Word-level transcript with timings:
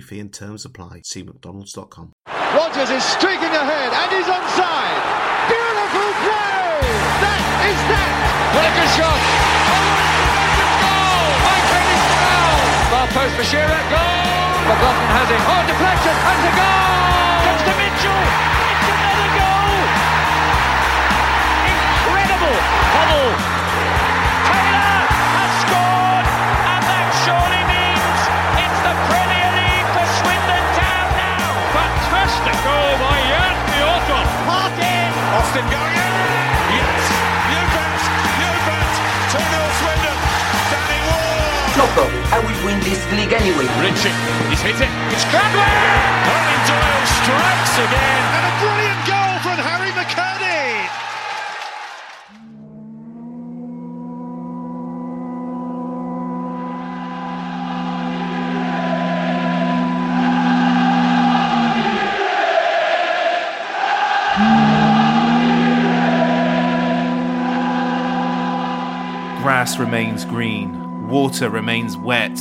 fee 0.00 0.20
and 0.20 0.32
terms 0.32 0.64
apply. 0.64 1.02
See 1.04 1.22
McDonald's.com. 1.22 2.12
Rogers 2.26 2.90
is 2.90 3.04
streaking 3.04 3.52
ahead 3.52 3.90
and 3.92 4.08
he's 4.12 4.26
onside. 4.26 5.00
Beautiful 5.48 6.10
play! 6.24 6.80
That 7.20 7.42
is 7.68 7.80
that! 7.92 8.12
What 8.56 8.64
a 8.64 8.72
good 8.72 8.90
shot! 8.96 9.20
Goal! 10.58 11.28
Mike 11.44 11.66
Kenny's 11.68 12.04
foul! 12.18 12.60
Far 12.88 13.06
post 13.12 13.34
for 13.36 13.46
Shearer, 13.48 13.82
goal! 13.92 14.48
McLaughlin 14.68 15.10
has 15.12 15.28
it. 15.28 15.40
Oh, 15.44 15.62
deflection 15.68 16.16
and 16.16 16.40
a 16.48 16.52
goal! 16.56 17.44
Comes 17.44 17.62
to 17.68 17.74
Mitchell. 17.76 18.22
It's 18.24 18.88
another 18.88 19.28
goal! 19.36 19.76
Incredible! 21.68 22.56
Huddle. 22.96 23.57
Martin. 35.48 35.64
Austin 35.64 35.66
going 35.72 35.96
in. 35.96 36.12
Yes, 36.76 37.04
you 37.48 37.62
bet, 37.72 38.00
you 38.36 38.50
bet. 38.68 38.92
2-0 39.32 39.80
Swindon. 39.80 40.18
Danny 40.68 41.00
Ward. 41.08 41.72
No. 41.78 42.04
I 42.28 42.38
will 42.44 42.60
win 42.66 42.78
this 42.80 43.00
league 43.12 43.32
anyway. 43.32 43.64
Ritchie, 43.80 44.12
he's 44.50 44.60
hit 44.60 44.76
it. 44.76 44.90
It's 45.08 45.24
Cradley. 45.32 45.64
Colin 46.28 46.62
Doyle 46.68 47.06
strikes 47.24 47.74
again. 47.80 48.22
And 48.36 48.44
a 48.44 48.52
brilliant 48.60 49.00
goal 49.08 49.34
from 49.40 49.56
Harry 49.64 49.92
McKirdy. 49.92 50.37
Remains 69.78 70.24
green, 70.24 71.08
water 71.08 71.48
remains 71.48 71.96
wet. 71.96 72.36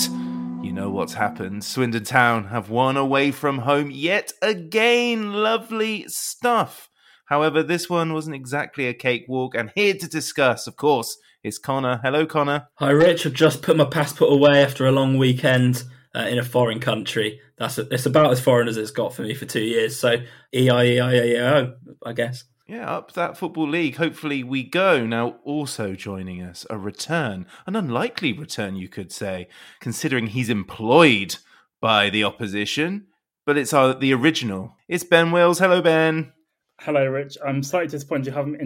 You 0.61 0.73
know 0.73 0.89
what's 0.89 1.13
happened. 1.13 1.63
Swindon 1.63 2.03
Town 2.03 2.45
have 2.45 2.69
won 2.69 2.97
away 2.97 3.31
from 3.31 3.59
home 3.59 3.91
yet 3.91 4.33
again. 4.41 5.33
Lovely 5.33 6.05
stuff. 6.07 6.89
However, 7.25 7.61
this 7.61 7.89
one 7.89 8.11
wasn't 8.11 8.35
exactly 8.35 8.87
a 8.87 8.93
cakewalk, 8.93 9.53
and 9.55 9.71
here 9.75 9.93
to 9.93 10.09
discuss, 10.09 10.65
of 10.65 10.77
course, 10.77 11.15
is 11.43 11.59
Connor. 11.59 12.01
Hello, 12.03 12.25
Connor. 12.25 12.67
Hi, 12.79 12.89
Rich. 12.89 13.25
I've 13.27 13.33
just 13.33 13.61
put 13.61 13.77
my 13.77 13.85
passport 13.85 14.33
away 14.33 14.63
after 14.63 14.87
a 14.87 14.91
long 14.91 15.17
weekend 15.17 15.83
uh, 16.15 16.21
in 16.21 16.39
a 16.39 16.43
foreign 16.43 16.79
country. 16.79 17.39
That's 17.57 17.77
it's 17.77 18.07
about 18.07 18.31
as 18.31 18.41
foreign 18.41 18.67
as 18.67 18.77
it's 18.77 18.91
got 18.91 19.13
for 19.13 19.21
me 19.21 19.35
for 19.35 19.45
two 19.45 19.63
years. 19.63 19.97
So 19.97 20.17
E 20.53 20.69
I 20.69 20.83
E 20.83 20.99
I 20.99 21.13
E 21.13 21.37
O, 21.37 21.73
I 22.03 22.13
guess. 22.13 22.43
Yeah, 22.67 22.89
up 22.91 23.13
that 23.13 23.37
football 23.37 23.69
league. 23.69 23.95
Hopefully, 23.95 24.43
we 24.43 24.61
go. 24.63 25.05
Now, 25.05 25.37
also 25.45 25.95
joining 25.95 26.41
us, 26.41 26.65
a 26.69 26.77
return, 26.77 27.45
an 27.65 27.77
unlikely 27.77 28.33
return, 28.33 28.75
you 28.75 28.89
could 28.89 29.09
say, 29.09 29.47
considering 29.79 30.27
he's 30.27 30.49
employed 30.49 31.37
by 31.79 32.09
the 32.09 32.25
opposition, 32.25 33.07
but 33.45 33.57
it's 33.57 33.71
our, 33.71 33.93
the 33.93 34.13
original. 34.13 34.75
It's 34.89 35.05
Ben 35.05 35.31
Wills. 35.31 35.59
Hello, 35.59 35.81
Ben. 35.81 36.33
Hello, 36.81 37.05
Rich. 37.05 37.37
I'm 37.45 37.63
slightly 37.63 37.87
disappointed 37.87 38.27
you 38.27 38.33
haven't 38.33 38.59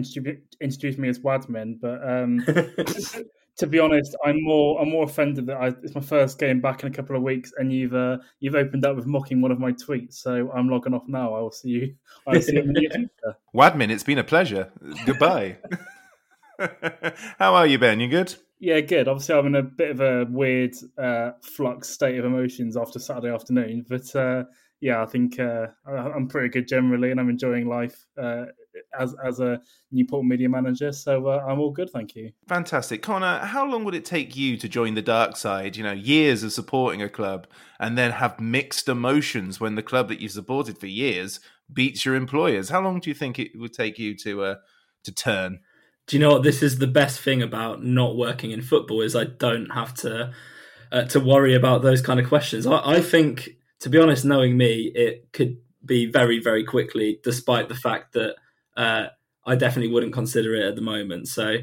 introduced 0.60 0.98
me 0.98 1.08
as 1.08 1.20
Wadman, 1.20 1.78
but 1.80 2.02
um, 2.06 2.44
to 3.62 3.68
be 3.68 3.78
honest, 3.78 4.16
I'm 4.24 4.42
more 4.42 4.80
I'm 4.80 4.90
more 4.90 5.04
offended 5.04 5.46
that 5.46 5.56
I, 5.56 5.68
it's 5.84 5.94
my 5.94 6.00
first 6.00 6.36
game 6.40 6.60
back 6.60 6.82
in 6.82 6.90
a 6.90 6.92
couple 6.92 7.14
of 7.14 7.22
weeks, 7.22 7.52
and 7.58 7.72
you've 7.72 7.94
uh, 7.94 8.18
you've 8.40 8.56
opened 8.56 8.84
up 8.84 8.96
with 8.96 9.06
mocking 9.06 9.40
one 9.40 9.52
of 9.52 9.60
my 9.60 9.70
tweets. 9.70 10.14
So 10.14 10.50
I'm 10.50 10.68
logging 10.68 10.94
off 10.94 11.04
now. 11.06 11.32
I 11.32 11.40
will 11.40 11.52
see 11.52 11.68
you. 11.68 11.94
I 12.26 12.32
will 12.32 12.42
see 12.42 12.54
you 12.54 12.62
in 12.62 12.72
the 12.72 12.80
near 12.80 12.90
future. 12.92 13.36
Wadman, 13.52 13.92
it's 13.92 14.02
been 14.02 14.18
a 14.18 14.24
pleasure. 14.24 14.72
Goodbye. 15.06 15.58
How 17.38 17.54
are 17.54 17.68
you, 17.68 17.78
Ben? 17.78 18.00
You 18.00 18.08
good? 18.08 18.34
Yeah, 18.58 18.80
good. 18.80 19.06
Obviously, 19.06 19.36
I'm 19.36 19.46
in 19.46 19.54
a 19.54 19.62
bit 19.62 19.92
of 19.92 20.00
a 20.00 20.26
weird 20.28 20.74
uh, 20.98 21.32
flux 21.42 21.88
state 21.88 22.18
of 22.18 22.24
emotions 22.24 22.76
after 22.76 22.98
Saturday 22.98 23.32
afternoon, 23.32 23.86
but 23.88 24.14
uh, 24.16 24.42
yeah, 24.82 25.00
I 25.00 25.06
think 25.06 25.38
uh, 25.38 25.68
I- 25.86 26.10
I'm 26.10 26.26
pretty 26.26 26.48
good 26.48 26.66
generally, 26.66 27.12
and 27.12 27.20
I'm 27.20 27.30
enjoying 27.30 27.68
life 27.68 28.04
uh, 28.20 28.46
as 28.98 29.14
as 29.24 29.38
a 29.38 29.60
Newport 29.92 30.26
media 30.26 30.48
manager. 30.48 30.90
So 30.90 31.28
uh, 31.28 31.44
I'm 31.46 31.60
all 31.60 31.70
good, 31.70 31.88
thank 31.90 32.16
you. 32.16 32.32
Fantastic. 32.48 33.00
Connor, 33.00 33.38
how 33.38 33.64
long 33.64 33.84
would 33.84 33.94
it 33.94 34.04
take 34.04 34.34
you 34.34 34.56
to 34.56 34.68
join 34.68 34.94
the 34.94 35.00
dark 35.02 35.36
side? 35.36 35.76
You 35.76 35.84
know, 35.84 35.92
years 35.92 36.42
of 36.42 36.52
supporting 36.52 37.00
a 37.00 37.08
club 37.08 37.46
and 37.78 37.96
then 37.96 38.10
have 38.10 38.40
mixed 38.40 38.88
emotions 38.88 39.60
when 39.60 39.76
the 39.76 39.84
club 39.84 40.08
that 40.08 40.20
you 40.20 40.28
supported 40.28 40.78
for 40.78 40.88
years 40.88 41.38
beats 41.72 42.04
your 42.04 42.16
employers. 42.16 42.70
How 42.70 42.80
long 42.82 42.98
do 42.98 43.08
you 43.08 43.14
think 43.14 43.38
it 43.38 43.52
would 43.54 43.72
take 43.72 44.00
you 44.00 44.16
to 44.18 44.42
uh, 44.42 44.54
to 45.04 45.12
turn? 45.12 45.60
Do 46.08 46.16
you 46.16 46.20
know 46.20 46.32
what 46.32 46.42
this 46.42 46.60
is 46.60 46.78
the 46.78 46.88
best 46.88 47.20
thing 47.20 47.40
about 47.40 47.84
not 47.84 48.16
working 48.16 48.50
in 48.50 48.62
football 48.62 49.00
is 49.02 49.14
I 49.14 49.24
don't 49.24 49.70
have 49.70 49.94
to 50.02 50.32
uh, 50.90 51.04
to 51.04 51.20
worry 51.20 51.54
about 51.54 51.82
those 51.82 52.02
kind 52.02 52.18
of 52.18 52.28
questions. 52.28 52.66
I, 52.66 52.96
I 52.96 53.00
think, 53.00 53.50
to 53.82 53.88
be 53.90 53.98
honest, 53.98 54.24
knowing 54.24 54.56
me, 54.56 54.92
it 54.94 55.32
could 55.32 55.58
be 55.84 56.06
very 56.06 56.38
very 56.40 56.64
quickly, 56.64 57.18
despite 57.22 57.68
the 57.68 57.74
fact 57.74 58.12
that 58.12 58.36
uh, 58.76 59.06
I 59.44 59.56
definitely 59.56 59.92
wouldn't 59.92 60.12
consider 60.12 60.54
it 60.54 60.64
at 60.64 60.76
the 60.76 60.82
moment. 60.82 61.28
So, 61.28 61.56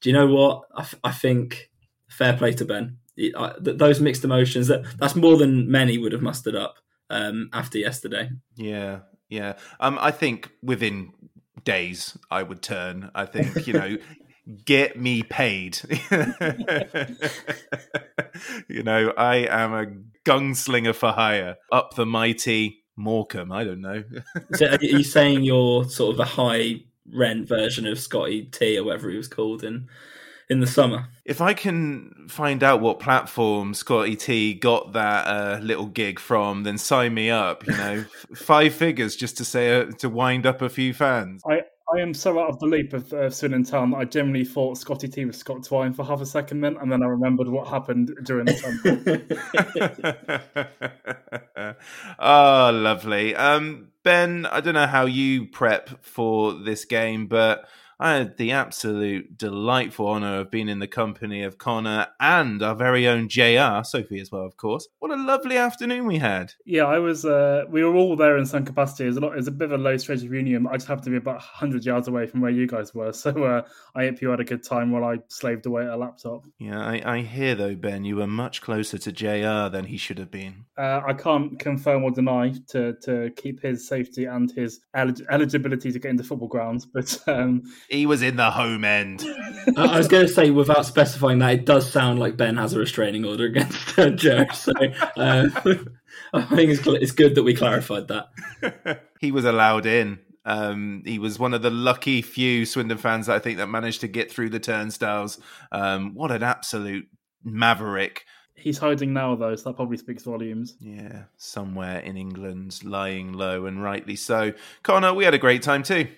do 0.00 0.08
you 0.10 0.12
know 0.12 0.26
what? 0.26 0.64
I, 0.74 0.82
f- 0.82 0.94
I 1.02 1.12
think 1.12 1.70
fair 2.08 2.36
play 2.36 2.52
to 2.52 2.64
Ben. 2.64 2.98
I- 3.18 3.54
th- 3.64 3.78
those 3.78 4.00
mixed 4.00 4.24
emotions 4.24 4.68
that 4.68 4.84
that's 4.98 5.16
more 5.16 5.36
than 5.38 5.70
many 5.70 5.96
would 5.96 6.12
have 6.12 6.22
mustered 6.22 6.54
up 6.54 6.76
um, 7.08 7.48
after 7.54 7.78
yesterday. 7.78 8.30
Yeah, 8.56 9.00
yeah. 9.30 9.54
Um, 9.80 9.98
I 10.00 10.10
think 10.10 10.50
within 10.62 11.12
days 11.64 12.18
I 12.30 12.42
would 12.42 12.60
turn. 12.60 13.10
I 13.14 13.24
think 13.24 13.66
you 13.66 13.72
know, 13.72 13.96
get 14.64 14.98
me 14.98 15.22
paid. 15.22 15.78
you 18.68 18.82
know, 18.82 19.12
I 19.16 19.46
am 19.48 19.72
a 19.72 19.86
gunslinger 20.24 20.94
for 20.94 21.12
hire. 21.12 21.56
Up 21.70 21.94
the 21.94 22.06
mighty 22.06 22.82
Morecambe. 22.96 23.52
I 23.52 23.64
don't 23.64 23.80
know. 23.80 24.04
So 24.54 24.66
are 24.66 24.78
you 24.80 25.02
saying 25.02 25.44
you're 25.44 25.84
sort 25.88 26.14
of 26.14 26.20
a 26.20 26.24
high 26.24 26.82
rent 27.12 27.48
version 27.48 27.86
of 27.86 27.98
Scotty 27.98 28.44
T 28.44 28.78
or 28.78 28.84
whatever 28.84 29.10
he 29.10 29.16
was 29.16 29.28
called 29.28 29.64
in 29.64 29.88
in 30.50 30.60
the 30.60 30.66
summer? 30.66 31.08
If 31.24 31.40
I 31.40 31.54
can 31.54 32.26
find 32.28 32.62
out 32.62 32.80
what 32.80 33.00
platform 33.00 33.74
Scotty 33.74 34.16
T 34.16 34.54
got 34.54 34.92
that 34.92 35.26
uh, 35.26 35.58
little 35.62 35.86
gig 35.86 36.18
from, 36.18 36.64
then 36.64 36.78
sign 36.78 37.14
me 37.14 37.30
up. 37.30 37.66
You 37.66 37.72
know, 37.72 38.04
five 38.34 38.74
figures 38.74 39.16
just 39.16 39.38
to 39.38 39.44
say 39.44 39.80
uh, 39.80 39.86
to 39.98 40.08
wind 40.08 40.46
up 40.46 40.60
a 40.60 40.68
few 40.68 40.92
fans. 40.92 41.42
I, 41.46 41.62
I 41.94 42.00
am 42.00 42.14
so 42.14 42.40
out 42.40 42.48
of 42.48 42.58
the 42.58 42.66
loop 42.66 42.92
of 42.92 43.12
uh, 43.12 43.28
Swindon 43.28 43.64
Town 43.64 43.90
that 43.90 43.96
I 43.98 44.04
generally 44.04 44.44
thought 44.44 44.78
Scotty 44.78 45.08
T 45.08 45.24
was 45.24 45.36
Scott 45.36 45.64
Twine 45.64 45.92
for 45.92 46.04
half 46.04 46.20
a 46.20 46.26
second 46.26 46.60
then, 46.60 46.76
and 46.76 46.90
then 46.90 47.02
I 47.02 47.06
remembered 47.06 47.48
what 47.48 47.68
happened 47.68 48.16
during 48.24 48.46
the 48.46 48.54
time. 51.56 51.76
oh, 52.18 52.70
lovely. 52.74 53.34
Um, 53.34 53.88
Ben, 54.02 54.46
I 54.46 54.60
don't 54.60 54.74
know 54.74 54.86
how 54.86 55.06
you 55.06 55.46
prep 55.46 56.04
for 56.04 56.54
this 56.54 56.84
game, 56.84 57.26
but 57.26 57.68
I 58.02 58.14
had 58.14 58.36
the 58.36 58.50
absolute 58.50 59.38
delightful 59.38 60.08
honour 60.08 60.40
of 60.40 60.50
being 60.50 60.68
in 60.68 60.80
the 60.80 60.88
company 60.88 61.44
of 61.44 61.56
Connor 61.56 62.08
and 62.18 62.60
our 62.60 62.74
very 62.74 63.06
own 63.06 63.28
JR, 63.28 63.84
Sophie 63.84 64.18
as 64.20 64.32
well, 64.32 64.44
of 64.44 64.56
course. 64.56 64.88
What 64.98 65.12
a 65.12 65.16
lovely 65.16 65.56
afternoon 65.56 66.06
we 66.06 66.18
had. 66.18 66.52
Yeah, 66.66 66.86
I 66.86 66.98
was. 66.98 67.24
Uh, 67.24 67.62
we 67.70 67.84
were 67.84 67.94
all 67.94 68.16
there 68.16 68.36
in 68.38 68.44
some 68.44 68.64
capacity. 68.64 69.04
It 69.04 69.08
was 69.08 69.16
a, 69.18 69.20
lot, 69.20 69.32
it 69.34 69.36
was 69.36 69.46
a 69.46 69.52
bit 69.52 69.70
of 69.70 69.78
a 69.78 69.82
low 69.82 69.96
stage 69.98 70.24
reunion. 70.24 70.66
I 70.66 70.72
just 70.74 70.88
happened 70.88 71.04
to 71.04 71.10
be 71.10 71.16
about 71.16 71.40
hundred 71.40 71.84
yards 71.84 72.08
away 72.08 72.26
from 72.26 72.40
where 72.40 72.50
you 72.50 72.66
guys 72.66 72.92
were, 72.92 73.12
so 73.12 73.30
uh, 73.44 73.62
I 73.94 74.06
hope 74.06 74.20
you 74.20 74.30
had 74.30 74.40
a 74.40 74.44
good 74.44 74.64
time 74.64 74.90
while 74.90 75.04
I 75.04 75.18
slaved 75.28 75.66
away 75.66 75.84
at 75.84 75.90
a 75.90 75.96
laptop. 75.96 76.44
Yeah, 76.58 76.80
I, 76.80 77.18
I 77.18 77.20
hear 77.20 77.54
though, 77.54 77.76
Ben, 77.76 78.04
you 78.04 78.16
were 78.16 78.26
much 78.26 78.62
closer 78.62 78.98
to 78.98 79.12
JR 79.12 79.70
than 79.70 79.84
he 79.84 79.96
should 79.96 80.18
have 80.18 80.32
been. 80.32 80.64
Uh, 80.76 81.02
I 81.06 81.12
can't 81.12 81.56
confirm 81.56 82.02
or 82.02 82.10
deny 82.10 82.52
to 82.70 82.94
to 83.02 83.30
keep 83.36 83.62
his 83.62 83.86
safety 83.86 84.24
and 84.24 84.50
his 84.50 84.80
elig- 84.96 85.24
eligibility 85.30 85.92
to 85.92 86.00
get 86.00 86.10
into 86.10 86.24
football 86.24 86.48
grounds, 86.48 86.84
but 86.84 87.16
um, 87.28 87.62
he 87.92 88.06
was 88.06 88.22
in 88.22 88.36
the 88.36 88.50
home 88.50 88.84
end. 88.84 89.22
I 89.76 89.98
was 89.98 90.08
going 90.08 90.26
to 90.26 90.32
say, 90.32 90.50
without 90.50 90.86
specifying 90.86 91.38
that, 91.40 91.52
it 91.52 91.66
does 91.66 91.90
sound 91.90 92.18
like 92.18 92.36
Ben 92.36 92.56
has 92.56 92.72
a 92.72 92.78
restraining 92.78 93.24
order 93.24 93.44
against 93.44 93.98
uh, 93.98 94.10
Joe. 94.10 94.46
So 94.52 94.72
uh, 95.16 95.48
I 96.32 96.42
think 96.42 96.70
it's, 96.70 96.86
it's 96.86 97.12
good 97.12 97.34
that 97.34 97.42
we 97.42 97.54
clarified 97.54 98.08
that. 98.08 99.08
he 99.20 99.30
was 99.30 99.44
allowed 99.44 99.86
in. 99.86 100.18
Um, 100.44 101.02
he 101.04 101.18
was 101.18 101.38
one 101.38 101.54
of 101.54 101.62
the 101.62 101.70
lucky 101.70 102.22
few 102.22 102.66
Swindon 102.66 102.98
fans 102.98 103.26
that 103.26 103.36
I 103.36 103.38
think 103.38 103.58
that 103.58 103.68
managed 103.68 104.00
to 104.00 104.08
get 104.08 104.32
through 104.32 104.48
the 104.48 104.58
turnstiles. 104.58 105.38
Um, 105.70 106.14
what 106.14 106.32
an 106.32 106.42
absolute 106.42 107.06
maverick! 107.44 108.24
He's 108.54 108.78
hiding 108.78 109.12
now, 109.12 109.34
though, 109.34 109.54
so 109.56 109.70
that 109.70 109.76
probably 109.76 109.96
speaks 109.96 110.24
volumes. 110.24 110.76
Yeah, 110.80 111.24
somewhere 111.36 111.98
in 112.00 112.16
England, 112.16 112.78
lying 112.84 113.32
low, 113.32 113.66
and 113.66 113.82
rightly 113.82 114.16
so. 114.16 114.52
Connor, 114.82 115.14
we 115.14 115.24
had 115.24 115.34
a 115.34 115.38
great 115.38 115.62
time 115.62 115.82
too. 115.84 116.08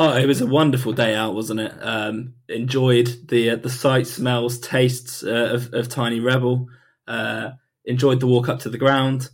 Oh, 0.00 0.16
it 0.16 0.26
was 0.26 0.40
a 0.40 0.46
wonderful 0.46 0.92
day 0.92 1.14
out, 1.14 1.34
wasn't 1.34 1.60
it? 1.60 1.72
Um, 1.80 2.34
enjoyed 2.48 3.28
the 3.28 3.50
uh, 3.50 3.56
the 3.56 3.70
sights, 3.70 4.12
smells, 4.12 4.60
tastes 4.60 5.24
uh, 5.24 5.50
of, 5.54 5.74
of 5.74 5.88
Tiny 5.88 6.20
Rebel. 6.20 6.68
Uh, 7.06 7.50
enjoyed 7.84 8.20
the 8.20 8.26
walk 8.26 8.48
up 8.48 8.60
to 8.60 8.70
the 8.70 8.78
ground. 8.78 9.28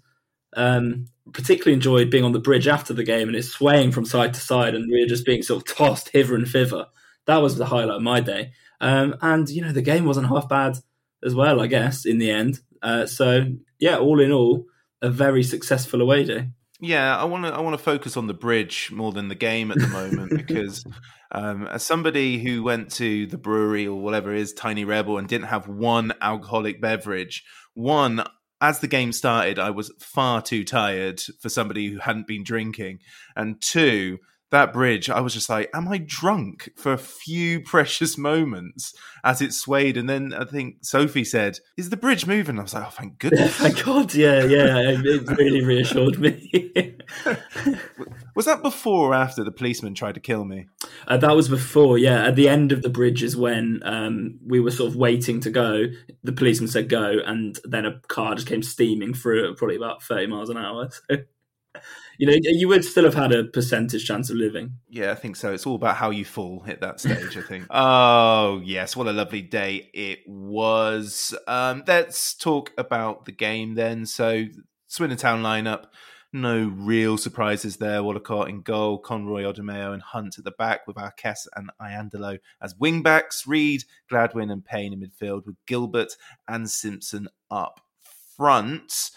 Um, 0.57 1.07
particularly 1.33 1.75
enjoyed 1.75 2.11
being 2.11 2.25
on 2.25 2.33
the 2.33 2.39
bridge 2.39 2.69
after 2.69 2.93
the 2.93 3.03
game 3.03 3.29
and 3.29 3.37
it's 3.37 3.49
swaying 3.49 3.93
from 3.93 4.05
side 4.05 4.35
to 4.35 4.41
side, 4.41 4.75
and 4.75 4.91
we 4.91 5.03
are 5.03 5.09
just 5.09 5.27
being 5.27 5.43
sort 5.43 5.69
of 5.69 5.77
tossed 5.77 6.09
hither 6.11 6.35
and 6.35 6.49
thither. 6.49 6.87
That 7.27 7.43
was 7.43 7.57
the 7.57 7.67
highlight 7.67 7.97
of 7.97 8.03
my 8.03 8.21
day. 8.21 8.53
Um, 8.81 9.17
and 9.21 9.49
you 9.49 9.63
know, 9.63 9.73
the 9.73 9.83
game 9.83 10.05
wasn't 10.05 10.29
half 10.29 10.49
bad 10.49 10.79
as 11.23 11.35
well, 11.35 11.61
I 11.61 11.67
guess, 11.67 12.07
in 12.07 12.19
the 12.19 12.31
end. 12.31 12.61
Uh, 12.83 13.07
so 13.07 13.47
yeah, 13.79 13.99
all 13.99 14.21
in 14.21 14.33
all, 14.33 14.67
a 15.03 15.11
very 15.11 15.43
successful 15.43 16.01
away 16.01 16.25
day. 16.25 16.49
Yeah, 16.85 17.17
I 17.17 17.25
want 17.25 17.47
to 17.47 17.51
I 17.51 17.61
want 17.61 17.79
to 17.79 17.83
focus 17.83 18.15
on 18.15 18.27
the 18.27 18.35
bridge 18.35 18.91
more 18.93 19.11
than 19.11 19.29
the 19.29 19.35
game 19.35 19.71
at 19.71 19.79
the 19.79 19.89
moment 19.89 20.31
because 20.37 20.85
um, 21.33 21.67
as 21.67 21.83
somebody 21.83 22.39
who 22.39 22.63
went 22.63 22.91
to 22.93 23.27
the 23.27 23.39
brewery 23.39 23.87
or 23.87 23.99
whatever 24.03 24.35
it 24.35 24.41
is 24.41 24.53
Tiny 24.53 24.85
Rebel 24.85 25.17
and 25.17 25.27
didn't 25.27 25.47
have 25.47 25.67
one 25.67 26.13
alcoholic 26.21 26.83
beverage, 26.83 27.43
one 27.73 28.23
as 28.61 28.81
the 28.81 28.87
game 28.87 29.13
started, 29.13 29.59
I 29.59 29.71
was 29.71 29.93
far 29.99 30.43
too 30.43 30.63
tired 30.63 31.23
for 31.41 31.49
somebody 31.49 31.89
who 31.89 32.01
hadn't 32.01 32.27
been 32.27 32.45
drinking, 32.45 32.99
and 33.35 33.61
two, 33.63 34.19
that 34.51 34.73
bridge, 34.73 35.11
I 35.11 35.21
was 35.21 35.35
just 35.35 35.49
like, 35.49 35.69
am 35.75 35.89
I 35.89 35.99
drunk 35.99 36.71
for 36.77 36.93
a 36.93 36.99
few 36.99 37.61
precious 37.65 38.17
moments 38.17 38.95
as 39.25 39.43
it 39.43 39.53
swayed? 39.53 39.97
And 39.97 40.09
then 40.09 40.33
I 40.33 40.45
think 40.45 40.77
Sophie 40.83 41.25
said, 41.25 41.59
Is 41.77 41.91
the 41.91 41.97
bridge 41.97 42.27
moving? 42.27 42.59
I 42.59 42.63
was 42.63 42.75
like, 42.75 42.87
Oh, 42.87 42.91
thank 42.91 43.19
goodness. 43.19 43.57
thank 43.57 43.85
God. 43.85 44.15
Yeah, 44.15 44.45
yeah. 44.45 44.79
It 44.79 45.29
really 45.37 45.65
reassured 45.65 46.19
me. 46.19 46.51
was 48.37 48.47
that 48.47 48.63
before 48.63 49.11
or 49.11 49.15
after 49.15 49.43
the 49.45 49.53
policeman 49.53 49.95
tried 49.95 50.15
to 50.15 50.21
kill 50.21 50.45
me? 50.45 50.67
Uh, 51.09 51.17
that 51.17 51.35
was 51.35 51.49
before, 51.49 51.99
yeah. 51.99 52.25
At 52.27 52.37
the 52.37 52.49
end 52.49 52.73
of 52.73 52.83
the 52.83 52.91
bridge 52.91 53.23
is 53.23 53.37
when 53.37 53.81
um, 53.85 54.39
we 54.47 54.61
were 54.61 54.71
sort 54.71 54.91
of 54.91 54.97
waiting 54.97 55.41
to 55.41 55.51
go. 55.51 55.85
The 56.23 56.33
policeman 56.33 56.69
said 56.69 56.89
go, 56.89 57.19
and 57.25 57.59
then 57.65 57.87
a 57.87 58.01
car 58.09 58.35
just 58.35 58.47
came 58.47 58.63
steaming 58.63 59.15
through 59.15 59.51
at 59.51 59.57
probably 59.57 59.77
about 59.77 60.03
30 60.03 60.27
miles 60.29 60.51
an 60.51 60.57
hour. 60.57 60.91
So 61.11 61.17
you 62.19 62.27
know, 62.27 62.35
you 62.43 62.69
would 62.69 62.85
still 62.85 63.05
have 63.05 63.15
had 63.15 63.33
a 63.33 63.45
percentage 63.45 64.07
chance 64.07 64.31
of 64.31 64.37
living. 64.37 64.75
Yeah, 64.89 65.13
I 65.13 65.15
think 65.15 65.37
so. 65.37 65.53
It's 65.53 65.67
all 65.67 65.75
about 65.75 65.97
how 65.97 66.11
you 66.11 66.25
fall 66.25 66.65
at 66.67 66.81
that 66.81 67.01
stage, 67.01 67.37
I 67.37 67.43
think. 67.43 67.67
oh, 67.71 68.61
yes. 68.65 68.97
What 68.97 69.07
a 69.07 69.13
lovely 69.13 69.43
day 69.43 69.91
it 69.93 70.21
was. 70.27 71.35
Um, 71.47 71.85
let's 71.87 72.35
talk 72.35 72.73
about 72.79 73.25
the 73.25 73.33
game 73.33 73.75
then. 73.75 74.07
So, 74.07 74.47
Swindon 74.87 75.19
Town 75.19 75.43
lineup. 75.43 75.87
No 76.33 76.67
real 76.77 77.17
surprises 77.17 77.77
there. 77.77 78.01
Wollacott 78.01 78.49
in 78.49 78.63
goal, 78.63 78.99
Conroy, 78.99 79.45
Odimayo, 79.45 79.93
and 79.93 80.03
Hunt 80.03 80.37
at 80.37 80.43
the 80.43 80.51
back 80.51 80.85
with 80.85 80.97
Arquette 80.97 81.47
and 81.55 81.71
Iandolo 81.81 82.41
as 82.61 82.75
wingbacks. 82.75 83.47
Reed, 83.47 83.85
Gladwin, 84.11 84.51
and 84.51 84.65
Payne 84.65 84.93
in 84.93 85.01
midfield 85.01 85.47
with 85.47 85.55
Gilbert 85.65 86.17
and 86.49 86.69
Simpson 86.69 87.29
up 87.53 87.81
front. 88.37 89.13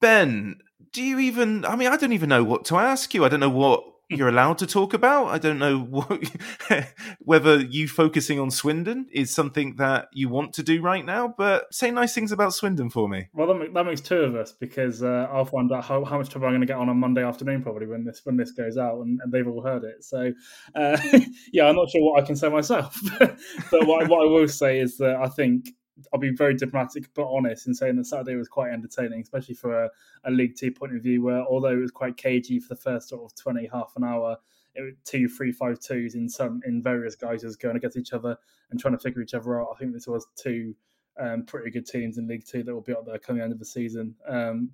Ben, 0.00 0.60
do 0.92 1.02
you 1.02 1.18
even? 1.18 1.64
I 1.64 1.76
mean, 1.76 1.88
I 1.88 1.96
don't 1.96 2.12
even 2.12 2.28
know 2.28 2.44
what 2.44 2.64
to 2.66 2.76
ask 2.76 3.14
you. 3.14 3.24
I 3.24 3.28
don't 3.28 3.40
know 3.40 3.50
what 3.50 3.84
you're 4.08 4.28
allowed 4.28 4.58
to 4.58 4.66
talk 4.66 4.92
about. 4.92 5.28
I 5.28 5.38
don't 5.38 5.58
know 5.58 5.78
what, 5.78 6.22
whether 7.20 7.58
you 7.58 7.88
focusing 7.88 8.38
on 8.38 8.50
Swindon 8.50 9.06
is 9.10 9.34
something 9.34 9.76
that 9.76 10.08
you 10.12 10.28
want 10.28 10.52
to 10.54 10.62
do 10.62 10.82
right 10.82 11.04
now. 11.04 11.34
But 11.36 11.72
say 11.72 11.90
nice 11.90 12.14
things 12.14 12.32
about 12.32 12.54
Swindon 12.54 12.90
for 12.90 13.08
me. 13.08 13.28
Well, 13.32 13.46
that, 13.46 13.74
that 13.74 13.84
makes 13.84 14.00
two 14.00 14.20
of 14.20 14.34
us 14.34 14.52
because 14.52 15.02
uh, 15.02 15.28
I'll 15.32 15.44
find 15.44 15.72
out 15.72 15.84
how, 15.84 16.04
how 16.04 16.18
much 16.18 16.28
trouble 16.28 16.46
I'm 16.46 16.52
going 16.52 16.60
to 16.60 16.66
get 16.66 16.76
on 16.76 16.88
on 16.88 16.98
Monday 16.98 17.24
afternoon 17.24 17.62
probably 17.62 17.86
when 17.86 18.04
this 18.04 18.20
when 18.24 18.36
this 18.36 18.52
goes 18.52 18.76
out 18.76 19.00
and, 19.00 19.20
and 19.22 19.32
they've 19.32 19.48
all 19.48 19.62
heard 19.62 19.84
it. 19.84 20.04
So 20.04 20.32
uh, 20.74 20.98
yeah, 21.52 21.66
I'm 21.66 21.76
not 21.76 21.90
sure 21.90 22.02
what 22.02 22.22
I 22.22 22.26
can 22.26 22.36
say 22.36 22.48
myself. 22.48 22.98
but 23.18 23.86
what, 23.86 24.08
what 24.08 24.22
I 24.22 24.30
will 24.30 24.48
say 24.48 24.80
is 24.80 24.98
that 24.98 25.16
I 25.16 25.28
think 25.28 25.70
I'll 26.12 26.20
be 26.20 26.30
very 26.30 26.54
diplomatic 26.54 27.12
but 27.14 27.26
honest 27.26 27.66
in 27.66 27.74
saying 27.74 27.96
that 27.96 28.06
Saturday 28.06 28.36
was 28.36 28.48
quite 28.48 28.72
entertaining, 28.72 29.20
especially 29.20 29.54
for 29.54 29.84
a, 29.84 29.90
a 30.24 30.30
League 30.30 30.56
Two 30.56 30.72
point 30.72 30.94
of 30.94 31.02
view, 31.02 31.22
where 31.22 31.42
although 31.42 31.68
it 31.68 31.80
was 31.80 31.90
quite 31.90 32.16
cagey 32.16 32.58
for 32.58 32.74
the 32.74 32.80
first 32.80 33.08
sort 33.08 33.24
of 33.24 33.34
20, 33.36 33.68
half 33.72 33.92
an 33.96 34.04
hour, 34.04 34.36
it 34.74 34.82
was 34.82 34.94
two, 35.04 35.28
three, 35.28 35.52
five 35.52 35.78
twos 35.78 36.14
in 36.14 36.28
some 36.28 36.60
in 36.66 36.82
various 36.82 37.14
guises 37.14 37.56
going 37.56 37.76
against 37.76 37.96
each 37.96 38.12
other 38.12 38.36
and 38.70 38.80
trying 38.80 38.94
to 38.94 38.98
figure 38.98 39.22
each 39.22 39.34
other 39.34 39.60
out. 39.60 39.68
I 39.74 39.78
think 39.78 39.92
this 39.92 40.06
was 40.06 40.26
two 40.36 40.74
um, 41.18 41.44
pretty 41.44 41.70
good 41.70 41.86
teams 41.86 42.18
in 42.18 42.26
League 42.26 42.46
Two 42.46 42.62
that 42.62 42.74
will 42.74 42.80
be 42.80 42.94
out 42.94 43.06
there 43.06 43.18
coming 43.18 43.42
end 43.42 43.52
of 43.52 43.58
the 43.58 43.64
season. 43.64 44.14
Um, 44.26 44.70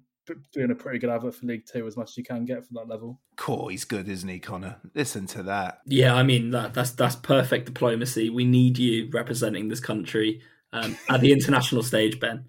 doing 0.53 0.71
a 0.71 0.75
pretty 0.75 0.99
good 0.99 1.11
advert 1.11 1.35
for 1.35 1.47
League 1.47 1.67
Two 1.67 1.87
as 1.87 1.97
much 1.97 2.11
as 2.11 2.17
you 2.17 2.25
can 2.25 2.45
get 2.45 2.65
for 2.65 2.75
that 2.75 2.89
level. 2.89 3.21
Cool, 3.37 3.69
he's 3.69 3.85
good, 3.85 4.09
isn't 4.09 4.29
he, 4.29 4.39
Connor? 4.39 4.77
Listen 4.95 5.27
to 5.29 5.43
that. 5.45 5.81
Yeah, 5.87 6.15
I 6.15 6.23
mean 6.23 6.51
that, 6.51 6.75
that's 6.75 6.93
that's 6.93 7.17
perfect 7.17 7.67
diplomacy. 7.67 8.31
We 8.31 8.45
need 8.45 8.79
you 8.79 9.11
representing 9.13 9.69
this 9.69 9.81
country 9.81 10.41
um, 10.73 10.97
at 11.09 11.21
the 11.21 11.33
international 11.33 11.83
stage, 11.83 12.21
Ben. 12.21 12.45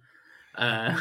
Uh, 0.55 0.99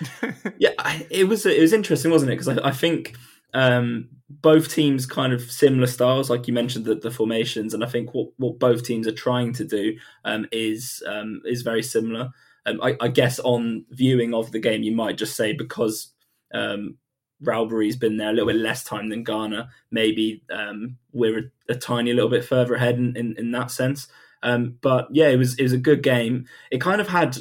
yeah, 0.58 0.70
it 1.10 1.28
was 1.28 1.46
it 1.46 1.60
was 1.60 1.72
interesting, 1.72 2.10
wasn't 2.10 2.32
it? 2.32 2.38
Because 2.38 2.58
I, 2.58 2.68
I, 2.68 2.72
think 2.72 3.16
um, 3.54 4.08
both 4.28 4.72
teams 4.72 5.06
kind 5.06 5.32
of 5.32 5.50
similar 5.50 5.86
styles, 5.86 6.30
like 6.30 6.46
you 6.46 6.54
mentioned 6.54 6.84
the, 6.84 6.94
the 6.94 7.10
formations, 7.10 7.74
and 7.74 7.84
I 7.84 7.88
think 7.88 8.14
what, 8.14 8.28
what 8.36 8.58
both 8.58 8.84
teams 8.84 9.06
are 9.06 9.12
trying 9.12 9.52
to 9.54 9.64
do 9.64 9.96
um, 10.24 10.46
is 10.52 11.02
um, 11.06 11.42
is 11.44 11.62
very 11.62 11.82
similar. 11.82 12.30
Um, 12.66 12.80
I, 12.82 12.96
I, 13.00 13.08
guess 13.08 13.38
on 13.40 13.86
viewing 13.90 14.34
of 14.34 14.52
the 14.52 14.58
game, 14.58 14.82
you 14.82 14.92
might 14.92 15.16
just 15.16 15.34
say 15.34 15.54
because 15.54 16.12
um, 16.52 16.98
Rowberry's 17.42 17.96
been 17.96 18.16
there 18.16 18.28
a 18.28 18.32
little 18.32 18.48
bit 18.48 18.56
less 18.56 18.84
time 18.84 19.08
than 19.08 19.24
Garner, 19.24 19.68
maybe 19.90 20.42
um, 20.52 20.96
we're 21.12 21.38
a, 21.38 21.72
a, 21.72 21.74
tiny 21.74 22.12
little 22.12 22.28
bit 22.28 22.44
further 22.44 22.74
ahead 22.74 22.98
in, 22.98 23.16
in, 23.16 23.34
in 23.38 23.50
that 23.52 23.70
sense. 23.70 24.08
Um, 24.42 24.78
but 24.80 25.08
yeah, 25.10 25.28
it 25.28 25.36
was 25.36 25.58
it 25.58 25.62
was 25.62 25.72
a 25.72 25.78
good 25.78 26.02
game. 26.02 26.46
It 26.70 26.80
kind 26.80 27.00
of 27.00 27.08
had 27.08 27.36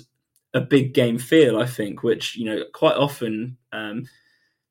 a 0.53 0.61
big 0.61 0.93
game 0.93 1.17
feel, 1.17 1.57
I 1.57 1.65
think, 1.65 2.03
which 2.03 2.35
you 2.35 2.45
know 2.45 2.63
quite 2.73 2.95
often, 2.95 3.57
um, 3.71 4.07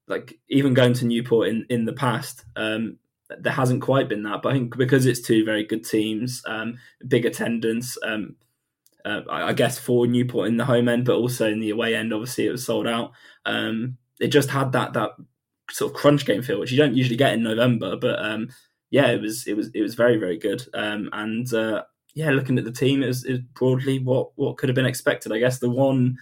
like 0.07 0.39
even 0.49 0.75
going 0.75 0.95
to 0.95 1.07
Newport 1.07 1.49
in 1.49 1.67
in 1.71 1.85
the 1.85 1.93
past, 1.93 2.45
um, 2.57 2.99
there 3.39 3.53
hasn't 3.53 3.83
quite 3.83 4.09
been 4.09 4.23
that. 4.25 4.43
But 4.43 4.51
I 4.51 4.53
think 4.55 4.77
because 4.77 5.07
it's 5.07 5.21
two 5.21 5.45
very 5.45 5.65
good 5.65 5.85
teams, 5.85 6.43
um, 6.47 6.79
big 7.07 7.25
attendance. 7.25 7.97
Um, 8.03 8.37
uh, 9.05 9.23
I, 9.31 9.53
guess 9.53 9.79
for 9.79 10.07
Newport 10.07 10.49
in 10.49 10.57
the 10.57 10.65
home 10.65 10.89
end, 10.89 11.07
but 11.07 11.17
also 11.17 11.49
in 11.49 11.61
the 11.61 11.71
away 11.71 11.95
end, 11.95 12.13
obviously 12.13 12.47
it 12.47 12.51
was 12.51 12.67
sold 12.67 12.87
out. 12.87 13.13
Um, 13.47 13.97
it 14.21 14.29
just 14.29 14.51
had 14.51 14.73
that 14.73 14.93
that 14.95 15.13
sort 15.71 15.93
of 15.93 15.97
crunch 15.97 16.27
game 16.27 16.43
feel, 16.43 16.59
which 16.59 16.73
you 16.73 16.79
don't 16.79 16.97
usually 16.97 17.17
get 17.17 17.33
in 17.33 17.43
November. 17.43 17.97
But 17.97 18.19
yeah, 18.91 19.07
it 19.07 19.21
was 19.21 19.47
it 19.47 19.57
was 19.57 19.71
it 19.73 19.81
was 19.81 19.95
very 19.95 20.19
very 20.19 20.37
good. 20.37 20.63
and 20.75 21.55
uh, 21.55 21.85
yeah, 22.19 22.31
looking 22.31 22.59
at 22.59 22.65
the 22.65 22.73
team, 22.73 23.05
it 23.05 23.07
was, 23.07 23.25
it 23.25 23.31
was, 23.31 23.41
broadly 23.55 24.01
what 24.01 24.33
what 24.35 24.57
could 24.57 24.69
have 24.69 24.75
been 24.75 24.85
expected. 24.85 25.31
I 25.31 25.39
guess 25.39 25.61
the 25.61 25.71
one 25.71 26.19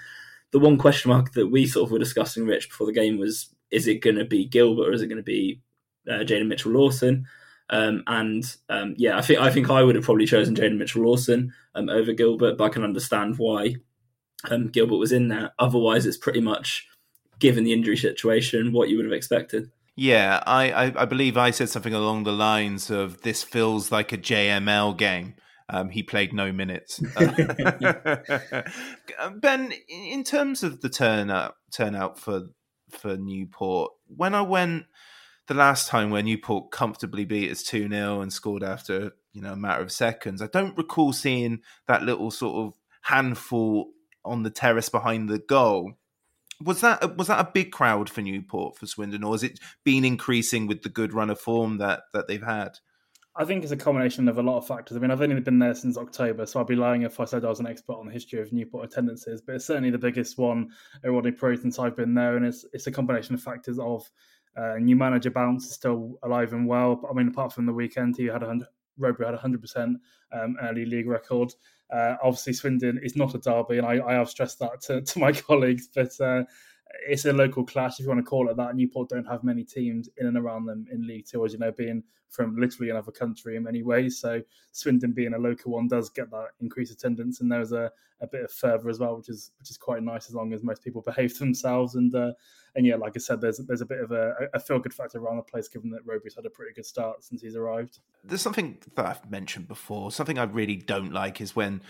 the 0.53 0.59
one 0.59 0.77
question 0.77 1.11
mark 1.11 1.33
that 1.33 1.47
we 1.47 1.67
sort 1.67 1.87
of 1.87 1.91
were 1.91 1.99
discussing, 1.99 2.45
Rich, 2.45 2.69
before 2.69 2.87
the 2.87 2.93
game 2.93 3.19
was: 3.19 3.49
is 3.71 3.87
it 3.87 4.03
going 4.03 4.17
to 4.17 4.27
be 4.27 4.45
Gilbert 4.45 4.89
or 4.89 4.93
is 4.93 5.01
it 5.01 5.07
going 5.07 5.17
to 5.17 5.23
be 5.23 5.63
uh, 6.07 6.19
Jayden 6.19 6.49
Mitchell 6.49 6.73
Lawson? 6.73 7.27
Um, 7.71 8.03
and 8.07 8.45
um, 8.69 8.95
yeah, 8.99 9.17
I 9.17 9.23
think 9.23 9.41
I 9.41 9.51
think 9.51 9.71
I 9.71 9.83
would 9.83 9.95
have 9.95 10.05
probably 10.05 10.27
chosen 10.27 10.55
Jayden 10.55 10.77
Mitchell 10.77 11.03
Lawson 11.03 11.55
um, 11.75 11.89
over 11.89 12.13
Gilbert, 12.13 12.59
but 12.59 12.65
I 12.65 12.69
can 12.69 12.85
understand 12.85 13.39
why 13.39 13.77
um, 14.51 14.69
Gilbert 14.69 14.97
was 14.97 15.13
in 15.13 15.29
there. 15.29 15.53
Otherwise, 15.59 16.05
it's 16.05 16.19
pretty 16.19 16.43
much 16.43 16.87
given 17.39 17.65
the 17.65 17.73
injury 17.73 17.97
situation, 17.97 18.75
what 18.75 18.91
you 18.91 18.99
would 18.99 19.07
have 19.07 19.15
expected. 19.15 19.71
Yeah, 19.97 20.43
I, 20.47 20.71
I, 20.73 21.03
I 21.03 21.05
believe 21.07 21.39
I 21.39 21.51
said 21.53 21.71
something 21.71 21.95
along 21.95 22.25
the 22.25 22.33
lines 22.33 22.91
of 22.91 23.23
this 23.23 23.43
feels 23.43 23.91
like 23.91 24.13
a 24.13 24.19
JML 24.19 24.95
game. 24.99 25.37
Um, 25.69 25.89
he 25.89 26.03
played 26.03 26.33
no 26.33 26.53
minutes. 26.53 27.01
ben, 29.37 29.73
in 29.89 30.23
terms 30.25 30.63
of 30.63 30.81
the 30.81 30.89
turnout 30.89 31.57
turnout 31.73 32.19
for 32.19 32.51
for 32.91 33.17
Newport, 33.17 33.93
when 34.07 34.35
I 34.35 34.43
went 34.43 34.87
the 35.49 35.55
last 35.55 35.89
time 35.89 36.11
where 36.11 36.23
Newport 36.23 36.71
comfortably 36.71 37.25
beat 37.25 37.51
us 37.51 37.63
2 37.63 37.89
0 37.89 38.21
and 38.21 38.33
scored 38.33 38.63
after 38.63 39.13
you 39.33 39.43
know 39.43 39.53
a 39.53 39.57
matter 39.57 39.83
of 39.83 39.93
seconds, 39.93 40.41
I 40.41 40.47
don't 40.47 40.77
recall 40.77 41.13
seeing 41.13 41.61
that 41.87 42.03
little 42.03 42.31
sort 42.31 42.67
of 42.67 42.75
handful 43.03 43.91
on 44.25 44.43
the 44.43 44.51
terrace 44.51 44.89
behind 44.89 45.29
the 45.29 45.39
goal. 45.39 45.93
Was 46.63 46.81
that 46.81 47.17
was 47.17 47.27
that 47.27 47.41
a 47.41 47.51
big 47.53 47.71
crowd 47.73 48.09
for 48.09 48.23
Newport 48.23 48.79
for 48.79 48.87
Swindon, 48.87 49.25
or 49.25 49.35
has 49.35 49.43
it 49.43 49.59
been 49.85 50.05
increasing 50.05 50.67
with 50.67 50.83
the 50.83 50.89
good 50.89 51.13
run 51.13 51.31
of 51.31 51.41
form 51.41 51.79
that 51.79 52.03
that 52.13 52.29
they've 52.29 52.43
had? 52.43 52.79
I 53.39 53.45
think 53.45 53.63
it's 53.63 53.73
a 53.73 53.77
combination 53.77 54.29
of 54.29 54.39
a 54.39 54.43
lot 54.43 54.57
of 54.57 54.67
factors. 54.67 54.97
I 54.97 55.01
mean, 55.01 55.11
I've 55.11 55.21
only 55.21 55.39
been 55.41 55.59
there 55.59 55.75
since 55.75 55.99
October, 55.99 56.47
so 56.47 56.59
I'd 56.59 56.67
be 56.67 56.75
lying 56.75 57.03
if 57.03 57.21
I 57.21 57.27
said 57.27 57.45
I 57.45 57.51
was 57.51 57.61
an 57.61 57.67
expert 57.67 57.97
on 57.97 58.07
the 58.07 58.13
history 58.13 58.41
of 58.41 58.51
Newport 58.51 58.87
attendances. 58.87 59.43
But 59.43 59.57
it's 59.57 59.67
certainly 59.67 59.91
the 59.91 59.99
biggest 59.99 60.39
one 60.39 60.71
Rodney 61.05 61.33
Parade 61.33 61.61
since 61.61 61.79
I've 61.79 61.97
been 61.97 62.15
there, 62.15 62.37
and 62.37 62.47
it's 62.47 62.65
it's 62.73 62.87
a 62.87 62.93
combination 62.93 63.35
of 63.35 63.43
factors 63.43 63.79
of 63.79 64.11
uh, 64.57 64.77
new 64.79 64.97
manager 64.97 65.31
bounce 65.31 65.67
is 65.67 65.73
still 65.73 66.19
alive 66.23 66.55
and 66.55 66.67
well. 66.67 67.03
I 67.09 67.13
mean, 67.13 67.29
apart 67.29 67.53
from 67.53 67.67
the 67.67 67.75
weekend, 67.75 68.17
he 68.17 68.25
had 68.25 68.43
a 68.43 68.47
hundred. 68.47 68.69
Rowberry 68.99 69.27
had 69.27 69.35
a 69.35 69.39
hundred 69.39 69.61
percent 69.61 69.99
um, 70.33 70.57
early 70.63 70.87
league 70.87 71.07
record. 71.07 71.53
Uh, 71.93 72.15
obviously, 72.23 72.55
Swindon 72.55 72.99
is 73.03 73.17
not 73.17 73.35
a 73.35 73.39
derby, 73.39 73.77
and 73.77 73.87
I, 73.87 74.01
I 74.03 74.15
have 74.15 74.31
stressed 74.31 74.59
that 74.61 74.81
to, 74.83 75.03
to 75.03 75.19
my 75.19 75.33
colleagues. 75.49 75.89
But 75.95 76.19
uh, 76.21 76.45
it's 77.07 77.25
a 77.25 77.33
local 77.33 77.65
clash, 77.65 77.95
if 77.95 78.01
you 78.01 78.09
want 78.09 78.21
to 78.21 78.29
call 78.29 78.49
it 78.49 78.57
that. 78.57 78.75
Newport 78.75 79.09
don't 79.09 79.27
have 79.27 79.45
many 79.45 79.65
teams 79.65 80.09
in 80.17 80.27
and 80.27 80.37
around 80.37 80.67
them 80.67 80.87
in 80.93 81.07
League 81.07 81.27
Two, 81.27 81.45
as 81.45 81.53
you 81.53 81.59
know, 81.59 81.73
being 81.73 82.03
from 82.29 82.57
literally 82.57 82.91
another 82.91 83.13
country 83.13 83.57
in 83.57 83.63
many 83.63 83.83
ways. 83.83 84.19
So 84.19 84.43
Swindon 84.73 85.13
being 85.13 85.35
a 85.35 85.39
local 85.39 85.73
one 85.73 85.89
does 85.89 86.11
get 86.11 86.31
that 86.31 86.49
increased 86.61 86.93
attendance, 86.93 87.41
and 87.41 87.51
there's 87.51 87.73
a, 87.73 87.91
a 88.21 88.27
bit 88.27 88.45
of 88.45 88.53
fervour 88.53 88.89
as 88.89 88.99
well, 88.99 89.17
which 89.17 89.29
is 89.29 89.53
which 89.59 89.71
is 89.71 89.77
quite 89.77 90.03
nice 90.03 90.29
as 90.29 90.35
long 90.35 90.53
as 90.53 90.63
most 90.63 90.83
people 90.83 91.03
behave 91.07 91.37
themselves. 91.39 91.95
And 91.95 92.15
uh, 92.15 92.33
and 92.75 92.87
yeah, 92.87 92.97
like 92.97 93.13
I 93.17 93.21
said, 93.21 93.41
there's 93.41 93.59
there's 93.59 93.81
a 93.81 93.87
bit 93.87 94.01
of 94.01 94.13
a, 94.13 94.35
a 94.55 94.61
feel 94.61 94.79
good 94.79 94.95
factor 94.95 95.19
around 95.19 95.37
the 95.37 95.43
place, 95.43 95.69
given 95.69 95.91
that 95.91 96.07
Rowberry's 96.07 96.35
had 96.35 96.47
a 96.47 96.51
pretty 96.51 96.75
good 96.75 96.87
start 96.87 97.25
since 97.25 97.43
he's 97.43 97.57
arrived. 97.57 98.01
There's 98.25 98.43
something 98.43 98.79
that 98.95 99.07
I've 99.07 99.31
mentioned 99.31 99.69
before. 99.69 100.11
Something 100.13 100.39
I 100.39 100.45
really 100.45 100.77
don't 100.77 101.13
like 101.13 101.41
is 101.41 101.57
when 101.57 101.81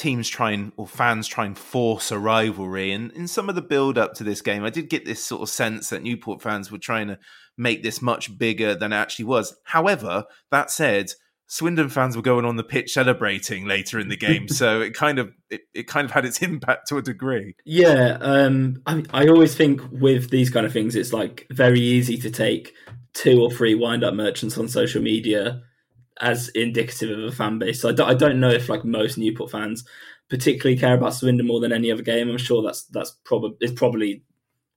teams 0.00 0.28
try 0.28 0.52
and 0.52 0.72
or 0.76 0.86
fans 0.86 1.28
try 1.28 1.44
and 1.44 1.56
force 1.56 2.10
a 2.10 2.18
rivalry. 2.18 2.90
And 2.92 3.12
in 3.12 3.28
some 3.28 3.48
of 3.48 3.54
the 3.54 3.62
build 3.62 3.98
up 3.98 4.14
to 4.14 4.24
this 4.24 4.40
game, 4.40 4.64
I 4.64 4.70
did 4.70 4.88
get 4.88 5.04
this 5.04 5.22
sort 5.22 5.42
of 5.42 5.48
sense 5.48 5.90
that 5.90 6.02
Newport 6.02 6.42
fans 6.42 6.72
were 6.72 6.78
trying 6.78 7.08
to 7.08 7.18
make 7.56 7.82
this 7.82 8.00
much 8.00 8.38
bigger 8.38 8.74
than 8.74 8.92
it 8.92 8.96
actually 8.96 9.26
was. 9.26 9.54
However, 9.64 10.24
that 10.50 10.70
said, 10.70 11.12
Swindon 11.46 11.90
fans 11.90 12.16
were 12.16 12.22
going 12.22 12.44
on 12.44 12.56
the 12.56 12.64
pitch 12.64 12.92
celebrating 12.92 13.66
later 13.66 13.98
in 13.98 14.08
the 14.08 14.16
game, 14.16 14.48
so 14.48 14.80
it 14.80 14.94
kind 14.94 15.18
of 15.18 15.32
it, 15.50 15.62
it 15.74 15.86
kind 15.86 16.04
of 16.04 16.12
had 16.12 16.24
its 16.24 16.40
impact 16.42 16.88
to 16.88 16.96
a 16.96 17.02
degree. 17.02 17.54
Yeah, 17.64 18.18
um, 18.20 18.82
I, 18.86 19.04
I 19.12 19.28
always 19.28 19.54
think 19.54 19.82
with 19.92 20.30
these 20.30 20.48
kind 20.48 20.64
of 20.64 20.72
things, 20.72 20.96
it's 20.96 21.12
like 21.12 21.46
very 21.50 21.80
easy 21.80 22.16
to 22.18 22.30
take 22.30 22.72
two 23.12 23.42
or 23.42 23.50
three 23.50 23.74
wind 23.74 24.04
up 24.04 24.14
merchants 24.14 24.56
on 24.56 24.68
social 24.68 25.02
media 25.02 25.62
as 26.20 26.48
indicative 26.50 27.18
of 27.18 27.24
a 27.24 27.32
fan 27.32 27.58
base. 27.58 27.80
So 27.80 27.88
I 27.88 27.92
don't, 27.92 28.10
I 28.10 28.14
don't 28.14 28.40
know 28.40 28.50
if 28.50 28.68
like 28.68 28.84
most 28.84 29.18
Newport 29.18 29.50
fans 29.50 29.84
particularly 30.28 30.78
care 30.78 30.94
about 30.94 31.14
Swindon 31.14 31.46
more 31.46 31.60
than 31.60 31.72
any 31.72 31.90
other 31.90 32.02
game. 32.02 32.30
I'm 32.30 32.38
sure 32.38 32.62
that's 32.62 32.84
that's 32.84 33.12
probably 33.24 33.56
is 33.60 33.72
probably 33.72 34.22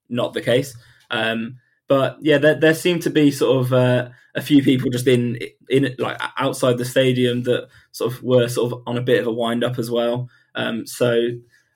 not 0.10 0.34
the 0.34 0.42
case. 0.42 0.76
Um, 1.12 1.58
but 1.88 2.18
yeah, 2.22 2.38
there, 2.38 2.56
there 2.56 2.74
seem 2.74 3.00
to 3.02 3.10
be 3.10 3.30
sort 3.30 3.66
of 3.66 3.74
uh, 3.74 4.10
a 4.36 4.42
few 4.42 4.64
people 4.64 4.90
just 4.90 5.08
in 5.08 5.38
in 5.70 5.96
like 6.00 6.20
outside 6.38 6.78
the 6.78 6.86
stadium 6.86 7.44
that 7.44 7.68
sort 7.92 8.14
of 8.14 8.24
were 8.24 8.48
sort 8.48 8.72
of 8.72 8.82
on 8.88 8.98
a 8.98 9.02
bit 9.02 9.20
of 9.20 9.28
a 9.28 9.32
wind 9.32 9.64
up 9.64 9.78
as 9.78 9.92
well. 9.92 10.30
Um, 10.56 10.88
so 10.88 11.28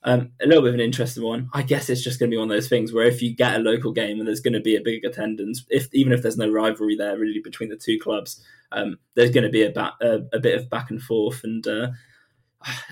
um, 0.04 0.32
a 0.42 0.46
little 0.46 0.62
bit 0.62 0.70
of 0.70 0.76
an 0.76 0.82
interesting 0.82 1.24
one. 1.24 1.50
I 1.54 1.64
guess 1.64 1.90
it's 1.90 2.04
just 2.04 2.20
going 2.20 2.30
to 2.30 2.36
be 2.36 2.40
one 2.40 2.50
of 2.50 2.56
those 2.56 2.70
things 2.70 2.94
where 2.94 3.06
if 3.06 3.22
you 3.22 3.36
get 3.36 3.56
a 3.56 3.60
local 3.60 3.92
game 3.92 4.20
and 4.20 4.28
there's 4.28 4.40
going 4.40 4.54
to 4.54 4.62
be 4.62 4.76
a 4.76 4.82
big 4.82 5.04
attendance, 5.04 5.66
if 5.70 5.94
even 5.94 6.14
if 6.14 6.22
there's 6.22 6.38
no 6.38 6.50
rivalry 6.50 6.96
there 6.96 7.18
really 7.18 7.42
between 7.44 7.70
the 7.70 7.76
two 7.76 8.00
clubs, 8.00 8.44
um, 8.72 8.98
there's 9.16 9.32
going 9.32 9.44
to 9.44 9.50
be 9.50 9.64
a, 9.64 9.72
ba- 9.72 9.96
a, 10.02 10.20
a, 10.34 10.40
bit 10.40 10.60
of 10.60 10.70
back 10.70 10.92
and 10.92 11.02
forth. 11.02 11.44
And 11.44 11.66
uh, 11.68 11.88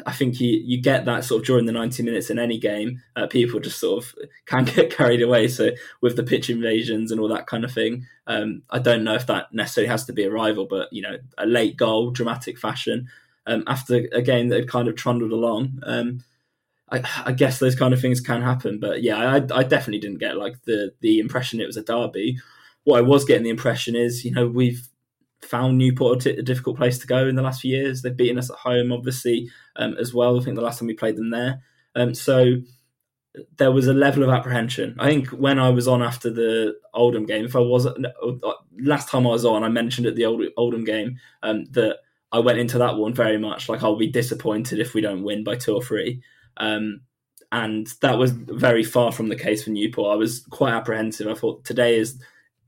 I 0.06 0.12
think 0.12 0.40
you, 0.40 0.62
you 0.64 0.82
get 0.82 1.06
that 1.06 1.26
sort 1.26 1.42
of 1.42 1.48
during 1.48 1.66
the 1.66 1.72
90 1.72 2.04
minutes 2.04 2.30
in 2.30 2.40
any 2.40 2.58
game. 2.58 3.02
Uh, 3.16 3.28
people 3.28 3.60
just 3.60 3.80
sort 3.80 4.04
of 4.04 4.16
can 4.46 4.66
get 4.66 4.96
carried 4.96 5.22
away. 5.22 5.48
So 5.48 5.72
with 6.02 6.16
the 6.16 6.24
pitch 6.24 6.50
invasions 6.50 7.12
and 7.12 7.20
all 7.20 7.30
that 7.30 7.48
kind 7.48 7.64
of 7.64 7.72
thing, 7.72 8.08
um, 8.28 8.64
I 8.70 8.80
don't 8.80 9.04
know 9.04 9.16
if 9.16 9.28
that 9.28 9.54
necessarily 9.54 9.90
has 9.90 10.06
to 10.06 10.14
be 10.14 10.24
a 10.24 10.32
rival, 10.32 10.66
but 10.66 10.92
you 10.92 11.02
know, 11.02 11.18
a 11.38 11.46
late 11.46 11.78
goal, 11.78 12.12
dramatic 12.12 12.58
fashion 12.58 13.08
um, 13.48 13.64
after 13.68 14.08
a 14.12 14.22
game 14.22 14.50
that 14.50 14.62
had 14.62 14.70
kind 14.70 14.88
of 14.88 14.96
trundled 14.96 15.32
along. 15.32 15.80
I, 16.92 17.04
I, 17.26 17.32
guess 17.32 17.60
those 17.60 17.76
kind 17.76 17.94
of 17.94 18.02
things 18.02 18.22
can 18.22 18.42
happen, 18.44 18.80
but 18.80 19.02
yeah, 19.02 19.18
I, 19.18 19.36
I 19.38 19.64
definitely 19.64 20.00
didn't 20.00 20.20
get 20.20 20.38
like 20.38 20.62
the 20.66 20.92
the 21.02 21.20
impression 21.20 21.60
it 21.60 21.66
was 21.66 21.78
a 21.78 21.84
derby. 21.84 22.38
What 22.84 23.00
I 23.00 23.02
was 23.02 23.26
getting 23.26 23.44
the 23.44 23.50
impression 23.50 23.96
is, 23.96 24.24
you 24.24 24.32
know, 24.32 24.48
we've 24.48 24.88
found 25.42 25.78
Newport 25.78 26.26
a 26.26 26.42
difficult 26.42 26.78
place 26.78 27.00
to 27.00 27.08
go 27.08 27.28
in 27.28 27.36
the 27.36 27.42
last 27.42 27.62
few 27.62 27.76
years. 27.76 28.02
They've 28.02 28.16
beaten 28.16 28.38
us 28.38 28.52
at 28.52 28.58
home, 28.58 28.92
obviously, 28.92 29.50
um, 29.76 29.96
as 30.00 30.14
well. 30.14 30.40
I 30.40 30.44
think 30.44 30.56
the 30.56 30.62
last 30.62 30.80
time 30.80 30.88
we 30.88 30.94
played 30.94 31.18
them 31.18 31.32
there. 31.32 31.62
Um, 31.96 32.14
so 32.14 32.58
there 33.58 33.72
was 33.72 33.88
a 33.88 33.94
level 33.94 34.24
of 34.24 34.30
apprehension. 34.30 34.96
I 35.00 35.10
think 35.10 35.30
when 35.30 35.60
I 35.60 35.70
was 35.70 35.88
on 35.88 36.02
after 36.02 36.30
the 36.30 36.78
Oldham 36.94 37.26
game, 37.26 37.46
if 37.46 37.56
I 37.56 37.60
was 37.60 37.88
last 38.80 39.10
time 39.10 39.28
I 39.28 39.32
was 39.32 39.46
on, 39.46 39.64
I 39.64 39.70
mentioned 39.70 40.08
at 40.08 40.16
the 40.16 40.26
Old, 40.26 40.44
Oldham 40.58 40.84
game 40.84 41.18
um, 41.44 41.66
that 41.72 41.98
I 42.32 42.40
went 42.40 42.60
into 42.60 42.78
that 42.78 42.98
one 42.98 43.14
very 43.14 43.38
much 43.38 43.70
like 43.70 43.84
I'll 43.84 43.98
be 43.98 44.08
disappointed 44.08 44.80
if 44.80 44.94
we 44.94 45.02
don't 45.02 45.24
win 45.24 45.44
by 45.44 45.56
two 45.56 45.76
or 45.76 45.82
three. 45.82 46.22
Um, 46.58 47.02
and 47.52 47.88
that 48.02 48.18
was 48.18 48.32
very 48.32 48.84
far 48.84 49.12
from 49.12 49.30
the 49.30 49.36
case 49.36 49.64
for 49.64 49.70
Newport. 49.70 50.14
I 50.14 50.16
was 50.16 50.46
quite 50.50 50.74
apprehensive. 50.74 51.28
I 51.28 51.36
thought 51.36 51.64
today 51.64 51.98
is 51.98 52.22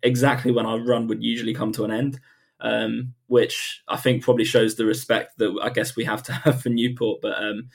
exactly 0.03 0.51
when 0.51 0.65
our 0.65 0.79
run 0.79 1.07
would 1.07 1.23
usually 1.23 1.53
come 1.53 1.71
to 1.73 1.83
an 1.83 1.91
end 1.91 2.19
um, 2.59 3.13
which 3.27 3.83
I 3.87 3.97
think 3.97 4.23
probably 4.23 4.45
shows 4.45 4.75
the 4.75 4.85
respect 4.85 5.37
that 5.37 5.57
I 5.61 5.69
guess 5.69 5.95
we 5.95 6.05
have 6.05 6.23
to 6.23 6.33
have 6.43 6.61
for 6.61 6.69
Newport. 6.69 7.21
But 7.21 7.41
um, 7.41 7.69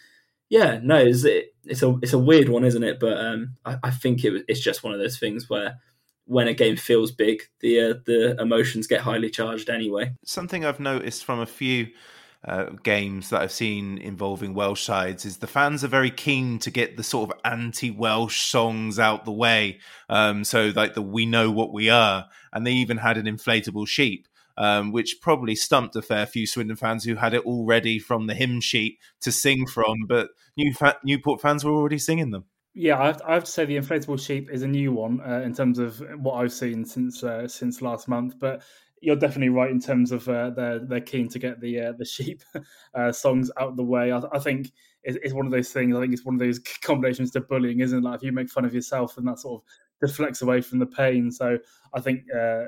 yeah, 0.49 0.81
no, 0.83 0.97
it's, 0.97 1.25
it, 1.25 1.55
it's 1.65 1.83
a 1.83 1.97
it's 2.03 2.13
a 2.13 2.19
weird 2.19 2.49
one, 2.49 2.65
isn't 2.65 2.83
it? 2.83 3.01
But 3.01 3.19
um, 3.19 3.57
I, 3.65 3.77
I, 3.85 3.91
think 3.91 4.25
it, 4.25 4.45
it's 4.49 4.61
just 4.61 4.83
one 4.83 4.93
of 4.93 4.99
those 4.99 5.19
things 5.19 5.49
where 5.49 5.79
when 6.27 6.49
a 6.49 6.55
game 6.55 6.77
feels 6.77 7.13
big, 7.13 7.43
the 7.61 7.81
uh, 7.81 7.95
the 8.05 8.41
emotions 8.41 8.87
get 8.87 9.01
highly 9.01 9.31
charged 9.31 9.71
anyway. 9.71 10.13
Something 10.25 10.65
I've 10.65 10.81
noticed 10.81 11.25
from 11.25 11.41
a 11.41 11.47
few. 11.47 11.89
Uh, 12.45 12.71
games 12.83 13.31
that 13.31 13.41
I've 13.41 13.53
seen 13.53 13.99
involving 13.99 14.53
Welsh 14.53 14.83
sides 14.83 15.25
is 15.25 15.37
the 15.37 15.47
fans 15.47 15.85
are 15.85 15.89
very 15.89 16.11
keen 16.11 16.59
to 16.59 16.73
get 16.73 16.97
the 16.97 17.05
sort 17.05 17.31
of 17.31 17.39
anti-Welsh 17.45 18.41
songs 18.41 18.99
out 18.99 19.25
the 19.25 19.31
way. 19.31 19.79
Um, 20.09 20.43
so 20.43 20.73
like 20.75 20.95
the 20.95 21.03
"We 21.03 21.25
Know 21.25 21.53
What 21.53 21.73
We 21.73 21.89
Are," 21.89 22.27
and 22.53 22.67
they 22.67 22.73
even 22.73 22.97
had 22.97 23.17
an 23.17 23.27
inflatable 23.27 23.87
sheep 23.87 24.27
um, 24.57 24.93
which 24.93 25.21
probably 25.21 25.55
stumped 25.55 25.97
a 25.97 26.03
fair 26.03 26.27
few 26.27 26.47
Swindon 26.47 26.77
fans 26.77 27.05
who 27.05 27.17
had 27.17 27.35
it 27.35 27.45
already 27.45 27.99
from 27.99 28.27
the 28.27 28.35
hymn 28.35 28.61
sheet 28.61 28.99
to 29.21 29.33
sing 29.33 29.67
from, 29.67 30.07
but 30.07 30.31
New 30.57 30.73
fa- 30.75 30.99
Newport 31.05 31.41
fans 31.41 31.65
were 31.65 31.73
already 31.73 31.99
singing 31.99 32.31
them. 32.31 32.45
Yeah, 32.75 32.99
I 32.99 33.07
have, 33.07 33.23
I 33.27 33.35
have, 33.35 33.45
to 33.45 33.51
say 33.51 33.65
the 33.65 33.77
inflatable 33.77 34.25
sheep 34.25 34.51
is 34.51 34.63
a 34.63 34.69
new 34.69 34.93
one 34.93 35.21
uh, 35.21 35.43
in 35.45 35.55
terms 35.55 35.79
of 35.79 36.03
what 36.17 36.35
I've 36.35 36.53
seen 36.53 36.85
since 36.87 37.23
uh, 37.23 37.47
since 37.47 37.83
last 37.83 38.09
month. 38.09 38.39
But 38.39 38.63
you're 39.03 39.17
definitely 39.17 39.49
right 39.49 39.71
in 39.71 39.81
terms 39.81 40.13
of 40.13 40.29
uh, 40.29 40.51
they're 40.51 40.79
they're 40.79 41.01
keen 41.01 41.29
to 41.29 41.39
get 41.39 41.61
the 41.61 41.81
uh, 41.81 41.93
the 41.99 42.05
sheep 42.05 42.43
uh, 42.95 43.11
songs 43.11 43.51
out 43.61 43.71
of 43.71 43.77
the 43.77 43.85
way. 43.85 44.13
I, 44.13 44.23
I 44.33 44.39
think 44.39 44.73
it's, 45.03 45.19
it's, 45.23 45.35
one 45.35 45.45
of 45.45 45.53
those 45.53 45.71
things. 45.71 45.95
I 45.95 46.01
think 46.01 46.13
it's 46.13 46.25
one 46.25 46.37
of 46.37 46.39
those 46.39 46.61
combinations 46.83 47.33
to 47.33 47.41
bullying, 47.41 47.81
isn't 47.81 47.99
it? 47.99 48.05
Like 48.05 48.17
if 48.17 48.23
you 48.23 48.33
make 48.33 48.49
fun 48.49 48.65
of 48.65 48.73
yourself, 48.73 49.19
and 49.19 49.27
that 49.27 49.41
sort 49.41 49.61
of 49.63 50.09
deflects 50.09 50.43
away 50.43 50.61
from 50.61 50.79
the 50.79 50.87
pain. 50.87 51.31
So 51.33 51.59
I 51.93 52.01
think 52.01 52.23
uh, 52.33 52.65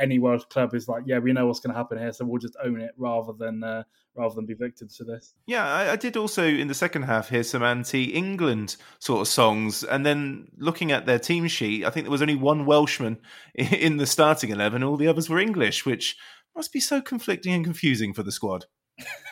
any 0.00 0.18
Welsh 0.18 0.44
club 0.44 0.74
is 0.74 0.88
like, 0.88 1.04
yeah, 1.06 1.18
we 1.18 1.32
know 1.32 1.46
what's 1.46 1.60
going 1.60 1.72
to 1.72 1.78
happen 1.78 1.98
here, 1.98 2.12
so 2.12 2.24
we'll 2.24 2.40
just 2.40 2.56
own 2.62 2.80
it 2.80 2.92
rather 2.96 3.32
than 3.32 3.62
uh, 3.62 3.84
rather 4.16 4.34
than 4.34 4.46
be 4.46 4.54
victims 4.54 4.96
to 4.96 5.04
this. 5.04 5.34
Yeah, 5.46 5.66
I, 5.66 5.92
I, 5.92 5.96
did 5.96 6.16
also 6.16 6.44
in 6.44 6.68
the 6.68 6.74
second 6.74 7.02
half 7.02 7.28
hear 7.28 7.42
some 7.42 7.62
anti-England 7.62 8.76
sort 8.98 9.20
of 9.22 9.28
songs, 9.28 9.84
and 9.84 10.04
then 10.04 10.48
looking 10.56 10.92
at 10.92 11.06
their 11.06 11.18
team 11.18 11.46
sheet, 11.48 11.84
I 11.84 11.90
think 11.90 12.04
there 12.04 12.10
was 12.10 12.22
only 12.22 12.36
one 12.36 12.66
Welshman 12.66 13.18
in 13.54 13.96
the 13.96 14.06
starting 14.06 14.50
eleven, 14.50 14.82
all 14.82 14.96
the 14.96 15.08
others 15.08 15.28
were 15.28 15.38
English, 15.38 15.86
which 15.86 16.16
must 16.56 16.72
be 16.72 16.80
so 16.80 17.00
conflicting 17.00 17.52
and 17.52 17.64
confusing 17.64 18.14
for 18.14 18.22
the 18.22 18.32
squad. 18.32 18.66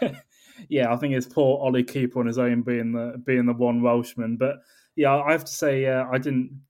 yeah, 0.68 0.92
I 0.92 0.96
think 0.96 1.14
it's 1.14 1.26
poor 1.26 1.58
Ollie 1.58 1.84
Cooper 1.84 2.20
on 2.20 2.26
his 2.26 2.38
own 2.38 2.62
being 2.62 2.92
the 2.92 3.20
being 3.24 3.46
the 3.46 3.52
one 3.52 3.82
Welshman, 3.82 4.36
but 4.36 4.56
yeah, 4.96 5.14
I 5.14 5.32
have 5.32 5.44
to 5.44 5.52
say, 5.52 5.86
uh, 5.86 6.04
I 6.10 6.18
didn't 6.18 6.60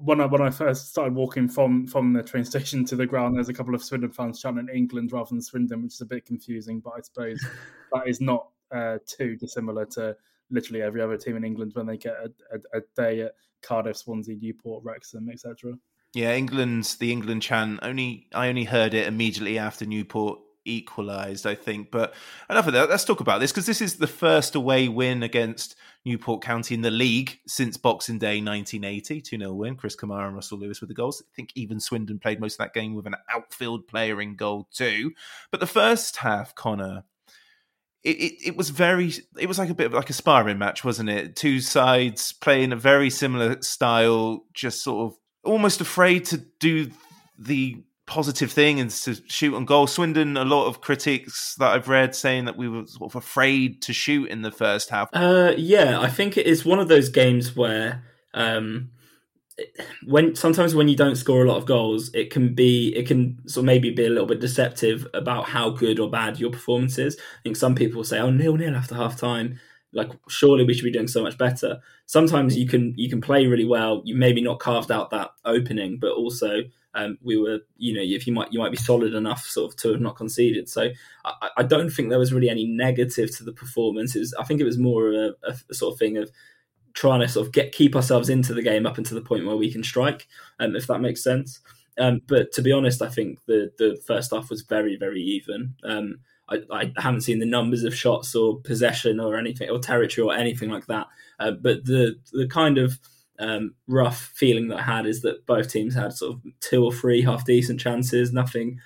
when 0.00 0.20
I 0.20 0.26
when 0.26 0.42
I 0.42 0.50
first 0.50 0.90
started 0.90 1.14
walking 1.14 1.48
from 1.48 1.86
from 1.86 2.12
the 2.12 2.22
train 2.22 2.44
station 2.52 2.84
to 2.86 2.96
the 2.96 3.06
ground. 3.06 3.36
There's 3.36 3.48
a 3.48 3.54
couple 3.54 3.74
of 3.74 3.82
Swindon 3.82 4.12
fans 4.12 4.40
chanting 4.40 4.68
England 4.74 5.12
rather 5.12 5.30
than 5.30 5.40
Swindon, 5.40 5.82
which 5.82 5.94
is 5.94 6.00
a 6.00 6.06
bit 6.06 6.26
confusing. 6.26 6.80
But 6.80 6.94
I 6.96 7.00
suppose 7.00 7.44
that 7.92 8.06
is 8.06 8.20
not 8.20 8.48
uh, 8.70 8.98
too 9.06 9.36
dissimilar 9.36 9.86
to 9.86 10.16
literally 10.50 10.82
every 10.82 11.00
other 11.00 11.16
team 11.16 11.36
in 11.36 11.44
England 11.44 11.72
when 11.74 11.86
they 11.86 11.96
get 11.96 12.14
a, 12.14 12.56
a, 12.56 12.78
a 12.78 12.80
day 12.96 13.22
at 13.22 13.32
Cardiff, 13.62 13.96
Swansea, 13.96 14.36
Newport, 14.36 14.84
Wrexham, 14.84 15.28
etc. 15.30 15.74
Yeah, 16.14 16.34
England's 16.34 16.96
the 16.96 17.12
England 17.12 17.42
chant. 17.42 17.80
Only 17.82 18.26
I 18.34 18.48
only 18.48 18.64
heard 18.64 18.92
it 18.92 19.06
immediately 19.06 19.58
after 19.58 19.86
Newport 19.86 20.38
equalised, 20.68 21.46
I 21.46 21.54
think. 21.54 21.90
But 21.90 22.14
enough 22.48 22.66
of 22.66 22.72
that. 22.74 22.90
Let's 22.90 23.04
talk 23.04 23.20
about 23.20 23.40
this 23.40 23.50
because 23.50 23.66
this 23.66 23.80
is 23.80 23.96
the 23.96 24.06
first 24.06 24.54
away 24.54 24.88
win 24.88 25.22
against 25.22 25.76
Newport 26.04 26.42
County 26.42 26.74
in 26.74 26.82
the 26.82 26.90
league 26.90 27.38
since 27.46 27.76
Boxing 27.76 28.18
Day 28.18 28.40
1980. 28.40 29.20
2 29.20 29.38
0 29.38 29.52
win. 29.52 29.76
Chris 29.76 29.96
Kamara 29.96 30.26
and 30.26 30.34
Russell 30.34 30.58
Lewis 30.58 30.80
with 30.80 30.88
the 30.88 30.94
goals. 30.94 31.22
I 31.22 31.34
think 31.34 31.50
even 31.54 31.80
Swindon 31.80 32.18
played 32.18 32.40
most 32.40 32.54
of 32.54 32.58
that 32.58 32.74
game 32.74 32.94
with 32.94 33.06
an 33.06 33.16
outfield 33.30 33.88
player 33.88 34.20
in 34.20 34.36
goal 34.36 34.68
too. 34.72 35.12
But 35.50 35.60
the 35.60 35.66
first 35.66 36.18
half, 36.18 36.54
Connor, 36.54 37.04
it, 38.04 38.16
it, 38.16 38.48
it, 38.48 38.56
was 38.56 38.70
very 38.70 39.12
it 39.38 39.46
was 39.46 39.58
like 39.58 39.70
a 39.70 39.74
bit 39.74 39.86
of 39.86 39.92
like 39.92 40.08
a 40.08 40.14
sparring 40.14 40.56
match 40.56 40.84
wasn't 40.84 41.08
it 41.08 41.34
two 41.34 41.60
sides 41.60 42.32
playing 42.32 42.72
a 42.72 42.76
very 42.76 43.10
similar 43.10 43.60
style 43.60 44.44
just 44.54 44.82
sort 44.82 45.10
of 45.10 45.18
almost 45.44 45.80
afraid 45.80 46.24
to 46.26 46.38
do 46.38 46.90
the 47.38 47.82
positive 48.08 48.50
thing 48.50 48.80
and 48.80 48.90
to 48.90 49.14
shoot 49.28 49.54
on 49.54 49.64
goal. 49.64 49.86
Swindon, 49.86 50.36
a 50.36 50.44
lot 50.44 50.66
of 50.66 50.80
critics 50.80 51.54
that 51.58 51.70
I've 51.70 51.88
read 51.88 52.16
saying 52.16 52.46
that 52.46 52.56
we 52.56 52.68
were 52.68 52.86
sort 52.86 53.12
of 53.12 53.16
afraid 53.16 53.82
to 53.82 53.92
shoot 53.92 54.28
in 54.30 54.42
the 54.42 54.50
first 54.50 54.90
half. 54.90 55.10
Uh, 55.12 55.52
yeah, 55.56 56.00
I 56.00 56.08
think 56.08 56.36
it 56.36 56.46
is 56.46 56.64
one 56.64 56.80
of 56.80 56.88
those 56.88 57.10
games 57.10 57.54
where 57.54 58.02
um, 58.34 58.90
when 60.06 60.34
sometimes 60.34 60.74
when 60.74 60.88
you 60.88 60.96
don't 60.96 61.16
score 61.16 61.44
a 61.44 61.48
lot 61.48 61.58
of 61.58 61.66
goals, 61.66 62.10
it 62.14 62.30
can 62.30 62.54
be 62.54 62.94
it 62.96 63.06
can 63.06 63.38
sort 63.46 63.62
of 63.62 63.66
maybe 63.66 63.90
be 63.90 64.06
a 64.06 64.10
little 64.10 64.26
bit 64.26 64.40
deceptive 64.40 65.06
about 65.14 65.44
how 65.44 65.70
good 65.70 66.00
or 66.00 66.10
bad 66.10 66.40
your 66.40 66.50
performance 66.50 66.98
is. 66.98 67.16
I 67.16 67.42
think 67.42 67.56
some 67.56 67.74
people 67.74 68.04
say, 68.04 68.18
"Oh, 68.18 68.30
nil 68.30 68.56
nil 68.56 68.74
after 68.74 68.94
half 68.94 69.16
time." 69.16 69.60
Like 69.92 70.10
surely 70.28 70.64
we 70.64 70.74
should 70.74 70.84
be 70.84 70.92
doing 70.92 71.08
so 71.08 71.22
much 71.22 71.38
better. 71.38 71.78
Sometimes 72.06 72.56
you 72.56 72.66
can 72.66 72.94
you 72.96 73.08
can 73.08 73.20
play 73.20 73.46
really 73.46 73.64
well. 73.64 74.02
You 74.04 74.16
maybe 74.16 74.42
not 74.42 74.60
carved 74.60 74.90
out 74.90 75.10
that 75.10 75.30
opening, 75.44 75.98
but 75.98 76.12
also 76.12 76.62
um, 76.94 77.18
we 77.22 77.36
were, 77.36 77.60
you 77.76 77.94
know, 77.94 78.02
if 78.02 78.26
you 78.26 78.32
might 78.32 78.52
you 78.52 78.58
might 78.58 78.70
be 78.70 78.76
solid 78.76 79.14
enough 79.14 79.44
sort 79.44 79.72
of 79.72 79.78
to 79.80 79.92
have 79.92 80.00
not 80.00 80.16
conceded. 80.16 80.68
So 80.68 80.90
I, 81.24 81.50
I 81.58 81.62
don't 81.62 81.90
think 81.90 82.08
there 82.08 82.18
was 82.18 82.32
really 82.32 82.48
any 82.48 82.66
negative 82.66 83.36
to 83.36 83.44
the 83.44 83.52
performance. 83.52 84.16
It 84.16 84.20
was, 84.20 84.34
I 84.34 84.44
think 84.44 84.60
it 84.60 84.64
was 84.64 84.78
more 84.78 85.12
a, 85.12 85.30
a, 85.44 85.74
sort 85.74 85.94
of 85.94 85.98
thing 85.98 86.16
of 86.16 86.30
trying 86.94 87.20
to 87.20 87.28
sort 87.28 87.46
of 87.46 87.52
get 87.52 87.72
keep 87.72 87.94
ourselves 87.94 88.28
into 88.28 88.54
the 88.54 88.62
game 88.62 88.86
up 88.86 88.98
until 88.98 89.16
the 89.16 89.26
point 89.26 89.46
where 89.46 89.56
we 89.56 89.70
can 89.70 89.84
strike, 89.84 90.26
um, 90.58 90.74
if 90.74 90.86
that 90.86 91.00
makes 91.00 91.22
sense. 91.22 91.60
Um, 91.98 92.20
but 92.26 92.52
to 92.52 92.62
be 92.62 92.72
honest, 92.72 93.02
I 93.02 93.08
think 93.08 93.40
the 93.46 93.70
the 93.78 94.00
first 94.06 94.32
half 94.32 94.50
was 94.50 94.62
very 94.62 94.96
very 94.96 95.20
even. 95.20 95.74
Um, 95.84 96.20
I, 96.48 96.62
I, 96.72 96.92
haven't 96.96 97.20
seen 97.20 97.40
the 97.40 97.46
numbers 97.46 97.84
of 97.84 97.94
shots 97.94 98.34
or 98.34 98.58
possession 98.60 99.20
or 99.20 99.36
anything 99.36 99.68
or 99.68 99.78
territory 99.78 100.26
or 100.26 100.34
anything 100.34 100.70
like 100.70 100.86
that. 100.86 101.06
Uh, 101.38 101.50
but 101.50 101.84
the 101.84 102.16
the 102.32 102.48
kind 102.48 102.78
of 102.78 102.98
um, 103.38 103.74
rough 103.86 104.32
feeling 104.34 104.68
that 104.68 104.80
I 104.80 104.82
had 104.82 105.06
is 105.06 105.22
that 105.22 105.46
both 105.46 105.70
teams 105.70 105.94
had 105.94 106.12
sort 106.12 106.34
of 106.34 106.42
two 106.60 106.84
or 106.84 106.92
three 106.92 107.22
half 107.22 107.44
decent 107.44 107.80
chances, 107.80 108.32
nothing 108.32 108.78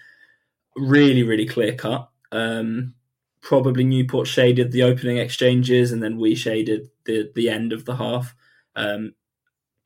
really, 0.76 1.22
really 1.22 1.46
clear 1.46 1.74
cut. 1.74 2.08
Um, 2.30 2.94
probably 3.40 3.84
Newport 3.84 4.26
shaded 4.26 4.72
the 4.72 4.82
opening 4.82 5.18
exchanges, 5.18 5.92
and 5.92 6.02
then 6.02 6.18
we 6.18 6.34
shaded 6.34 6.88
the 7.04 7.30
the 7.34 7.48
end 7.48 7.72
of 7.72 7.84
the 7.84 7.96
half. 7.96 8.34
Um, 8.76 9.14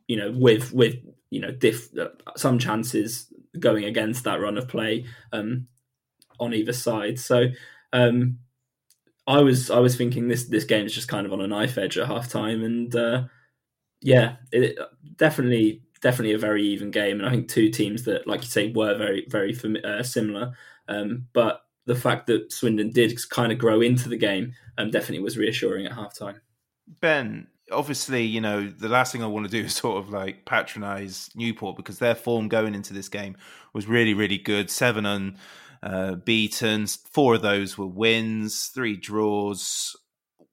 you 0.06 0.16
know, 0.16 0.30
with 0.32 0.72
with 0.72 0.96
you 1.30 1.40
know 1.40 1.50
diff, 1.50 1.96
uh, 1.98 2.08
some 2.36 2.58
chances 2.58 3.32
going 3.58 3.84
against 3.84 4.24
that 4.24 4.40
run 4.40 4.58
of 4.58 4.68
play 4.68 5.06
um, 5.32 5.66
on 6.38 6.54
either 6.54 6.72
side. 6.72 7.18
So 7.18 7.46
um, 7.92 8.38
I 9.26 9.42
was 9.42 9.70
I 9.70 9.78
was 9.78 9.96
thinking 9.96 10.28
this 10.28 10.44
this 10.44 10.64
game 10.64 10.86
is 10.86 10.94
just 10.94 11.08
kind 11.08 11.26
of 11.26 11.32
on 11.32 11.40
a 11.40 11.46
knife 11.46 11.78
edge 11.78 11.98
at 11.98 12.06
half 12.06 12.28
time, 12.28 12.62
and 12.62 12.94
uh, 12.94 13.24
yeah, 14.00 14.36
it, 14.52 14.78
definitely, 15.16 15.82
definitely 16.00 16.34
a 16.34 16.38
very 16.38 16.62
even 16.62 16.90
game, 16.90 17.18
and 17.18 17.28
I 17.28 17.30
think 17.30 17.48
two 17.48 17.70
teams 17.70 18.04
that, 18.04 18.26
like 18.26 18.42
you 18.42 18.48
say, 18.48 18.72
were 18.72 18.96
very, 18.96 19.26
very 19.28 19.56
uh, 19.84 20.02
similar. 20.02 20.52
Um, 20.88 21.26
but 21.32 21.62
the 21.86 21.96
fact 21.96 22.26
that 22.26 22.52
Swindon 22.52 22.90
did 22.90 23.18
kind 23.30 23.52
of 23.52 23.58
grow 23.58 23.80
into 23.80 24.08
the 24.08 24.16
game 24.16 24.54
um, 24.78 24.90
definitely 24.90 25.20
was 25.20 25.38
reassuring 25.38 25.86
at 25.86 25.92
halftime. 25.92 26.40
Ben, 27.00 27.46
obviously, 27.72 28.22
you 28.22 28.40
know, 28.40 28.68
the 28.68 28.88
last 28.88 29.12
thing 29.12 29.22
I 29.22 29.26
want 29.26 29.46
to 29.46 29.50
do 29.50 29.66
is 29.66 29.74
sort 29.76 29.98
of 29.98 30.10
like 30.10 30.44
patronize 30.44 31.30
Newport 31.34 31.76
because 31.76 31.98
their 31.98 32.14
form 32.14 32.48
going 32.48 32.74
into 32.74 32.92
this 32.92 33.08
game 33.08 33.36
was 33.72 33.86
really, 33.86 34.14
really 34.14 34.38
good. 34.38 34.70
Seven 34.70 35.06
unbeaten, 35.82 36.82
uh, 36.84 36.86
four 37.10 37.34
of 37.34 37.42
those 37.42 37.78
were 37.78 37.86
wins, 37.86 38.66
three 38.66 38.96
draws 38.96 39.96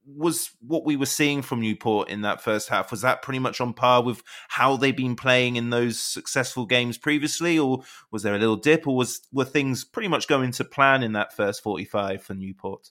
was 0.06 0.52
what 0.60 0.86
we 0.86 0.96
were 0.96 1.06
seeing 1.06 1.42
from 1.42 1.62
Newport 1.62 2.10
in 2.10 2.22
that 2.22 2.42
first 2.42 2.70
half 2.70 2.92
was 2.92 3.02
that 3.02 3.22
pretty 3.22 3.40
much 3.40 3.62
on 3.62 3.74
par 3.74 4.04
with 4.04 4.22
how 4.50 4.76
they've 4.76 4.96
been 4.96 5.16
playing 5.16 5.56
in 5.56 5.70
those 5.70 6.00
successful 6.00 6.66
games 6.66 6.98
previously, 6.98 7.58
or 7.58 7.84
was 8.12 8.24
there 8.24 8.36
a 8.36 8.40
little 8.40 8.56
dip, 8.56 8.88
or 8.88 8.96
was 8.96 9.22
were 9.32 9.46
things 9.46 9.84
pretty 9.84 10.08
much 10.10 10.28
going 10.28 10.52
to 10.52 10.64
plan 10.64 11.04
in 11.04 11.14
that 11.14 11.34
first 11.34 11.64
forty 11.64 11.86
five 11.86 12.24
for 12.24 12.34
Newport? 12.34 12.90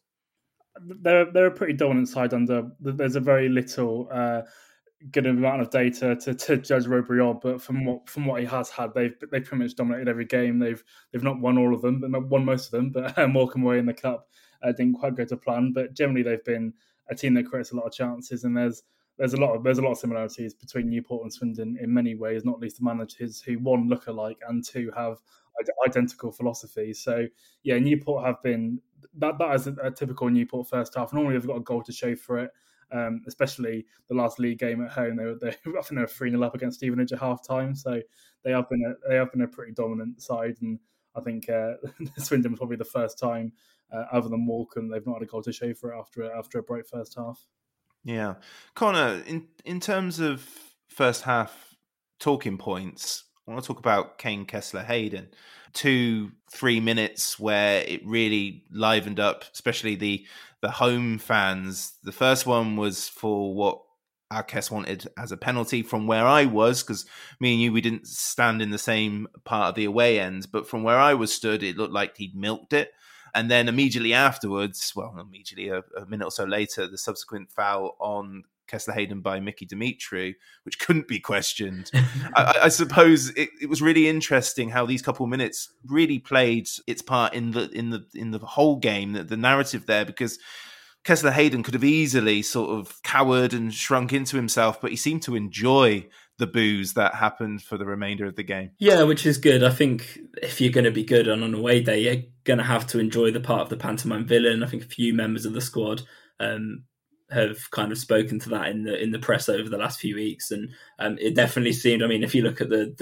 They're 0.80 1.30
they're 1.30 1.46
a 1.46 1.50
pretty 1.50 1.74
dominant 1.74 2.08
side 2.08 2.32
under. 2.32 2.70
There's 2.80 3.16
a 3.16 3.20
very 3.20 3.48
little 3.48 4.08
uh, 4.10 4.42
good 5.10 5.26
amount 5.26 5.62
of 5.62 5.70
data 5.70 6.16
to, 6.16 6.34
to 6.34 6.56
judge 6.56 6.84
Rowberry 6.84 7.26
on, 7.26 7.40
but 7.42 7.60
from 7.60 7.84
what 7.84 8.08
from 8.08 8.26
what 8.26 8.40
he 8.40 8.46
has 8.46 8.70
had, 8.70 8.94
they've 8.94 9.14
they 9.30 9.40
pretty 9.40 9.64
much 9.64 9.74
dominated 9.74 10.08
every 10.08 10.24
game. 10.24 10.58
They've 10.58 10.82
they've 11.12 11.22
not 11.22 11.40
won 11.40 11.58
all 11.58 11.74
of 11.74 11.82
them, 11.82 12.00
but 12.00 12.28
won 12.28 12.44
most 12.44 12.66
of 12.66 12.70
them. 12.72 12.90
But 12.90 13.18
um, 13.18 13.32
Morecambe 13.34 13.64
away 13.64 13.78
in 13.78 13.86
the 13.86 13.94
cup 13.94 14.28
uh, 14.62 14.72
didn't 14.72 14.94
quite 14.94 15.14
go 15.14 15.24
to 15.24 15.36
plan. 15.36 15.72
But 15.72 15.94
generally, 15.94 16.22
they've 16.22 16.44
been 16.44 16.74
a 17.12 17.16
team 17.16 17.34
that 17.34 17.46
creates 17.46 17.72
a 17.72 17.76
lot 17.76 17.86
of 17.86 17.92
chances, 17.92 18.44
and 18.44 18.56
there's 18.56 18.82
there's 19.18 19.34
a 19.34 19.40
lot 19.40 19.54
of 19.54 19.62
there's 19.62 19.78
a 19.78 19.82
lot 19.82 19.92
of 19.92 19.98
similarities 19.98 20.54
between 20.54 20.88
Newport 20.88 21.22
and 21.22 21.32
Swindon 21.32 21.78
in 21.80 21.92
many 21.92 22.14
ways, 22.14 22.44
not 22.44 22.60
least 22.60 22.78
the 22.78 22.84
managers 22.84 23.40
who 23.40 23.58
one 23.58 23.88
look 23.88 24.06
alike 24.06 24.38
and 24.48 24.64
two 24.64 24.90
have 24.96 25.18
identical 25.86 26.32
philosophies. 26.32 27.02
So 27.02 27.26
yeah, 27.62 27.78
Newport 27.78 28.24
have 28.24 28.42
been 28.42 28.80
that 29.18 29.38
that 29.38 29.54
is 29.54 29.66
a, 29.66 29.74
a 29.82 29.90
typical 29.90 30.30
Newport 30.30 30.68
first 30.68 30.94
half. 30.94 31.12
Normally 31.12 31.34
they've 31.34 31.46
got 31.46 31.56
a 31.56 31.60
goal 31.60 31.82
to 31.82 31.92
show 31.92 32.16
for 32.16 32.38
it. 32.38 32.50
Um, 32.90 33.22
especially 33.26 33.86
the 34.08 34.14
last 34.14 34.38
league 34.38 34.58
game 34.58 34.84
at 34.84 34.90
home, 34.90 35.16
they 35.16 35.24
were 35.24 35.38
they, 35.40 35.48
I 35.48 35.52
think 35.52 35.92
they 35.92 36.00
were 36.00 36.06
three 36.06 36.30
0 36.30 36.42
up 36.42 36.54
against 36.54 36.78
Stevenage 36.78 37.12
at 37.12 37.20
half 37.20 37.46
time. 37.46 37.74
So 37.74 38.00
they 38.44 38.50
have 38.50 38.68
been 38.68 38.84
a, 38.84 39.08
they 39.08 39.16
have 39.16 39.32
been 39.32 39.42
a 39.42 39.48
pretty 39.48 39.72
dominant 39.72 40.20
side, 40.20 40.56
and 40.60 40.78
I 41.14 41.20
think 41.20 41.48
uh, 41.48 41.74
Swindon 42.18 42.52
was 42.52 42.58
probably 42.58 42.76
the 42.76 42.84
first 42.84 43.18
time 43.18 43.52
uh, 43.92 44.04
other 44.10 44.28
than 44.28 44.44
Morecambe, 44.44 44.88
they've 44.88 45.06
not 45.06 45.14
had 45.14 45.22
a 45.22 45.26
goal 45.26 45.42
to 45.42 45.52
show 45.52 45.74
for 45.74 45.92
it 45.92 45.98
after 45.98 46.32
after 46.32 46.58
a 46.58 46.62
bright 46.62 46.86
first 46.86 47.14
half. 47.16 47.46
Yeah, 48.04 48.34
Connor. 48.74 49.22
In 49.26 49.48
in 49.64 49.80
terms 49.80 50.18
of 50.18 50.48
first 50.88 51.22
half 51.22 51.76
talking 52.18 52.58
points, 52.58 53.24
I 53.46 53.50
want 53.50 53.62
to 53.62 53.68
talk 53.68 53.78
about 53.78 54.18
Kaine 54.18 54.46
Kesler 54.46 54.84
Hayden. 54.84 55.28
Two 55.74 56.32
three 56.50 56.80
minutes 56.80 57.38
where 57.38 57.82
it 57.82 58.04
really 58.04 58.64
livened 58.74 59.20
up, 59.20 59.44
especially 59.52 59.94
the 59.94 60.26
the 60.60 60.70
home 60.70 61.18
fans. 61.18 61.92
The 62.02 62.12
first 62.12 62.46
one 62.46 62.76
was 62.76 63.08
for 63.08 63.54
what 63.54 63.82
Arqués 64.32 64.70
wanted 64.70 65.08
as 65.16 65.32
a 65.32 65.36
penalty 65.36 65.82
from 65.82 66.06
where 66.06 66.26
I 66.26 66.46
was, 66.46 66.82
because 66.82 67.06
me 67.40 67.52
and 67.52 67.62
you, 67.62 67.72
we 67.72 67.80
didn't 67.80 68.06
stand 68.06 68.62
in 68.62 68.70
the 68.70 68.78
same 68.78 69.28
part 69.44 69.70
of 69.70 69.74
the 69.74 69.84
away 69.84 70.18
end, 70.18 70.48
but 70.50 70.68
from 70.68 70.82
where 70.82 70.98
I 70.98 71.14
was 71.14 71.32
stood, 71.32 71.62
it 71.62 71.76
looked 71.76 71.92
like 71.92 72.16
he'd 72.16 72.34
milked 72.34 72.72
it. 72.72 72.92
And 73.34 73.50
then 73.50 73.68
immediately 73.68 74.12
afterwards, 74.12 74.92
well, 74.94 75.16
immediately 75.18 75.68
a, 75.68 75.82
a 76.00 76.06
minute 76.06 76.26
or 76.26 76.30
so 76.30 76.44
later, 76.44 76.86
the 76.86 76.98
subsequent 76.98 77.50
foul 77.50 77.96
on 77.98 78.44
Kesler 78.72 78.94
Hayden 78.94 79.20
by 79.20 79.40
Mickey 79.40 79.66
Demetriou, 79.66 80.34
which 80.64 80.78
couldn't 80.78 81.08
be 81.08 81.20
questioned. 81.20 81.90
I, 82.36 82.60
I, 82.64 82.68
suppose 82.68 83.30
it, 83.30 83.50
it, 83.60 83.68
was 83.68 83.82
really 83.82 84.08
interesting 84.08 84.70
how 84.70 84.86
these 84.86 85.02
couple 85.02 85.24
of 85.24 85.30
minutes 85.30 85.72
really 85.86 86.18
played 86.18 86.68
its 86.86 87.02
part 87.02 87.34
in 87.34 87.50
the 87.52 87.70
in 87.70 87.90
the 87.90 88.04
in 88.14 88.30
the 88.30 88.38
whole 88.38 88.76
game, 88.76 89.12
the, 89.12 89.24
the 89.24 89.36
narrative 89.36 89.86
there, 89.86 90.04
because 90.04 90.38
Kesler 91.04 91.32
Hayden 91.32 91.62
could 91.62 91.74
have 91.74 91.84
easily 91.84 92.42
sort 92.42 92.70
of 92.70 93.02
cowered 93.02 93.52
and 93.52 93.74
shrunk 93.74 94.12
into 94.12 94.36
himself, 94.36 94.80
but 94.80 94.90
he 94.90 94.96
seemed 94.96 95.22
to 95.22 95.34
enjoy 95.34 96.06
the 96.38 96.46
booze 96.46 96.94
that 96.94 97.14
happened 97.14 97.62
for 97.62 97.76
the 97.76 97.84
remainder 97.84 98.24
of 98.24 98.36
the 98.36 98.42
game. 98.42 98.70
Yeah, 98.78 99.02
which 99.02 99.26
is 99.26 99.38
good. 99.38 99.64
I 99.64 99.70
think 99.70 100.18
if 100.42 100.60
you're 100.60 100.72
going 100.72 100.84
to 100.84 100.90
be 100.90 101.04
good 101.04 101.28
on 101.28 101.42
an 101.42 101.54
away 101.54 101.82
day, 101.82 102.00
you're 102.00 102.22
going 102.44 102.58
to 102.58 102.64
have 102.64 102.86
to 102.88 102.98
enjoy 102.98 103.30
the 103.30 103.40
part 103.40 103.62
of 103.62 103.68
the 103.68 103.76
pantomime 103.76 104.26
villain. 104.26 104.62
I 104.62 104.66
think 104.66 104.84
a 104.84 104.88
few 104.88 105.12
members 105.12 105.44
of 105.44 105.52
the 105.52 105.60
squad 105.60 106.02
um, 106.40 106.84
have 107.30 107.70
kind 107.70 107.92
of 107.92 107.98
spoken 107.98 108.38
to 108.40 108.50
that 108.50 108.68
in 108.68 108.84
the 108.84 109.00
in 109.00 109.10
the 109.10 109.18
press 109.18 109.48
over 109.48 109.68
the 109.68 109.78
last 109.78 110.00
few 110.00 110.14
weeks, 110.14 110.50
and 110.50 110.70
um, 110.98 111.18
it 111.20 111.34
definitely 111.34 111.72
seemed. 111.72 112.02
I 112.02 112.06
mean, 112.06 112.22
if 112.22 112.34
you 112.34 112.42
look 112.42 112.60
at 112.60 112.68
the 112.68 112.94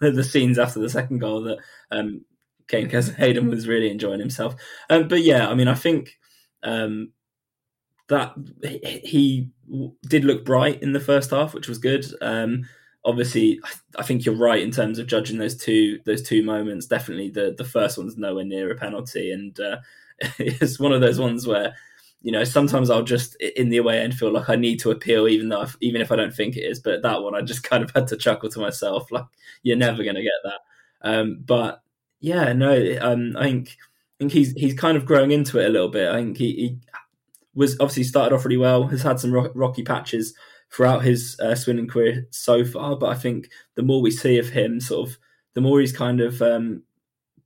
the 0.00 0.10
the 0.12 0.24
scenes 0.24 0.58
after 0.58 0.80
the 0.80 0.90
second 0.90 1.18
goal, 1.18 1.42
that 1.42 1.58
um, 1.90 2.24
Kaine 2.68 2.88
Hayden 2.90 3.48
was 3.48 3.68
really 3.68 3.90
enjoying 3.90 4.20
himself. 4.20 4.54
Um, 4.90 5.08
but 5.08 5.22
yeah, 5.22 5.48
I 5.48 5.54
mean, 5.54 5.68
I 5.68 5.74
think 5.74 6.18
um, 6.62 7.12
that 8.08 8.34
he 9.04 9.50
did 10.06 10.24
look 10.24 10.44
bright 10.44 10.82
in 10.82 10.92
the 10.92 11.00
first 11.00 11.30
half, 11.30 11.54
which 11.54 11.68
was 11.68 11.78
good. 11.78 12.06
Um, 12.20 12.66
obviously, 13.04 13.60
I 13.96 14.02
think 14.02 14.24
you're 14.24 14.34
right 14.34 14.62
in 14.62 14.70
terms 14.70 14.98
of 14.98 15.06
judging 15.06 15.38
those 15.38 15.56
two 15.56 16.00
those 16.04 16.22
two 16.22 16.42
moments. 16.42 16.86
Definitely, 16.86 17.30
the 17.30 17.54
the 17.56 17.64
first 17.64 17.98
one's 17.98 18.16
nowhere 18.16 18.44
near 18.44 18.70
a 18.70 18.76
penalty, 18.76 19.32
and 19.32 19.58
uh, 19.60 19.78
it's 20.38 20.78
one 20.78 20.92
of 20.92 21.00
those 21.00 21.18
ones 21.18 21.46
where 21.46 21.74
you 22.22 22.32
know, 22.32 22.44
sometimes 22.44 22.90
I'll 22.90 23.02
just 23.02 23.36
in 23.36 23.68
the 23.68 23.76
away 23.76 24.00
end 24.00 24.14
feel 24.14 24.32
like 24.32 24.48
I 24.48 24.56
need 24.56 24.80
to 24.80 24.90
appeal, 24.90 25.28
even 25.28 25.48
though 25.48 25.60
I've, 25.60 25.76
even 25.80 26.00
if 26.00 26.10
I 26.10 26.16
don't 26.16 26.34
think 26.34 26.56
it 26.56 26.62
is. 26.62 26.80
But 26.80 27.02
that 27.02 27.22
one, 27.22 27.34
I 27.34 27.42
just 27.42 27.62
kind 27.68 27.84
of 27.84 27.90
had 27.94 28.08
to 28.08 28.16
chuckle 28.16 28.48
to 28.50 28.60
myself, 28.60 29.10
like 29.12 29.26
you're 29.62 29.76
never 29.76 30.02
going 30.02 30.16
to 30.16 30.22
get 30.22 30.32
that. 30.44 30.60
Um, 31.02 31.42
but 31.44 31.82
yeah, 32.20 32.52
no, 32.52 32.98
um, 33.00 33.36
I 33.36 33.44
think 33.44 33.76
I 33.78 34.18
think 34.18 34.32
he's 34.32 34.52
he's 34.52 34.74
kind 34.74 34.96
of 34.96 35.06
growing 35.06 35.30
into 35.30 35.60
it 35.60 35.66
a 35.66 35.72
little 35.72 35.88
bit. 35.88 36.08
I 36.08 36.16
think 36.16 36.36
he, 36.36 36.52
he 36.52 36.78
was 37.58 37.74
obviously 37.80 38.04
started 38.04 38.34
off 38.34 38.44
really 38.44 38.56
well, 38.56 38.86
has 38.86 39.02
had 39.02 39.18
some 39.18 39.32
rocky 39.32 39.82
patches 39.82 40.32
throughout 40.72 41.02
his 41.02 41.38
uh, 41.40 41.56
Swindon 41.56 41.88
career 41.88 42.28
so 42.30 42.64
far. 42.64 42.96
But 42.96 43.08
I 43.08 43.14
think 43.14 43.50
the 43.74 43.82
more 43.82 44.00
we 44.00 44.12
see 44.12 44.38
of 44.38 44.50
him, 44.50 44.80
sort 44.80 45.08
of, 45.08 45.18
the 45.54 45.60
more 45.60 45.80
he's 45.80 45.92
kind 45.92 46.20
of 46.20 46.40
um, 46.40 46.84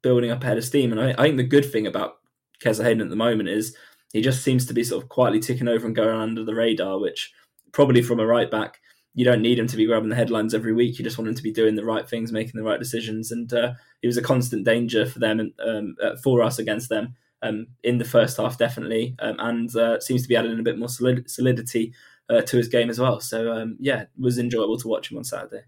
building 0.02 0.30
up 0.30 0.42
head 0.42 0.58
of 0.58 0.64
steam. 0.64 0.92
And 0.92 1.00
I, 1.00 1.12
I 1.12 1.24
think 1.24 1.38
the 1.38 1.44
good 1.44 1.64
thing 1.64 1.86
about 1.86 2.18
Kesler 2.62 2.84
Hayden 2.84 3.00
at 3.00 3.08
the 3.08 3.16
moment 3.16 3.48
is 3.48 3.74
he 4.12 4.20
just 4.20 4.42
seems 4.42 4.66
to 4.66 4.74
be 4.74 4.84
sort 4.84 5.02
of 5.02 5.08
quietly 5.08 5.40
ticking 5.40 5.66
over 5.66 5.86
and 5.86 5.96
going 5.96 6.14
under 6.14 6.44
the 6.44 6.54
radar, 6.54 7.00
which 7.00 7.32
probably 7.72 8.02
from 8.02 8.20
a 8.20 8.26
right 8.26 8.50
back, 8.50 8.80
you 9.14 9.24
don't 9.24 9.40
need 9.40 9.58
him 9.58 9.66
to 9.66 9.76
be 9.78 9.86
grabbing 9.86 10.10
the 10.10 10.14
headlines 10.16 10.52
every 10.52 10.74
week. 10.74 10.98
You 10.98 11.04
just 11.04 11.16
want 11.16 11.28
him 11.28 11.34
to 11.36 11.42
be 11.42 11.52
doing 11.52 11.74
the 11.74 11.86
right 11.86 12.06
things, 12.06 12.32
making 12.32 12.60
the 12.60 12.68
right 12.68 12.78
decisions. 12.78 13.32
And 13.32 13.50
uh, 13.54 13.72
he 14.02 14.08
was 14.08 14.18
a 14.18 14.22
constant 14.22 14.66
danger 14.66 15.06
for 15.06 15.20
them 15.20 15.40
and 15.40 15.52
um, 15.66 15.96
uh, 16.02 16.16
for 16.22 16.42
us 16.42 16.58
against 16.58 16.90
them 16.90 17.14
um, 17.42 17.68
in 17.82 17.98
the 17.98 18.04
first 18.04 18.36
half, 18.36 18.56
definitely, 18.58 19.14
um, 19.18 19.36
and 19.38 19.74
uh, 19.76 20.00
seems 20.00 20.22
to 20.22 20.28
be 20.28 20.36
adding 20.36 20.58
a 20.58 20.62
bit 20.62 20.78
more 20.78 20.88
solid- 20.88 21.30
solidity 21.30 21.92
uh, 22.30 22.42
to 22.42 22.56
his 22.56 22.68
game 22.68 22.88
as 22.88 22.98
well. 22.98 23.20
So 23.20 23.52
um, 23.52 23.76
yeah, 23.80 24.02
it 24.02 24.08
was 24.18 24.38
enjoyable 24.38 24.78
to 24.78 24.88
watch 24.88 25.10
him 25.10 25.18
on 25.18 25.24
Saturday. 25.24 25.64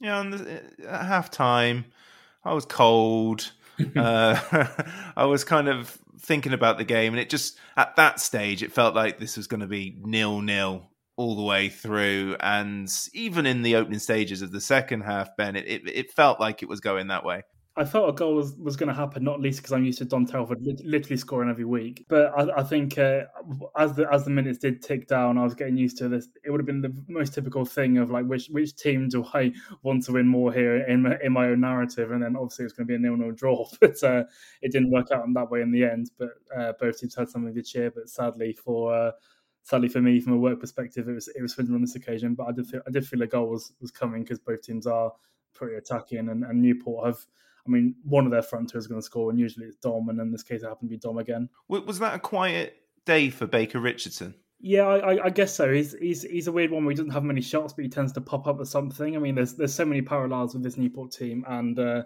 Yeah, 0.00 0.20
and 0.20 0.34
at 0.34 1.06
half 1.06 1.30
time, 1.30 1.84
I 2.44 2.54
was 2.54 2.64
cold. 2.64 3.52
uh, 3.96 4.66
I 5.16 5.24
was 5.26 5.44
kind 5.44 5.68
of 5.68 5.98
thinking 6.20 6.52
about 6.52 6.78
the 6.78 6.84
game, 6.84 7.12
and 7.12 7.20
it 7.20 7.30
just 7.30 7.58
at 7.76 7.96
that 7.96 8.20
stage 8.20 8.62
it 8.62 8.72
felt 8.72 8.94
like 8.94 9.18
this 9.18 9.36
was 9.36 9.46
going 9.46 9.60
to 9.60 9.66
be 9.66 9.96
nil 10.02 10.40
nil 10.40 10.88
all 11.16 11.36
the 11.36 11.42
way 11.42 11.68
through, 11.68 12.36
and 12.40 12.90
even 13.12 13.46
in 13.46 13.62
the 13.62 13.76
opening 13.76 13.98
stages 13.98 14.42
of 14.42 14.50
the 14.50 14.60
second 14.60 15.02
half, 15.02 15.36
Ben, 15.36 15.56
it, 15.56 15.66
it, 15.66 15.82
it 15.86 16.12
felt 16.12 16.40
like 16.40 16.62
it 16.62 16.68
was 16.68 16.80
going 16.80 17.08
that 17.08 17.24
way. 17.24 17.42
I 17.74 17.84
thought 17.84 18.10
a 18.10 18.12
goal 18.12 18.34
was, 18.34 18.54
was 18.56 18.76
going 18.76 18.90
to 18.90 18.94
happen, 18.94 19.24
not 19.24 19.40
least 19.40 19.60
because 19.60 19.72
I'm 19.72 19.84
used 19.84 19.96
to 19.98 20.04
Dom 20.04 20.26
Telford 20.26 20.60
literally 20.84 21.16
scoring 21.16 21.48
every 21.48 21.64
week. 21.64 22.04
But 22.06 22.30
I, 22.38 22.60
I 22.60 22.62
think 22.62 22.98
uh, 22.98 23.22
as 23.78 23.94
the 23.94 24.06
as 24.12 24.24
the 24.24 24.30
minutes 24.30 24.58
did 24.58 24.82
tick 24.82 25.08
down, 25.08 25.38
I 25.38 25.44
was 25.44 25.54
getting 25.54 25.78
used 25.78 25.96
to 25.98 26.08
this. 26.08 26.28
It 26.44 26.50
would 26.50 26.60
have 26.60 26.66
been 26.66 26.82
the 26.82 26.94
most 27.08 27.32
typical 27.32 27.64
thing 27.64 27.96
of 27.96 28.10
like 28.10 28.26
which 28.26 28.48
which 28.48 28.76
team 28.76 29.08
do 29.08 29.24
I 29.32 29.52
want 29.82 30.04
to 30.04 30.12
win 30.12 30.28
more 30.28 30.52
here 30.52 30.84
in 30.86 31.02
my, 31.02 31.16
in 31.22 31.32
my 31.32 31.46
own 31.46 31.60
narrative, 31.60 32.10
and 32.10 32.22
then 32.22 32.36
obviously 32.36 32.66
it's 32.66 32.74
going 32.74 32.86
to 32.86 32.90
be 32.90 32.96
a 32.96 32.98
nil 32.98 33.16
nil 33.16 33.32
draw. 33.32 33.66
But 33.80 34.02
uh, 34.04 34.24
it 34.60 34.70
didn't 34.70 34.90
work 34.90 35.10
out 35.10 35.24
in 35.24 35.32
that 35.32 35.50
way 35.50 35.62
in 35.62 35.72
the 35.72 35.84
end. 35.84 36.10
But 36.18 36.30
uh, 36.54 36.72
both 36.78 37.00
teams 37.00 37.14
had 37.14 37.30
something 37.30 37.54
to 37.54 37.62
cheer. 37.62 37.90
But 37.90 38.10
sadly 38.10 38.52
for 38.52 38.94
uh, 38.94 39.12
sadly 39.62 39.88
for 39.88 40.02
me, 40.02 40.20
from 40.20 40.34
a 40.34 40.38
work 40.38 40.60
perspective, 40.60 41.08
it 41.08 41.14
was 41.14 41.28
it 41.28 41.40
was 41.40 41.54
Swindon 41.54 41.76
on 41.76 41.80
this 41.80 41.94
occasion. 41.94 42.34
But 42.34 42.48
I 42.48 42.52
did 42.52 42.66
feel, 42.66 42.82
I 42.86 42.90
did 42.90 43.06
feel 43.06 43.22
a 43.22 43.26
goal 43.26 43.48
was 43.48 43.72
was 43.80 43.90
coming 43.90 44.24
because 44.24 44.40
both 44.40 44.60
teams 44.60 44.86
are 44.86 45.10
pretty 45.54 45.76
attacking, 45.76 46.28
and, 46.28 46.44
and 46.44 46.60
Newport 46.60 47.06
have 47.06 47.26
I 47.66 47.70
mean, 47.70 47.94
one 48.04 48.24
of 48.24 48.32
their 48.32 48.42
front 48.42 48.70
two 48.70 48.78
is 48.78 48.86
going 48.86 49.00
to 49.00 49.04
score, 49.04 49.30
and 49.30 49.38
usually 49.38 49.66
it's 49.66 49.76
Dom, 49.76 50.08
and 50.08 50.20
in 50.20 50.32
this 50.32 50.42
case, 50.42 50.62
it 50.62 50.68
happened 50.68 50.90
to 50.90 50.96
be 50.96 50.98
Dom 50.98 51.18
again. 51.18 51.48
Was 51.68 51.98
that 52.00 52.14
a 52.14 52.18
quiet 52.18 52.76
day 53.04 53.30
for 53.30 53.46
Baker 53.46 53.80
Richardson? 53.80 54.34
Yeah, 54.64 54.86
I, 54.86 55.24
I, 55.24 55.30
guess 55.30 55.54
so. 55.54 55.72
He's 55.72 55.92
he's 55.94 56.22
he's 56.22 56.46
a 56.46 56.52
weird 56.52 56.70
one 56.70 56.84
where 56.84 56.92
he 56.92 56.96
doesn't 56.96 57.10
have 57.10 57.24
many 57.24 57.40
shots, 57.40 57.72
but 57.72 57.82
he 57.82 57.88
tends 57.88 58.12
to 58.12 58.20
pop 58.20 58.46
up 58.46 58.58
with 58.58 58.68
something. 58.68 59.16
I 59.16 59.18
mean, 59.18 59.34
there's 59.34 59.54
there's 59.54 59.74
so 59.74 59.84
many 59.84 60.02
parallels 60.02 60.54
with 60.54 60.62
this 60.62 60.76
Newport 60.76 61.10
team, 61.10 61.44
and 61.48 61.76
uh, 61.78 62.04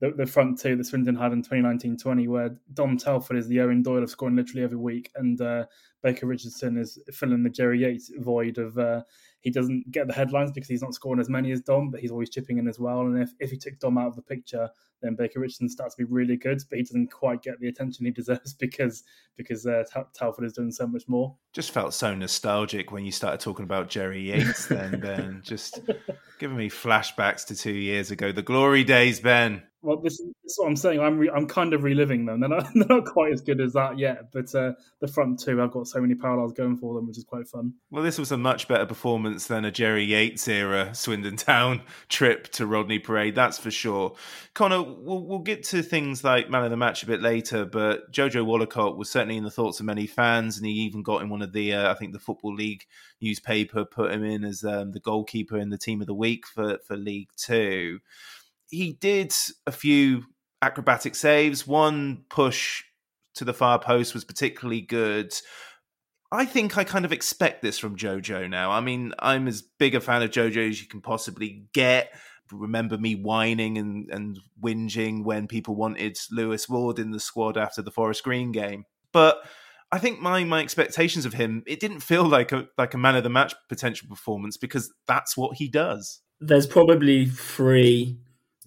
the, 0.00 0.12
the 0.12 0.26
front 0.26 0.60
two 0.60 0.76
that 0.76 0.84
Swindon 0.84 1.16
had 1.16 1.32
in 1.32 1.42
2019-20, 1.42 2.28
where 2.28 2.56
Dom 2.74 2.96
Telford 2.96 3.36
is 3.36 3.48
the 3.48 3.56
Eoin 3.56 3.82
Doyle 3.82 4.04
of 4.04 4.10
scoring 4.10 4.36
literally 4.36 4.62
every 4.62 4.76
week, 4.76 5.10
and 5.16 5.40
uh, 5.40 5.64
Baker 6.02 6.26
Richardson 6.26 6.76
is 6.76 6.98
filling 7.12 7.42
the 7.42 7.50
Jerry 7.50 7.80
Yates 7.80 8.12
void 8.18 8.58
of 8.58 8.78
uh, 8.78 9.02
he 9.40 9.50
doesn't 9.50 9.90
get 9.90 10.06
the 10.06 10.14
headlines 10.14 10.52
because 10.52 10.68
he's 10.68 10.82
not 10.82 10.94
scoring 10.94 11.20
as 11.20 11.28
many 11.28 11.50
as 11.50 11.60
Dom, 11.60 11.90
but 11.90 12.00
he's 12.00 12.10
always 12.10 12.30
chipping 12.30 12.58
in 12.58 12.68
as 12.68 12.78
well. 12.78 13.00
And 13.00 13.20
if, 13.20 13.30
if 13.40 13.52
you 13.52 13.58
took 13.58 13.78
Dom 13.78 13.98
out 13.98 14.08
of 14.08 14.16
the 14.16 14.22
picture, 14.22 14.68
then 15.02 15.14
Baker 15.14 15.40
Richardson 15.40 15.68
starts 15.68 15.94
to 15.94 16.04
be 16.04 16.12
really 16.12 16.36
good, 16.36 16.60
but 16.68 16.78
he 16.78 16.84
doesn't 16.84 17.10
quite 17.10 17.42
get 17.42 17.60
the 17.60 17.68
attention 17.68 18.06
he 18.06 18.10
deserves 18.12 18.54
because 18.54 19.04
because 19.36 19.66
uh, 19.66 19.84
Telford 20.14 20.44
is 20.44 20.54
doing 20.54 20.72
so 20.72 20.86
much 20.86 21.04
more. 21.08 21.36
Just 21.52 21.70
felt 21.70 21.92
so 21.92 22.14
nostalgic 22.14 22.90
when 22.90 23.04
you 23.04 23.12
started 23.12 23.40
talking 23.40 23.64
about 23.64 23.88
Jerry 23.88 24.30
Yates. 24.30 24.66
then 24.66 25.00
Ben, 25.00 25.42
just 25.44 25.80
giving 26.38 26.56
me 26.56 26.70
flashbacks 26.70 27.46
to 27.46 27.56
two 27.56 27.72
years 27.72 28.10
ago, 28.10 28.32
the 28.32 28.42
glory 28.42 28.84
days, 28.84 29.20
Ben. 29.20 29.62
Well, 29.82 29.98
this, 29.98 30.18
this 30.18 30.52
is 30.52 30.58
what 30.58 30.66
I'm 30.66 30.74
saying. 30.74 30.98
I'm 30.98 31.16
re- 31.16 31.30
I'm 31.32 31.46
kind 31.46 31.72
of 31.72 31.84
reliving 31.84 32.26
them. 32.26 32.40
They're 32.40 32.48
not, 32.48 32.66
they're 32.74 32.86
not 32.88 33.04
quite 33.04 33.32
as 33.32 33.40
good 33.40 33.60
as 33.60 33.74
that 33.74 33.98
yet, 33.98 34.32
but 34.32 34.52
uh, 34.52 34.72
the 35.00 35.06
front 35.06 35.38
two 35.38 35.62
I've 35.62 35.70
got 35.70 35.86
so 35.86 36.00
many 36.00 36.14
parallels 36.16 36.52
going 36.52 36.76
for 36.76 36.94
them, 36.94 37.06
which 37.06 37.18
is 37.18 37.24
quite 37.24 37.46
fun. 37.46 37.72
Well, 37.90 38.02
this 38.02 38.18
was 38.18 38.32
a 38.32 38.36
much 38.36 38.66
better 38.66 38.86
performance 38.86 39.46
than 39.46 39.64
a 39.64 39.70
Jerry 39.70 40.04
Yates 40.04 40.48
era 40.48 40.92
Swindon 40.92 41.36
Town 41.36 41.82
trip 42.08 42.48
to 42.52 42.66
Rodney 42.66 42.98
Parade, 42.98 43.36
that's 43.36 43.58
for 43.58 43.70
sure. 43.70 44.16
Connor, 44.54 44.85
we'll, 44.86 45.26
we'll 45.26 45.38
get 45.40 45.64
to 45.64 45.82
things 45.82 46.22
like 46.24 46.50
man 46.50 46.64
of 46.64 46.70
the 46.70 46.76
match 46.76 47.02
a 47.02 47.06
bit 47.06 47.20
later, 47.20 47.64
but 47.64 48.10
Jojo 48.12 48.44
Wollacott 48.44 48.96
was 48.96 49.10
certainly 49.10 49.36
in 49.36 49.44
the 49.44 49.50
thoughts 49.50 49.80
of 49.80 49.86
many 49.86 50.06
fans, 50.06 50.56
and 50.56 50.66
he 50.66 50.72
even 50.72 51.02
got 51.02 51.22
in 51.22 51.28
one 51.28 51.42
of 51.42 51.52
the, 51.52 51.74
uh, 51.74 51.90
I 51.90 51.94
think, 51.94 52.12
the 52.12 52.18
Football 52.18 52.54
League 52.54 52.84
newspaper 53.20 53.84
put 53.84 54.12
him 54.12 54.24
in 54.24 54.44
as 54.44 54.64
um, 54.64 54.92
the 54.92 55.00
goalkeeper 55.00 55.58
in 55.58 55.70
the 55.70 55.78
team 55.78 56.00
of 56.00 56.06
the 56.06 56.14
week 56.14 56.46
for, 56.46 56.78
for 56.86 56.96
League 56.96 57.30
Two. 57.36 58.00
He 58.70 58.92
did 58.92 59.32
a 59.66 59.72
few 59.72 60.24
acrobatic 60.62 61.14
saves. 61.14 61.66
One 61.66 62.24
push 62.28 62.82
to 63.36 63.44
the 63.44 63.54
far 63.54 63.78
post 63.78 64.14
was 64.14 64.24
particularly 64.24 64.80
good. 64.80 65.34
I 66.32 66.44
think 66.44 66.76
I 66.76 66.84
kind 66.84 67.04
of 67.04 67.12
expect 67.12 67.62
this 67.62 67.78
from 67.78 67.96
Jojo 67.96 68.50
now. 68.50 68.72
I 68.72 68.80
mean, 68.80 69.12
I'm 69.18 69.46
as 69.46 69.62
big 69.62 69.94
a 69.94 70.00
fan 70.00 70.22
of 70.22 70.30
Jojo 70.30 70.68
as 70.68 70.80
you 70.80 70.88
can 70.88 71.00
possibly 71.00 71.66
get 71.72 72.12
remember 72.52 72.98
me 72.98 73.14
whining 73.14 73.78
and, 73.78 74.10
and 74.10 74.38
whinging 74.62 75.24
when 75.24 75.46
people 75.46 75.74
wanted 75.74 76.18
Lewis 76.30 76.68
Ward 76.68 76.98
in 76.98 77.10
the 77.10 77.20
squad 77.20 77.56
after 77.56 77.82
the 77.82 77.90
Forest 77.90 78.22
Green 78.24 78.52
game. 78.52 78.84
But 79.12 79.42
I 79.92 79.98
think 79.98 80.20
my 80.20 80.42
my 80.44 80.60
expectations 80.60 81.24
of 81.24 81.32
him, 81.32 81.62
it 81.66 81.80
didn't 81.80 82.00
feel 82.00 82.24
like 82.24 82.52
a 82.52 82.66
like 82.76 82.94
a 82.94 82.98
man 82.98 83.16
of 83.16 83.22
the 83.22 83.30
match 83.30 83.54
potential 83.68 84.08
performance 84.08 84.56
because 84.56 84.92
that's 85.06 85.36
what 85.36 85.56
he 85.56 85.68
does. 85.68 86.20
There's 86.40 86.66
probably 86.66 87.26
three 87.26 88.18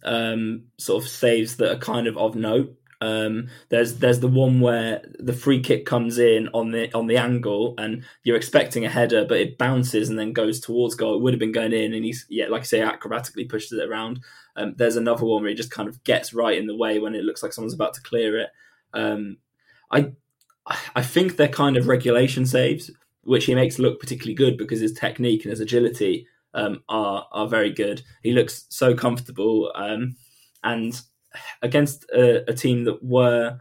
um, 0.04 0.68
sort 0.78 1.04
of 1.04 1.10
saves 1.10 1.58
that 1.58 1.72
are 1.72 1.80
kind 1.80 2.08
of 2.08 2.18
of 2.18 2.36
note. 2.36 2.76
Um, 3.02 3.48
there's 3.70 3.96
there's 3.96 4.20
the 4.20 4.28
one 4.28 4.60
where 4.60 5.02
the 5.20 5.34
free 5.34 5.62
kick 5.62 5.86
comes 5.86 6.18
in 6.18 6.50
on 6.54 6.72
the 6.72 6.94
on 6.94 7.08
the 7.08 7.18
angle, 7.18 7.76
and 7.78 8.04
you're 8.24 8.36
expecting 8.36 8.86
a 8.86 8.90
header, 8.90 9.26
but 9.26 9.40
it 9.40 9.58
bounces 9.58 10.10
and 10.10 10.20
then 10.20 10.34
goes 10.34 10.60
towards 10.60 10.96
goal. 10.96 11.16
It 11.16 11.22
would 11.22 11.34
have 11.34 11.40
been 11.40 11.52
going 11.52 11.74
in, 11.74 11.94
and 11.94 12.04
he's 12.04 12.26
yeah, 12.30 12.48
like 12.48 12.62
I 12.62 12.66
say, 12.66 12.80
acrobatically 12.80 13.50
pushes 13.50 13.72
it 13.74 13.88
around. 13.88 14.20
Um, 14.56 14.74
there's 14.78 14.98
another 14.98 15.26
one 15.26 15.42
where 15.42 15.50
he 15.50 15.56
just 15.56 15.72
kind 15.72 15.88
of 15.88 16.04
gets 16.04 16.34
right 16.34 16.58
in 16.58 16.68
the 16.68 16.76
way 16.76 17.00
when 17.00 17.16
it 17.16 17.24
looks 17.24 17.42
like 17.42 17.54
someone's 17.54 17.74
about 17.74 17.94
to 17.94 18.02
clear 18.02 18.38
it. 18.40 18.50
Um, 18.94 19.38
I 19.92 20.12
I 20.96 21.02
think 21.02 21.36
they're 21.36 21.48
kind 21.48 21.78
of 21.78 21.88
regulation 21.88 22.46
saves, 22.46 22.92
which 23.24 23.46
he 23.46 23.56
makes 23.56 23.80
look 23.80 24.00
particularly 24.00 24.36
good 24.36 24.58
because 24.58 24.82
his 24.82 24.94
technique 24.94 25.44
and 25.44 25.52
his 25.52 25.62
agility 25.62 26.28
um, 26.54 26.84
are 26.90 27.28
are 27.32 27.48
very 27.48 27.72
good. 27.72 28.02
He 28.24 28.34
looks 28.34 28.66
so 28.70 28.94
comfortable, 28.94 29.72
um, 29.76 30.16
and 30.64 31.00
against 31.62 32.06
a, 32.12 32.50
a, 32.50 32.54
team 32.54 32.86
that 32.86 33.04
were, 33.04 33.60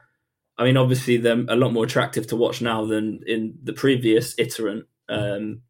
I 0.57 0.65
mean, 0.65 0.77
obviously 0.77 1.17
they're 1.17 1.45
a 1.49 1.57
lot 1.57 1.73
more 1.73 1.85
attractive 1.85 2.27
to 2.29 2.37
watch 2.37 2.61
now 2.61 2.85
than 2.85 3.21
in 3.27 3.59
the 3.63 3.73
previous 3.73 4.35
iterant 4.39 4.87
um, 5.09 5.63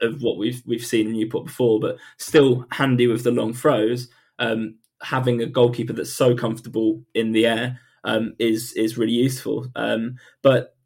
of 0.00 0.22
what 0.22 0.38
we've 0.38 0.62
we've 0.66 0.84
seen 0.84 1.06
in 1.06 1.12
Newport 1.12 1.46
before, 1.46 1.80
but 1.80 1.96
still 2.18 2.66
handy 2.70 3.06
with 3.06 3.24
the 3.24 3.30
long 3.30 3.52
throws. 3.52 4.08
Um, 4.38 4.76
having 5.02 5.40
a 5.40 5.46
goalkeeper 5.46 5.92
that's 5.92 6.12
so 6.12 6.34
comfortable 6.34 7.02
in 7.14 7.32
the 7.32 7.46
air 7.46 7.80
um, 8.04 8.34
is 8.38 8.72
is 8.74 8.98
really 8.98 9.12
useful. 9.12 9.66
Um, 9.76 10.16
but 10.42 10.76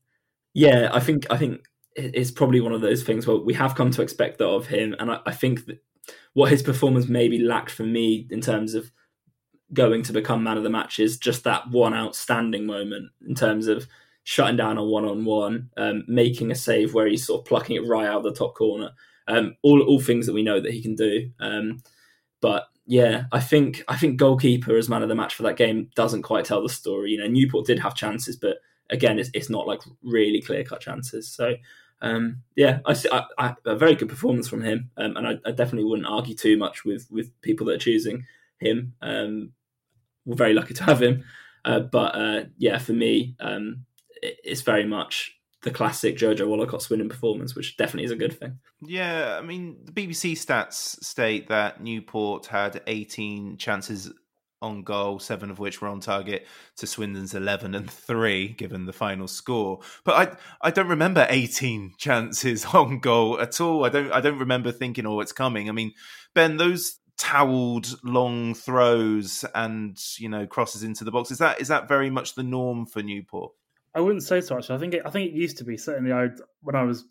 yeah, 0.53 0.91
I 0.93 1.01
think 1.01 1.27
I 1.31 1.37
think 1.37 1.65
it's 1.97 2.31
probably 2.31 2.61
one 2.61 2.73
of 2.73 2.81
those 2.81 3.05
things 3.05 3.27
where 3.27 3.37
we 3.37 3.55
have 3.55 3.77
come 3.77 3.91
to 3.93 4.03
expect 4.03 4.39
that 4.39 4.49
of 4.49 4.67
him, 4.67 4.95
and 4.99 5.11
I, 5.11 5.21
I 5.27 5.33
think 5.33 5.67
that 5.67 5.83
what 6.33 6.51
his 6.51 6.63
performance 6.63 7.09
maybe 7.09 7.39
lacked 7.39 7.71
for 7.71 7.85
me 7.85 8.27
in 8.31 8.41
terms 8.41 8.75
of 8.75 8.91
going 9.73 10.03
to 10.03 10.13
become 10.13 10.43
man 10.43 10.57
of 10.57 10.63
the 10.63 10.71
match 10.71 10.99
is 10.99 11.19
just 11.19 11.45
that 11.45 11.71
one 11.71 11.95
outstanding 11.95 12.67
moment 12.67 13.11
in 13.27 13.35
terms 13.35 13.67
of 13.67 13.87
shutting 14.25 14.57
down 14.57 14.79
a 14.79 14.85
one 14.85 15.05
on 15.05 15.25
one, 15.25 15.71
making 16.07 16.51
a 16.51 16.55
save 16.55 16.95
where 16.95 17.07
he's 17.07 17.27
sort 17.27 17.41
of 17.41 17.47
plucking 17.47 17.77
it 17.77 17.87
right 17.87 18.07
out 18.07 18.19
of 18.19 18.23
the 18.25 18.33
top 18.35 18.55
corner. 18.55 18.91
Um, 19.27 19.57
all 19.63 19.81
all 19.83 20.01
things 20.01 20.27
that 20.27 20.35
we 20.35 20.43
know 20.43 20.61
that 20.61 20.73
he 20.73 20.83
can 20.83 20.95
do. 20.95 21.31
Um, 21.41 21.83
but 22.43 22.65
yeah, 22.87 23.25
I 23.33 23.41
think 23.41 23.83
I 23.89 23.97
think 23.97 24.19
goalkeeper 24.19 24.77
as 24.77 24.89
man 24.89 25.03
of 25.03 25.09
the 25.09 25.15
match 25.15 25.35
for 25.35 25.45
that 25.45 25.57
game 25.57 25.91
doesn't 25.95 26.23
quite 26.23 26.45
tell 26.45 26.63
the 26.63 26.69
story. 26.69 27.13
You 27.13 27.19
know, 27.19 27.27
Newport 27.27 27.67
did 27.67 27.79
have 27.79 27.95
chances, 27.95 28.37
but 28.37 28.59
again, 28.91 29.19
it's, 29.19 29.31
it's 29.33 29.49
not 29.49 29.67
like 29.67 29.81
really 30.03 30.43
clear 30.43 30.63
cut 30.63 30.81
chances. 30.81 31.31
So 31.31 31.55
um, 32.03 32.43
yeah, 32.55 32.81
a 32.87 33.77
very 33.77 33.95
good 33.95 34.11
performance 34.11 34.47
from 34.47 34.63
him, 34.63 34.91
um, 34.99 35.17
and 35.17 35.27
I, 35.27 35.39
I, 35.47 35.53
definitely 35.53 35.89
wouldn't 35.89 36.09
argue 36.09 36.35
too 36.35 36.59
much 36.59 36.85
with 36.85 37.07
with 37.11 37.31
people 37.41 37.67
that 37.67 37.77
are 37.77 37.79
choosing 37.79 38.27
him. 38.61 38.95
Um, 39.03 39.53
we're 40.25 40.37
very 40.37 40.55
lucky 40.55 40.75
to 40.75 40.85
have 40.85 41.03
him, 41.03 41.25
uh, 41.65 41.81
but 41.81 42.15
uh, 42.15 42.45
yeah, 42.57 42.79
for 42.79 42.93
me, 42.93 43.37
um, 43.41 43.85
it, 44.23 44.39
it's 44.43 44.63
very 44.63 44.87
much 44.87 45.35
the 45.65 45.71
classic 45.71 46.17
Jojo 46.17 46.47
Wollacott 46.47 46.89
winning 46.91 47.09
performance, 47.09 47.55
which 47.55 47.77
definitely 47.77 48.05
is 48.05 48.11
a 48.11 48.17
good 48.17 48.39
thing. 48.39 48.59
Yeah, 48.83 49.39
I 49.39 49.45
mean, 49.45 49.79
the 49.85 49.93
BBC 49.93 50.33
stats 50.33 51.03
state 51.03 51.49
that 51.49 51.83
Newport 51.83 52.47
had 52.47 52.83
18 52.87 53.57
chances 53.57 54.13
on 54.65 54.83
goal, 54.83 55.19
seven 55.19 55.51
of 55.51 55.59
which 55.59 55.81
were 55.81 55.89
on 55.89 56.01
target 56.01 56.47
to 56.77 56.87
Swindon's 56.87 57.35
11 57.35 57.75
and 57.75 57.91
3, 57.91 58.49
given 58.49 58.87
the 58.87 58.93
final 58.93 59.29
score. 59.29 59.81
But 60.05 60.15
I 60.63 60.69
I 60.69 60.71
don't 60.71 60.89
remember 60.89 61.27
18 61.29 61.95
chances 61.99 62.65
on 62.75 63.01
goal 63.01 63.41
at 63.41 63.61
all. 63.61 63.85
I 63.85 63.89
don't 63.89 64.13
I 64.13 64.21
don't 64.21 64.39
remember 64.39 64.73
thinking, 64.73 65.07
oh, 65.07 65.21
it's 65.21 65.33
coming. 65.33 65.69
I 65.69 65.73
mean, 65.73 65.93
Ben, 66.35 66.57
those 66.57 66.99
towelled 67.17 67.87
long 68.03 68.55
throws 68.55 69.45
and 69.55 69.97
you 70.19 70.29
know 70.29 70.47
crosses 70.47 70.83
into 70.83 71.05
the 71.05 71.13
box 71.13 71.31
is 71.31 71.39
that 71.39 71.61
is 71.61 71.69
that 71.69 71.87
very 71.87 72.11
much 72.11 72.35
the 72.35 72.43
norm 72.43 72.87
for 72.87 73.03
Newport? 73.03 73.53
I 73.95 74.01
wouldn't 74.01 74.25
say 74.25 74.41
so. 74.41 74.57
Actually, 74.57 74.77
I 74.77 74.79
think 74.79 74.95
it, 74.95 75.03
I 75.07 75.11
think 75.11 75.31
it 75.31 75.37
used 75.37 75.59
to 75.59 75.65
be 75.65 75.77
certainly. 75.77 76.13
I 76.13 76.29
when 76.63 76.75
I 76.75 76.83
was 76.83 77.05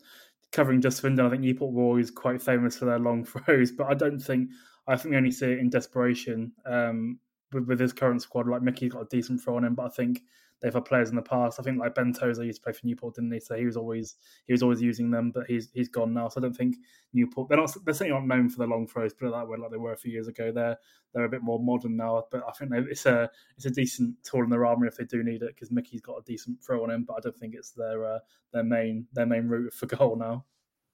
covering 0.52 0.80
just 0.80 0.98
Swindon, 0.98 1.26
I 1.26 1.30
think 1.30 1.42
Newport 1.42 1.72
were 1.72 1.82
always 1.82 2.10
quite 2.10 2.42
famous 2.42 2.76
for 2.76 2.84
their 2.84 2.98
long 2.98 3.24
throws, 3.24 3.72
but 3.72 3.86
I 3.86 3.94
don't 3.94 4.20
think 4.20 4.50
I 4.86 4.96
think 4.96 5.12
we 5.12 5.16
only 5.16 5.30
see 5.30 5.52
it 5.52 5.58
in 5.58 5.70
desperation. 5.70 6.52
Um, 6.66 7.18
with, 7.52 7.66
with 7.66 7.80
his 7.80 7.92
current 7.92 8.20
squad, 8.20 8.48
like 8.48 8.62
Mickey's 8.62 8.92
got 8.92 9.02
a 9.02 9.08
decent 9.08 9.40
throw 9.40 9.56
on 9.56 9.64
him, 9.64 9.74
but 9.74 9.86
I 9.86 9.90
think 9.90 10.22
they've 10.64 10.72
had 10.72 10.86
players 10.86 11.10
in 11.10 11.16
the 11.16 11.22
past. 11.22 11.60
I 11.60 11.62
think 11.62 11.78
like 11.78 11.94
Ben 11.94 12.14
Tozer 12.14 12.42
used 12.42 12.60
to 12.60 12.64
play 12.64 12.72
for 12.72 12.86
Newport, 12.86 13.16
didn't 13.16 13.32
he? 13.32 13.38
So 13.38 13.54
he 13.54 13.66
was 13.66 13.76
always 13.76 14.16
he 14.46 14.54
was 14.54 14.62
always 14.62 14.80
using 14.80 15.10
them, 15.10 15.30
but 15.30 15.46
he's 15.46 15.70
he's 15.74 15.90
gone 15.90 16.14
now. 16.14 16.28
So 16.28 16.40
I 16.40 16.42
don't 16.42 16.56
think 16.56 16.76
Newport 17.12 17.50
they're 17.50 17.58
not 17.58 17.70
they're 17.84 17.92
certainly 17.92 18.18
not 18.18 18.26
known 18.26 18.48
for 18.48 18.58
the 18.58 18.66
long 18.66 18.86
throws, 18.86 19.12
put 19.12 19.28
it 19.28 19.32
that 19.32 19.46
way, 19.46 19.58
like 19.58 19.70
they 19.70 19.76
were 19.76 19.92
a 19.92 19.96
few 19.96 20.10
years 20.10 20.26
ago. 20.26 20.50
They're 20.50 20.78
they're 21.12 21.26
a 21.26 21.28
bit 21.28 21.42
more 21.42 21.60
modern 21.60 21.96
now, 21.96 22.24
but 22.30 22.42
I 22.48 22.52
think 22.52 22.72
it's 22.74 23.04
a 23.04 23.30
it's 23.56 23.66
a 23.66 23.70
decent 23.70 24.16
tool 24.24 24.42
in 24.42 24.50
their 24.50 24.64
armory 24.64 24.88
if 24.88 24.96
they 24.96 25.04
do 25.04 25.22
need 25.22 25.42
it 25.42 25.54
because 25.54 25.70
Mickey's 25.70 26.00
got 26.00 26.18
a 26.18 26.24
decent 26.24 26.64
throw 26.64 26.82
on 26.82 26.90
him, 26.90 27.04
but 27.06 27.14
I 27.18 27.20
don't 27.20 27.36
think 27.36 27.54
it's 27.54 27.72
their 27.72 28.04
uh, 28.04 28.18
their 28.52 28.64
main 28.64 29.06
their 29.12 29.26
main 29.26 29.46
route 29.46 29.74
for 29.74 29.86
goal 29.86 30.16
now. 30.16 30.46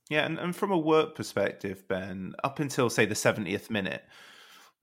Yeah, 0.08 0.26
and, 0.26 0.40
and 0.40 0.56
from 0.56 0.72
a 0.72 0.78
work 0.78 1.14
perspective, 1.14 1.86
Ben, 1.86 2.34
up 2.42 2.58
until 2.58 2.90
say 2.90 3.06
the 3.06 3.14
seventieth 3.14 3.70
minute 3.70 4.02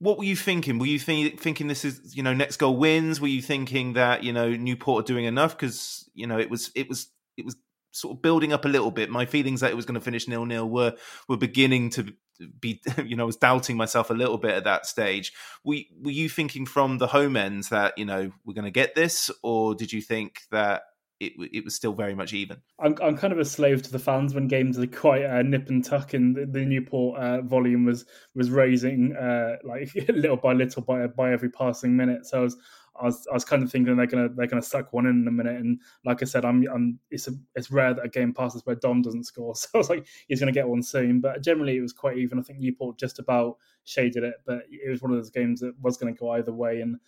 what 0.00 0.18
were 0.18 0.24
you 0.24 0.36
thinking? 0.36 0.78
Were 0.78 0.86
you 0.86 0.98
think, 0.98 1.40
thinking 1.40 1.66
this 1.66 1.84
is 1.84 2.16
you 2.16 2.22
know 2.22 2.34
next 2.34 2.56
goal 2.58 2.76
wins? 2.76 3.20
Were 3.20 3.28
you 3.28 3.42
thinking 3.42 3.94
that 3.94 4.22
you 4.22 4.32
know 4.32 4.50
Newport 4.50 5.04
are 5.04 5.06
doing 5.06 5.24
enough 5.24 5.56
because 5.56 6.08
you 6.14 6.26
know 6.26 6.38
it 6.38 6.50
was 6.50 6.70
it 6.74 6.88
was 6.88 7.08
it 7.36 7.44
was 7.44 7.56
sort 7.90 8.16
of 8.16 8.22
building 8.22 8.52
up 8.52 8.64
a 8.64 8.68
little 8.68 8.90
bit. 8.90 9.10
My 9.10 9.26
feelings 9.26 9.60
that 9.60 9.70
it 9.70 9.76
was 9.76 9.86
going 9.86 9.94
to 9.94 10.00
finish 10.00 10.28
nil 10.28 10.46
nil 10.46 10.68
were 10.68 10.94
were 11.28 11.36
beginning 11.36 11.90
to 11.90 12.12
be 12.60 12.80
you 13.04 13.16
know 13.16 13.24
I 13.24 13.26
was 13.26 13.36
doubting 13.36 13.76
myself 13.76 14.10
a 14.10 14.14
little 14.14 14.38
bit 14.38 14.52
at 14.52 14.64
that 14.64 14.86
stage. 14.86 15.32
Were 15.64 15.76
were 16.00 16.10
you 16.10 16.28
thinking 16.28 16.66
from 16.66 16.98
the 16.98 17.08
home 17.08 17.36
ends 17.36 17.70
that 17.70 17.98
you 17.98 18.04
know 18.04 18.30
we're 18.44 18.54
going 18.54 18.64
to 18.64 18.70
get 18.70 18.94
this, 18.94 19.30
or 19.42 19.74
did 19.74 19.92
you 19.92 20.00
think 20.00 20.42
that 20.50 20.82
it 21.20 21.32
it 21.52 21.64
was 21.64 21.74
still 21.74 21.92
very 21.92 22.14
much 22.14 22.32
even. 22.32 22.58
I'm 22.78 22.96
I'm 23.02 23.16
kind 23.16 23.32
of 23.32 23.38
a 23.38 23.44
slave 23.44 23.82
to 23.82 23.92
the 23.92 23.98
fans 23.98 24.34
when 24.34 24.48
games 24.48 24.78
are 24.78 24.86
quite 24.86 25.24
uh, 25.24 25.42
nip 25.42 25.68
and 25.68 25.84
tuck, 25.84 26.14
and 26.14 26.36
the, 26.36 26.46
the 26.46 26.64
Newport 26.64 27.18
uh, 27.18 27.42
volume 27.42 27.84
was 27.84 28.04
was 28.34 28.50
raising 28.50 29.16
uh, 29.16 29.56
like 29.64 29.90
little 30.08 30.36
by 30.36 30.52
little 30.52 30.82
by 30.82 31.06
by 31.06 31.32
every 31.32 31.50
passing 31.50 31.96
minute. 31.96 32.26
So 32.26 32.40
I 32.40 32.42
was. 32.42 32.56
I 33.00 33.04
was, 33.04 33.28
I 33.30 33.34
was 33.34 33.44
kind 33.44 33.62
of 33.62 33.70
thinking 33.70 33.96
they're 33.96 34.06
gonna 34.06 34.28
they're 34.28 34.48
gonna 34.48 34.60
suck 34.60 34.92
one 34.92 35.06
in 35.06 35.20
in 35.22 35.28
a 35.28 35.30
minute, 35.30 35.60
and 35.60 35.80
like 36.04 36.20
I 36.20 36.24
said, 36.24 36.44
I'm, 36.44 36.66
I'm 36.66 36.98
it's 37.12 37.28
a, 37.28 37.32
it's 37.54 37.70
rare 37.70 37.94
that 37.94 38.04
a 38.04 38.08
game 38.08 38.34
passes 38.34 38.66
where 38.66 38.74
Dom 38.74 39.02
doesn't 39.02 39.22
score, 39.22 39.54
so 39.54 39.68
I 39.72 39.78
was 39.78 39.88
like 39.88 40.08
he's 40.26 40.40
gonna 40.40 40.50
get 40.50 40.66
one 40.66 40.82
soon. 40.82 41.20
But 41.20 41.40
generally, 41.40 41.76
it 41.76 41.80
was 41.80 41.92
quite 41.92 42.18
even. 42.18 42.40
I 42.40 42.42
think 42.42 42.58
Newport 42.58 42.98
just 42.98 43.20
about 43.20 43.58
shaded 43.84 44.24
it, 44.24 44.34
but 44.44 44.62
it 44.68 44.90
was 44.90 45.00
one 45.00 45.12
of 45.12 45.16
those 45.16 45.30
games 45.30 45.60
that 45.60 45.74
was 45.80 45.96
going 45.96 46.12
to 46.12 46.18
go 46.18 46.30
either 46.30 46.52
way, 46.52 46.80
and 46.80 46.98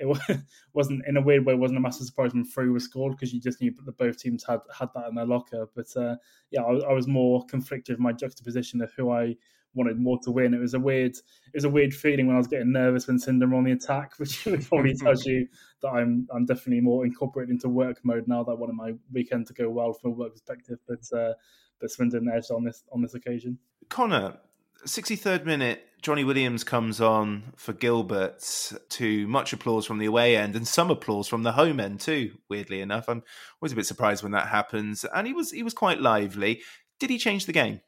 it 0.00 0.40
wasn't 0.72 1.02
in 1.06 1.16
a 1.16 1.20
weird 1.20 1.44
way. 1.44 1.52
It 1.52 1.58
wasn't 1.58 1.78
a 1.78 1.82
massive 1.82 2.06
surprise 2.06 2.32
when 2.32 2.44
three 2.44 2.70
was 2.70 2.84
scored 2.84 3.12
because 3.12 3.32
you 3.32 3.40
just 3.40 3.60
knew 3.60 3.72
that 3.84 3.98
both 3.98 4.18
teams 4.18 4.44
had 4.44 4.60
had 4.76 4.88
that 4.94 5.08
in 5.08 5.14
their 5.14 5.26
locker. 5.26 5.68
But 5.74 5.94
uh, 5.96 6.16
yeah, 6.50 6.62
I, 6.62 6.90
I, 6.90 6.92
was 6.92 7.06
more 7.06 7.44
conflicted 7.46 7.96
with 7.96 8.00
my 8.00 8.12
juxtaposition 8.12 8.80
of 8.80 8.92
who 8.96 9.10
I 9.10 9.36
wanted 9.74 9.98
more 9.98 10.18
to 10.22 10.30
win. 10.30 10.54
It 10.54 10.58
was 10.58 10.74
a 10.74 10.80
weird, 10.80 11.12
it 11.12 11.54
was 11.54 11.64
a 11.64 11.68
weird 11.68 11.94
feeling 11.94 12.26
when 12.26 12.34
I 12.34 12.38
was 12.38 12.48
getting 12.48 12.72
nervous 12.72 13.06
when 13.06 13.18
were 13.50 13.56
on 13.56 13.64
the 13.64 13.72
attack, 13.72 14.14
which 14.18 14.46
probably 14.68 14.94
tells 14.96 15.26
you 15.26 15.46
that 15.82 15.88
I'm 15.88 16.26
I'm 16.34 16.46
definitely 16.46 16.80
more 16.80 17.04
incorporated 17.04 17.52
into 17.52 17.68
work 17.68 18.00
mode 18.02 18.26
now 18.26 18.42
that 18.42 18.52
I 18.52 18.54
wanted 18.54 18.76
my 18.76 18.94
weekend 19.12 19.46
to 19.48 19.54
go 19.54 19.68
well 19.68 19.92
from 19.92 20.12
a 20.12 20.14
work 20.14 20.32
perspective. 20.32 20.78
But 20.88 21.04
uh, 21.16 21.34
but 21.80 21.90
Swindon 21.90 22.30
edged 22.34 22.50
on 22.50 22.64
this 22.64 22.84
on 22.92 23.02
this 23.02 23.14
occasion. 23.14 23.58
Connor, 23.88 24.38
63rd 24.86 25.44
minute, 25.44 25.84
Jonny 26.02 26.24
Williams 26.24 26.64
comes 26.64 27.00
on 27.00 27.52
for 27.56 27.72
Gilbert 27.72 28.72
to 28.90 29.26
much 29.28 29.52
applause 29.52 29.84
from 29.84 29.98
the 29.98 30.06
away 30.06 30.36
end 30.36 30.56
and 30.56 30.66
some 30.66 30.90
applause 30.90 31.28
from 31.28 31.42
the 31.42 31.52
home 31.52 31.78
end 31.78 32.00
too. 32.00 32.32
Weirdly 32.48 32.80
enough, 32.80 33.08
I'm 33.08 33.22
always 33.60 33.72
a 33.72 33.76
bit 33.76 33.86
surprised 33.86 34.22
when 34.22 34.32
that 34.32 34.48
happens. 34.48 35.04
And 35.14 35.26
he 35.26 35.32
was 35.32 35.50
he 35.50 35.62
was 35.62 35.74
quite 35.74 36.00
lively. 36.00 36.62
Did 36.98 37.10
he 37.10 37.18
change 37.18 37.46
the 37.46 37.52
game? 37.52 37.80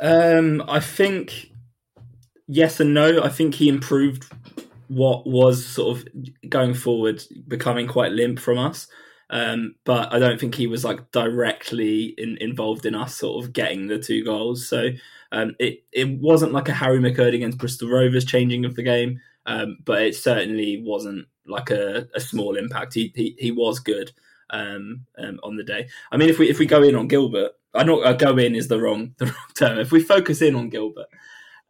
Um, 0.00 0.62
I 0.68 0.80
think 0.80 1.50
yes 2.46 2.80
and 2.80 2.94
no. 2.94 3.22
I 3.22 3.28
think 3.28 3.54
he 3.54 3.68
improved 3.68 4.26
what 4.88 5.26
was 5.26 5.66
sort 5.66 5.96
of 5.96 6.08
going 6.48 6.74
forward, 6.74 7.24
becoming 7.48 7.88
quite 7.88 8.12
limp 8.12 8.38
from 8.38 8.58
us. 8.58 8.86
Um, 9.30 9.74
but 9.84 10.12
I 10.12 10.18
don't 10.18 10.38
think 10.38 10.54
he 10.54 10.66
was 10.66 10.84
like 10.84 11.10
directly 11.10 12.14
in, 12.18 12.36
involved 12.38 12.86
in 12.86 12.94
us 12.94 13.16
sort 13.16 13.44
of 13.44 13.52
getting 13.52 13.86
the 13.86 13.98
two 13.98 14.24
goals. 14.24 14.68
So 14.68 14.90
um, 15.32 15.56
it 15.58 15.84
it 15.92 16.08
wasn't 16.20 16.52
like 16.52 16.68
a 16.68 16.74
Harry 16.74 16.98
McKirdy 16.98 17.34
against 17.34 17.58
Bristol 17.58 17.88
Rovers 17.88 18.24
changing 18.24 18.64
of 18.64 18.74
the 18.74 18.82
game, 18.82 19.20
um, 19.46 19.78
but 19.84 20.02
it 20.02 20.14
certainly 20.14 20.82
wasn't 20.82 21.26
like 21.46 21.70
a, 21.70 22.08
a 22.14 22.20
small 22.20 22.56
impact. 22.56 22.94
He, 22.94 23.12
he 23.14 23.36
he 23.38 23.50
was 23.50 23.80
good 23.80 24.12
um, 24.50 25.04
um 25.18 25.40
on 25.42 25.56
the 25.56 25.64
day. 25.64 25.88
I 26.12 26.16
mean, 26.16 26.28
if 26.28 26.38
we 26.38 26.48
if 26.48 26.58
we 26.58 26.66
go 26.66 26.82
in 26.82 26.94
on 26.94 27.08
Gilbert, 27.08 27.52
I 27.74 27.82
know 27.82 28.02
uh, 28.02 28.12
go 28.12 28.36
in 28.38 28.54
is 28.54 28.68
the 28.68 28.80
wrong 28.80 29.14
the 29.18 29.26
wrong 29.26 29.50
term. 29.58 29.78
If 29.78 29.92
we 29.92 30.00
focus 30.00 30.42
in 30.42 30.54
on 30.54 30.68
Gilbert, 30.68 31.08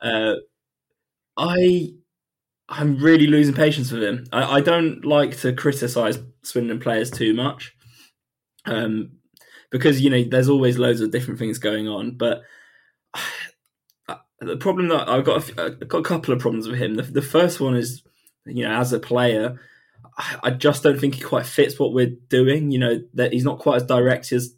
uh, 0.00 0.34
I 1.36 1.94
I'm 2.76 2.96
really 2.96 3.28
losing 3.28 3.54
patience 3.54 3.92
with 3.92 4.02
him. 4.02 4.26
I, 4.32 4.56
I 4.56 4.60
don't 4.60 5.04
like 5.04 5.38
to 5.40 5.52
criticize 5.52 6.18
Swindon 6.42 6.80
players 6.80 7.10
too 7.10 7.32
much, 7.32 7.74
um, 8.66 9.12
because 9.70 10.00
you 10.00 10.10
know 10.10 10.24
there's 10.24 10.48
always 10.48 10.78
loads 10.78 11.00
of 11.00 11.12
different 11.12 11.38
things 11.38 11.58
going 11.58 11.86
on, 11.86 12.16
but 12.16 12.42
the 14.40 14.56
problem 14.56 14.88
that 14.88 15.08
I've 15.08 15.24
got, 15.24 15.48
a, 15.48 15.64
I've 15.64 15.88
got 15.88 15.98
a 15.98 16.02
couple 16.02 16.34
of 16.34 16.40
problems 16.40 16.68
with 16.68 16.78
him. 16.78 16.96
The, 16.96 17.02
the, 17.02 17.22
first 17.22 17.60
one 17.60 17.76
is, 17.76 18.02
you 18.44 18.64
know, 18.64 18.74
as 18.74 18.92
a 18.92 18.98
player, 18.98 19.60
I 20.42 20.50
just 20.50 20.82
don't 20.82 20.98
think 20.98 21.14
he 21.14 21.20
quite 21.20 21.46
fits 21.46 21.78
what 21.78 21.92
we're 21.92 22.16
doing. 22.28 22.72
You 22.72 22.78
know, 22.78 23.00
that 23.14 23.32
he's 23.32 23.44
not 23.44 23.60
quite 23.60 23.76
as 23.76 23.84
direct 23.84 24.32
as 24.32 24.54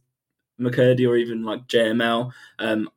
McKirdy 0.60 1.06
or 1.06 1.16
even 1.16 1.44
like 1.44 1.66
JML. 1.66 2.32
Um, 2.58 2.88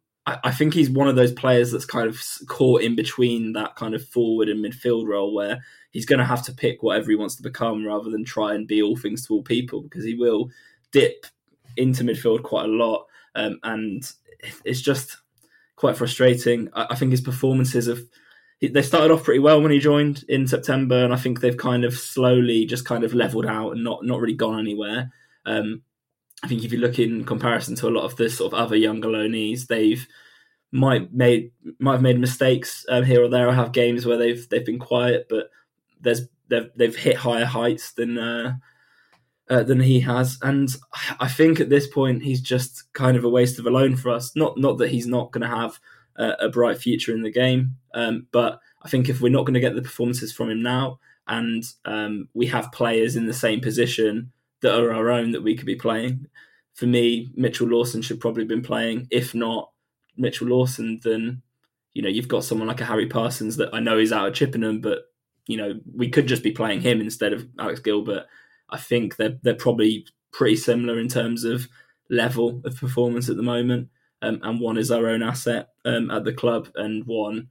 I, 0.43 0.51
think 0.51 0.73
he's 0.73 0.89
one 0.89 1.07
of 1.07 1.15
those 1.15 1.31
players 1.31 1.71
that's 1.71 1.85
kind 1.85 2.07
of 2.07 2.21
caught 2.47 2.81
in 2.81 2.95
between 2.95 3.53
that 3.53 3.75
kind 3.75 3.95
of 3.95 4.05
forward 4.05 4.49
and 4.49 4.63
midfield 4.63 5.07
role 5.07 5.33
where 5.33 5.63
he's 5.91 6.05
going 6.05 6.19
to 6.19 6.25
have 6.25 6.43
to 6.45 6.53
pick 6.53 6.83
whatever 6.83 7.09
he 7.09 7.15
wants 7.15 7.35
to 7.35 7.43
become 7.43 7.85
rather 7.85 8.09
than 8.09 8.25
try 8.25 8.53
and 8.53 8.67
be 8.67 8.81
all 8.81 8.97
things 8.97 9.25
to 9.25 9.33
all 9.33 9.43
people 9.43 9.81
because 9.81 10.03
he 10.03 10.15
will 10.15 10.49
dip 10.91 11.25
into 11.77 12.03
midfield 12.03 12.43
quite 12.43 12.65
a 12.65 12.69
lot. 12.69 13.05
Um, 13.35 13.59
and 13.63 14.03
it's 14.65 14.81
just 14.81 15.17
quite 15.75 15.97
frustrating. 15.97 16.69
I, 16.73 16.87
I 16.91 16.95
think 16.95 17.11
his 17.11 17.21
performances 17.21 17.87
have 17.87 18.01
they 18.61 18.81
started 18.81 19.11
off 19.13 19.23
pretty 19.23 19.39
well 19.39 19.61
when 19.61 19.71
he 19.71 19.79
joined 19.79 20.25
in 20.27 20.45
September, 20.45 21.05
and 21.05 21.13
I 21.13 21.17
think 21.17 21.39
they've 21.39 21.55
kind 21.55 21.85
of 21.85 21.93
slowly 21.93 22.65
just 22.65 22.83
kind 22.83 23.05
of 23.05 23.13
leveled 23.13 23.45
out 23.45 23.71
and 23.71 23.85
not 23.85 24.03
not 24.03 24.19
really 24.19 24.33
gone 24.33 24.59
anywhere. 24.59 25.11
Um, 25.45 25.83
I 26.43 26.47
think 26.47 26.63
if 26.63 26.71
you 26.71 26.79
look 26.79 26.99
in 26.99 27.25
comparison 27.25 27.75
to 27.75 27.87
a 27.87 27.91
lot 27.91 28.05
of 28.05 28.15
the 28.15 28.29
sort 28.29 28.53
of 28.53 28.59
other 28.59 28.75
younger 28.75 29.09
loanees, 29.09 29.67
they've 29.67 30.07
might 30.71 31.11
made 31.13 31.51
might 31.79 31.93
have 31.93 32.01
made 32.01 32.19
mistakes 32.19 32.85
um, 32.89 33.03
here 33.03 33.23
or 33.23 33.27
there. 33.27 33.49
I 33.49 33.53
have 33.53 33.71
games 33.71 34.05
where 34.05 34.17
they've 34.17 34.47
they've 34.49 34.65
been 34.65 34.79
quiet, 34.79 35.27
but 35.29 35.49
there's 35.99 36.21
they've 36.47 36.69
they've 36.75 36.95
hit 36.95 37.17
higher 37.17 37.45
heights 37.45 37.93
than 37.93 38.17
uh, 38.17 38.53
uh, 39.49 39.63
than 39.63 39.81
he 39.81 39.99
has. 40.01 40.37
And 40.41 40.69
I 41.19 41.27
think 41.27 41.59
at 41.59 41.69
this 41.69 41.87
point 41.87 42.23
he's 42.23 42.41
just 42.41 42.91
kind 42.93 43.17
of 43.17 43.23
a 43.23 43.29
waste 43.29 43.59
of 43.59 43.65
a 43.65 43.71
loan 43.71 43.95
for 43.95 44.09
us. 44.09 44.35
Not 44.35 44.57
not 44.57 44.77
that 44.77 44.91
he's 44.91 45.07
not 45.07 45.31
going 45.31 45.49
to 45.49 45.55
have 45.55 45.79
a, 46.15 46.45
a, 46.45 46.49
bright 46.49 46.77
future 46.77 47.13
in 47.13 47.23
the 47.23 47.31
game, 47.31 47.75
um, 47.93 48.27
but 48.31 48.59
I 48.83 48.89
think 48.89 49.09
if 49.09 49.21
we're 49.21 49.31
not 49.31 49.45
going 49.45 49.55
to 49.55 49.59
get 49.59 49.75
the 49.75 49.81
performances 49.81 50.31
from 50.31 50.49
him 50.49 50.61
now, 50.61 50.99
and 51.27 51.63
um, 51.85 52.29
we 52.33 52.45
have 52.47 52.71
players 52.71 53.15
in 53.15 53.25
the 53.25 53.33
same 53.33 53.59
position 53.59 54.31
that 54.61 54.79
are 54.79 54.93
our 54.93 55.09
own 55.09 55.31
that 55.31 55.43
we 55.43 55.55
could 55.55 55.65
be 55.65 55.75
playing. 55.75 56.27
For 56.73 56.85
me, 56.85 57.29
Mitchell 57.35 57.67
Lawson 57.67 58.01
should 58.01 58.19
probably 58.19 58.43
have 58.43 58.49
been 58.49 58.61
playing. 58.61 59.07
If 59.11 59.35
not 59.35 59.71
Mitchell 60.17 60.47
Lawson, 60.47 60.99
then 61.03 61.41
you 61.93 62.01
know 62.01 62.09
you've 62.09 62.27
got 62.27 62.43
someone 62.43 62.67
like 62.67 62.81
a 62.81 62.85
Harry 62.85 63.07
Parsons 63.07 63.57
that 63.57 63.73
I 63.73 63.79
know 63.79 63.97
is 63.97 64.11
out 64.11 64.27
of 64.27 64.33
Chippenham, 64.33 64.81
but 64.81 64.99
you 65.47 65.57
know 65.57 65.79
we 65.93 66.09
could 66.09 66.27
just 66.27 66.43
be 66.43 66.51
playing 66.51 66.81
him 66.81 67.01
instead 67.01 67.33
of 67.33 67.47
Alex 67.59 67.79
Gilbert. 67.79 68.25
I 68.69 68.77
think 68.77 69.15
they're 69.15 69.37
they're 69.41 69.55
probably 69.55 70.05
pretty 70.31 70.55
similar 70.55 70.99
in 70.99 71.07
terms 71.07 71.43
of 71.43 71.67
level 72.09 72.61
of 72.65 72.75
performance 72.75 73.29
at 73.29 73.37
the 73.37 73.43
moment. 73.43 73.89
Um, 74.21 74.39
and 74.43 74.59
one 74.59 74.77
is 74.77 74.91
our 74.91 75.07
own 75.07 75.23
asset 75.23 75.69
um, 75.85 76.11
at 76.11 76.25
the 76.25 76.33
club, 76.33 76.69
and 76.75 77.05
one, 77.05 77.47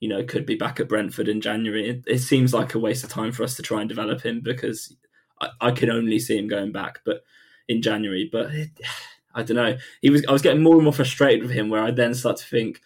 you 0.00 0.08
know, 0.08 0.22
could 0.22 0.44
be 0.44 0.54
back 0.54 0.78
at 0.78 0.88
Brentford 0.88 1.28
in 1.28 1.40
January. 1.40 1.88
It, 1.88 2.04
it, 2.06 2.18
seems 2.18 2.52
like 2.52 2.74
a 2.74 2.78
waste 2.78 3.04
of 3.04 3.10
time 3.10 3.32
for 3.32 3.42
us 3.42 3.56
to 3.56 3.62
try 3.62 3.80
and 3.80 3.88
develop 3.88 4.20
him 4.20 4.40
because 4.40 4.94
I, 5.40 5.48
I 5.60 5.70
can 5.72 5.90
only 5.90 6.18
see 6.18 6.36
him 6.38 6.48
going 6.48 6.72
back, 6.72 7.00
but 7.04 7.22
in 7.68 7.82
January. 7.82 8.28
But 8.30 8.54
it, 8.54 8.70
I 9.34 9.42
don't 9.44 9.56
know. 9.56 9.76
He 10.02 10.10
was 10.10 10.24
I 10.28 10.32
was 10.32 10.42
getting 10.42 10.62
more 10.62 10.74
and 10.74 10.84
more 10.84 10.92
frustrated 10.92 11.42
with 11.42 11.52
him, 11.52 11.68
where 11.68 11.82
I 11.82 11.92
then 11.92 12.14
start 12.14 12.38
to 12.38 12.44
think, 12.44 12.80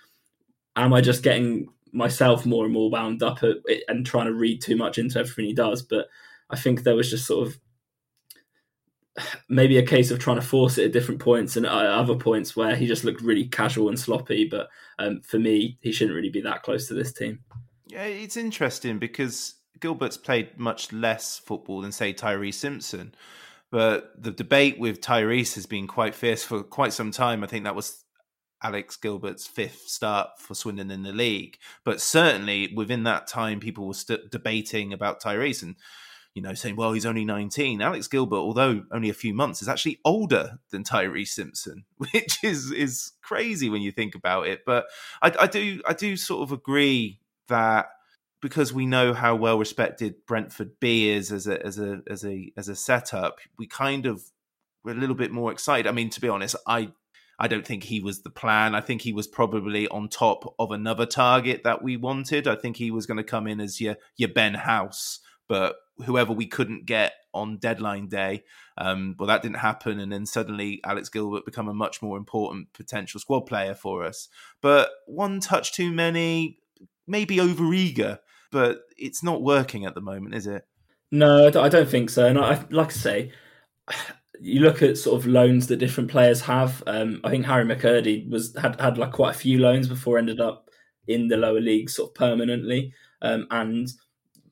am 0.76 0.92
I 0.92 1.00
just 1.00 1.22
getting 1.22 1.68
myself 1.92 2.44
more 2.44 2.64
and 2.64 2.74
more 2.74 2.90
wound 2.90 3.22
up 3.22 3.42
at 3.42 3.56
and 3.88 4.04
trying 4.04 4.26
to 4.26 4.34
read 4.34 4.60
too 4.60 4.76
much 4.76 4.98
into 4.98 5.18
everything 5.18 5.46
he 5.46 5.54
does? 5.54 5.82
But 5.82 6.08
I 6.50 6.56
think 6.56 6.82
there 6.82 6.96
was 6.96 7.10
just 7.10 7.26
sort 7.26 7.48
of 7.48 7.58
maybe 9.48 9.78
a 9.78 9.86
case 9.86 10.10
of 10.10 10.18
trying 10.18 10.36
to 10.36 10.46
force 10.46 10.76
it 10.76 10.86
at 10.86 10.92
different 10.92 11.20
points 11.20 11.56
and 11.56 11.64
other 11.64 12.16
points 12.16 12.54
where 12.54 12.76
he 12.76 12.86
just 12.86 13.04
looked 13.04 13.22
really 13.22 13.46
casual 13.46 13.88
and 13.88 13.98
sloppy. 13.98 14.46
But 14.46 14.68
um, 14.98 15.22
for 15.22 15.38
me, 15.38 15.78
he 15.80 15.92
shouldn't 15.92 16.16
really 16.16 16.30
be 16.30 16.42
that 16.42 16.62
close 16.62 16.88
to 16.88 16.94
this 16.94 17.12
team. 17.12 17.40
Yeah, 17.86 18.04
it's 18.04 18.36
interesting 18.36 18.98
because 18.98 19.54
Gilbert's 19.80 20.16
played 20.16 20.58
much 20.58 20.92
less 20.92 21.38
football 21.38 21.80
than, 21.80 21.92
say, 21.92 22.12
Tyreece 22.12 22.54
Simpson. 22.54 23.14
But 23.70 24.12
the 24.22 24.30
debate 24.30 24.78
with 24.78 25.00
Tyreece 25.00 25.56
has 25.56 25.66
been 25.66 25.86
quite 25.86 26.14
fierce 26.14 26.44
for 26.44 26.62
quite 26.62 26.92
some 26.92 27.10
time. 27.10 27.42
I 27.42 27.48
think 27.48 27.64
that 27.64 27.74
was 27.74 28.04
Alex 28.62 28.96
Gilbert's 28.96 29.46
fifth 29.46 29.88
start 29.88 30.30
for 30.38 30.54
Swindon 30.54 30.90
in 30.90 31.02
the 31.02 31.12
league. 31.12 31.58
But 31.84 32.00
certainly 32.00 32.72
within 32.74 33.02
that 33.04 33.26
time, 33.26 33.60
people 33.60 33.86
were 33.86 33.94
st- 33.94 34.30
debating 34.30 34.92
about 34.92 35.20
Tyreece 35.20 35.62
and, 35.62 35.76
you 36.34 36.42
know, 36.42 36.54
saying, 36.54 36.76
well, 36.76 36.92
he's 36.92 37.04
only 37.04 37.24
19. 37.24 37.82
Alex 37.82 38.08
Gilbert, 38.08 38.36
although 38.36 38.84
only 38.90 39.10
a 39.10 39.14
few 39.14 39.34
months, 39.34 39.60
is 39.60 39.68
actually 39.68 39.98
older 40.04 40.60
than 40.70 40.82
Tyreece 40.82 41.28
Simpson, 41.28 41.84
which 41.96 42.42
is 42.42 42.70
is 42.70 43.12
crazy 43.22 43.68
when 43.68 43.82
you 43.82 43.92
think 43.92 44.14
about 44.14 44.46
it. 44.46 44.62
But 44.64 44.86
I, 45.20 45.34
I 45.40 45.46
do 45.46 45.82
I 45.86 45.92
do 45.92 46.16
sort 46.16 46.42
of 46.42 46.52
agree 46.52 47.20
that 47.48 47.86
because 48.44 48.74
we 48.74 48.84
know 48.84 49.14
how 49.14 49.34
well 49.34 49.58
respected 49.58 50.26
Brentford 50.26 50.78
B 50.78 51.08
is 51.08 51.32
as 51.32 51.46
a 51.46 51.64
as 51.64 51.78
a 51.78 52.02
as 52.06 52.26
a 52.26 52.52
as 52.58 52.68
a 52.68 52.76
setup, 52.76 53.38
we 53.58 53.66
kind 53.66 54.04
of 54.04 54.22
were 54.84 54.92
a 54.92 54.94
little 54.94 55.16
bit 55.16 55.32
more 55.32 55.50
excited. 55.50 55.86
I 55.86 55.92
mean, 55.92 56.10
to 56.10 56.20
be 56.20 56.28
honest, 56.28 56.54
I 56.66 56.92
I 57.38 57.48
don't 57.48 57.66
think 57.66 57.84
he 57.84 58.00
was 58.00 58.20
the 58.20 58.28
plan. 58.28 58.74
I 58.74 58.82
think 58.82 59.00
he 59.00 59.14
was 59.14 59.26
probably 59.26 59.88
on 59.88 60.10
top 60.10 60.54
of 60.58 60.72
another 60.72 61.06
target 61.06 61.62
that 61.64 61.82
we 61.82 61.96
wanted. 61.96 62.46
I 62.46 62.54
think 62.54 62.76
he 62.76 62.90
was 62.90 63.06
going 63.06 63.16
to 63.16 63.24
come 63.24 63.46
in 63.46 63.60
as 63.60 63.80
your 63.80 63.96
your 64.18 64.28
Ben 64.28 64.52
House, 64.52 65.20
but 65.48 65.76
whoever 66.04 66.34
we 66.34 66.44
couldn't 66.44 66.84
get 66.84 67.14
on 67.32 67.56
deadline 67.56 68.08
day. 68.08 68.44
Um, 68.76 69.16
well, 69.18 69.28
that 69.28 69.40
didn't 69.40 69.60
happen, 69.60 69.98
and 69.98 70.12
then 70.12 70.26
suddenly 70.26 70.82
Alex 70.84 71.08
Gilbert 71.08 71.46
become 71.46 71.68
a 71.68 71.72
much 71.72 72.02
more 72.02 72.18
important 72.18 72.74
potential 72.74 73.20
squad 73.20 73.46
player 73.46 73.74
for 73.74 74.04
us. 74.04 74.28
But 74.60 74.90
one 75.06 75.40
touch 75.40 75.72
too 75.72 75.90
many, 75.90 76.58
maybe 77.06 77.40
over 77.40 77.72
eager 77.72 78.18
but 78.54 78.82
it's 78.96 79.24
not 79.24 79.42
working 79.42 79.84
at 79.84 79.96
the 79.96 80.00
moment, 80.00 80.32
is 80.32 80.46
it? 80.46 80.64
No, 81.10 81.48
I 81.48 81.68
don't 81.68 81.88
think 81.88 82.08
so. 82.08 82.24
And 82.24 82.38
I, 82.38 82.64
like 82.70 82.86
I 82.86 82.90
say, 82.90 83.32
you 84.40 84.60
look 84.60 84.80
at 84.80 84.96
sort 84.96 85.20
of 85.20 85.26
loans 85.26 85.66
that 85.66 85.78
different 85.78 86.08
players 86.08 86.40
have. 86.42 86.80
Um, 86.86 87.20
I 87.24 87.30
think 87.30 87.46
Harry 87.46 87.64
McKirdy 87.64 88.30
was 88.30 88.56
had 88.56 88.80
had 88.80 88.96
like 88.96 89.10
quite 89.10 89.34
a 89.34 89.38
few 89.38 89.58
loans 89.58 89.88
before 89.88 90.18
ended 90.18 90.40
up 90.40 90.70
in 91.08 91.26
the 91.26 91.36
lower 91.36 91.60
league 91.60 91.90
sort 91.90 92.10
of 92.10 92.14
permanently, 92.14 92.94
um, 93.22 93.48
and 93.50 93.88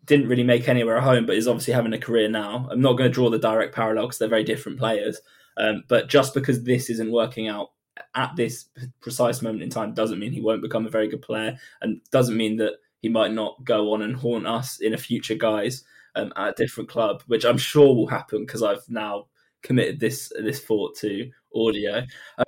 didn't 0.04 0.26
really 0.28 0.42
make 0.42 0.68
anywhere 0.68 0.96
at 0.96 1.04
home, 1.04 1.24
but 1.24 1.36
is 1.36 1.46
obviously 1.46 1.72
having 1.72 1.92
a 1.92 1.98
career 1.98 2.28
now. 2.28 2.66
I'm 2.72 2.80
not 2.80 2.94
going 2.94 3.08
to 3.08 3.14
draw 3.14 3.30
the 3.30 3.38
direct 3.38 3.72
parallel 3.72 4.06
because 4.06 4.18
they're 4.18 4.28
very 4.28 4.42
different 4.42 4.80
players. 4.80 5.20
Um, 5.58 5.84
but 5.88 6.08
just 6.08 6.34
because 6.34 6.64
this 6.64 6.90
isn't 6.90 7.12
working 7.12 7.46
out 7.46 7.68
at 8.16 8.34
this 8.34 8.64
precise 9.00 9.42
moment 9.42 9.62
in 9.62 9.70
time 9.70 9.94
doesn't 9.94 10.18
mean 10.18 10.32
he 10.32 10.40
won't 10.40 10.62
become 10.62 10.86
a 10.86 10.90
very 10.90 11.06
good 11.06 11.22
player, 11.22 11.56
and 11.82 12.00
doesn't 12.10 12.36
mean 12.36 12.56
that 12.56 12.74
he 13.02 13.08
might 13.08 13.32
not 13.32 13.62
go 13.64 13.92
on 13.92 14.00
and 14.00 14.16
haunt 14.16 14.46
us 14.46 14.80
in 14.80 14.94
a 14.94 14.98
future 14.98 15.34
guise 15.34 15.84
um, 16.14 16.32
at 16.36 16.50
a 16.50 16.54
different 16.62 16.88
club, 16.88 17.22
which 17.26 17.44
I'm 17.44 17.58
sure 17.58 17.94
will 17.94 18.06
happen 18.06 18.46
because 18.46 18.62
I've 18.62 18.88
now 18.88 19.26
committed 19.62 20.00
this 20.00 20.32
this 20.40 20.60
thought 20.60 20.96
to 20.98 21.30
audio. 21.54 21.98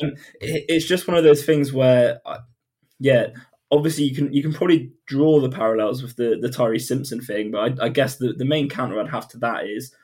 Um, 0.00 0.12
it, 0.40 0.64
it's 0.68 0.86
just 0.86 1.06
one 1.08 1.16
of 1.16 1.24
those 1.24 1.44
things 1.44 1.72
where, 1.72 2.20
I, 2.24 2.38
yeah, 2.98 3.28
obviously 3.70 4.04
you 4.04 4.14
can 4.14 4.32
you 4.32 4.42
can 4.42 4.52
probably 4.52 4.92
draw 5.06 5.40
the 5.40 5.50
parallels 5.50 6.02
with 6.02 6.16
the 6.16 6.38
the 6.40 6.50
Tyree 6.50 6.78
Simpson 6.78 7.20
thing, 7.20 7.50
but 7.50 7.80
I, 7.80 7.86
I, 7.86 7.88
guess 7.88 8.16
the 8.16 8.32
the 8.32 8.44
main 8.44 8.68
counter 8.68 9.00
I'd 9.00 9.10
have 9.10 9.28
to 9.30 9.38
that 9.38 9.66
is 9.66 9.94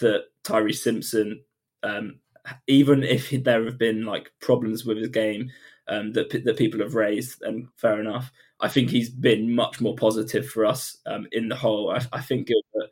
that 0.00 0.24
Tyree 0.44 0.72
Simpson, 0.72 1.42
um, 1.82 2.20
even 2.66 3.02
if 3.02 3.30
there 3.30 3.64
have 3.64 3.78
been 3.78 4.04
like 4.04 4.30
problems 4.40 4.84
with 4.84 4.98
his 4.98 5.08
game 5.08 5.50
um, 5.88 6.12
that 6.12 6.44
that 6.44 6.56
people 6.56 6.80
have 6.80 6.94
raised, 6.94 7.42
and 7.42 7.68
fair 7.76 8.00
enough. 8.00 8.30
I 8.60 8.68
think 8.68 8.90
he's 8.90 9.10
been 9.10 9.54
much 9.54 9.80
more 9.80 9.94
positive 9.94 10.48
for 10.48 10.64
us 10.64 10.98
um, 11.06 11.26
in 11.32 11.48
the 11.48 11.56
whole. 11.56 11.90
I, 11.90 12.00
I, 12.12 12.20
think 12.22 12.46
Gilbert. 12.46 12.90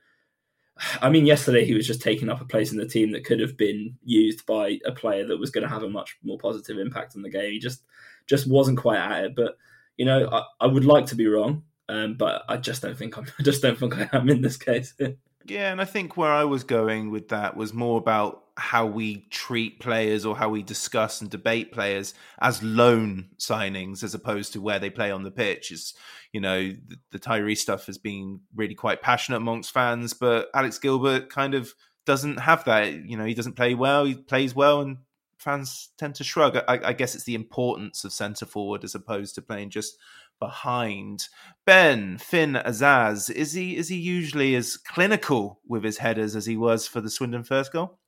I 1.00 1.08
mean, 1.08 1.24
yesterday 1.24 1.64
he 1.64 1.74
was 1.74 1.86
just 1.86 2.02
taking 2.02 2.28
up 2.28 2.40
a 2.40 2.44
place 2.44 2.70
in 2.70 2.78
the 2.78 2.86
team 2.86 3.12
that 3.12 3.24
could 3.24 3.40
have 3.40 3.56
been 3.56 3.96
used 4.04 4.44
by 4.44 4.78
a 4.84 4.92
player 4.92 5.26
that 5.26 5.38
was 5.38 5.50
going 5.50 5.62
to 5.62 5.72
have 5.72 5.82
a 5.82 5.88
much 5.88 6.18
more 6.22 6.38
positive 6.38 6.78
impact 6.78 7.16
on 7.16 7.22
the 7.22 7.30
game. 7.30 7.52
He 7.52 7.58
just 7.58 7.82
just 8.26 8.46
wasn't 8.46 8.78
quite 8.78 8.98
at 8.98 9.24
it. 9.24 9.36
But 9.36 9.56
you 9.96 10.04
know, 10.04 10.28
I, 10.30 10.44
I 10.60 10.66
would 10.66 10.84
like 10.84 11.06
to 11.06 11.16
be 11.16 11.26
wrong, 11.26 11.62
um, 11.88 12.14
but 12.14 12.42
I 12.48 12.56
just 12.58 12.82
don't 12.82 12.96
think 12.96 13.16
I'm. 13.16 13.26
I 13.38 13.42
just 13.42 13.62
don't 13.62 13.78
think 13.78 13.96
I 13.96 14.08
am 14.12 14.28
in 14.28 14.42
this 14.42 14.56
case. 14.56 14.94
Yeah, 15.46 15.70
and 15.70 15.80
I 15.80 15.84
think 15.84 16.16
where 16.16 16.32
I 16.32 16.44
was 16.44 16.64
going 16.64 17.10
with 17.10 17.28
that 17.28 17.56
was 17.56 17.74
more 17.74 17.98
about 17.98 18.44
how 18.56 18.86
we 18.86 19.26
treat 19.30 19.80
players 19.80 20.24
or 20.24 20.36
how 20.36 20.48
we 20.48 20.62
discuss 20.62 21.20
and 21.20 21.28
debate 21.28 21.72
players 21.72 22.14
as 22.40 22.62
loan 22.62 23.28
signings 23.38 24.02
as 24.02 24.14
opposed 24.14 24.52
to 24.52 24.60
where 24.60 24.78
they 24.78 24.90
play 24.90 25.10
on 25.10 25.22
the 25.22 25.30
pitch. 25.30 25.70
Is 25.70 25.92
you 26.32 26.40
know 26.40 26.60
the, 26.60 26.96
the 27.10 27.18
Tyree 27.18 27.56
stuff 27.56 27.86
has 27.86 27.98
been 27.98 28.40
really 28.54 28.74
quite 28.74 29.02
passionate 29.02 29.38
amongst 29.38 29.72
fans, 29.72 30.14
but 30.14 30.48
Alex 30.54 30.78
Gilbert 30.78 31.28
kind 31.28 31.54
of 31.54 31.74
doesn't 32.06 32.38
have 32.38 32.64
that. 32.64 32.92
You 32.92 33.16
know, 33.18 33.24
he 33.24 33.34
doesn't 33.34 33.56
play 33.56 33.74
well. 33.74 34.06
He 34.06 34.14
plays 34.14 34.54
well, 34.54 34.80
and 34.80 34.98
fans 35.36 35.90
tend 35.98 36.14
to 36.16 36.24
shrug. 36.24 36.56
I, 36.56 36.80
I 36.82 36.92
guess 36.94 37.14
it's 37.14 37.24
the 37.24 37.34
importance 37.34 38.04
of 38.04 38.12
centre 38.12 38.46
forward 38.46 38.82
as 38.82 38.94
opposed 38.94 39.34
to 39.34 39.42
playing 39.42 39.70
just 39.70 39.98
behind. 40.40 41.28
Ben 41.66 42.18
Finn 42.18 42.54
Azaz 42.54 43.30
is 43.30 43.52
he 43.52 43.76
is 43.76 43.88
he 43.88 43.96
usually 43.96 44.54
as 44.54 44.76
clinical 44.76 45.60
with 45.66 45.84
his 45.84 45.98
headers 45.98 46.36
as 46.36 46.46
he 46.46 46.56
was 46.56 46.86
for 46.86 47.00
the 47.00 47.10
Swindon 47.10 47.44
first 47.44 47.72
goal? 47.72 47.98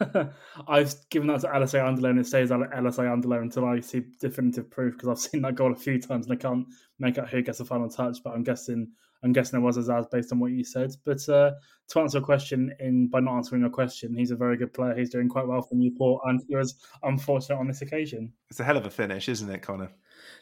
I've 0.68 0.94
given 1.10 1.28
that 1.28 1.40
to 1.42 1.54
Ellis 1.54 1.72
Iandolo 1.72 2.10
and 2.10 2.18
it 2.18 2.26
stays 2.26 2.50
Ellis 2.50 2.96
Iandolo 2.96 3.40
until 3.40 3.64
I 3.64 3.80
see 3.80 4.02
definitive 4.20 4.70
proof 4.70 4.94
because 4.94 5.08
I've 5.08 5.30
seen 5.30 5.42
that 5.42 5.54
goal 5.54 5.72
a 5.72 5.76
few 5.76 6.00
times 6.00 6.26
and 6.26 6.34
I 6.34 6.36
can't 6.36 6.66
make 6.98 7.18
out 7.18 7.28
who 7.28 7.42
gets 7.42 7.58
the 7.58 7.64
final 7.64 7.88
touch. 7.88 8.18
But 8.22 8.34
I'm 8.34 8.42
guessing 8.42 8.88
I'm 9.24 9.32
guessing 9.32 9.58
it 9.58 9.62
was 9.62 9.78
Azaz 9.78 10.10
based 10.10 10.32
on 10.32 10.38
what 10.38 10.52
you 10.52 10.62
said. 10.62 10.94
But 11.04 11.26
uh, 11.28 11.52
to 11.88 12.00
answer 12.00 12.18
a 12.18 12.22
question 12.22 12.74
in 12.78 13.08
by 13.08 13.20
not 13.20 13.36
answering 13.36 13.64
a 13.64 13.70
question, 13.70 14.14
he's 14.14 14.30
a 14.30 14.36
very 14.36 14.56
good 14.56 14.74
player. 14.74 14.94
He's 14.94 15.10
doing 15.10 15.28
quite 15.28 15.46
well 15.46 15.62
for 15.62 15.74
Newport 15.74 16.22
and 16.26 16.42
he 16.46 16.54
was 16.54 16.74
unfortunate 17.02 17.58
on 17.58 17.66
this 17.66 17.82
occasion. 17.82 18.32
It's 18.50 18.60
a 18.60 18.64
hell 18.64 18.76
of 18.76 18.86
a 18.86 18.90
finish, 18.90 19.28
isn't 19.28 19.50
it, 19.50 19.62
Connor? 19.62 19.90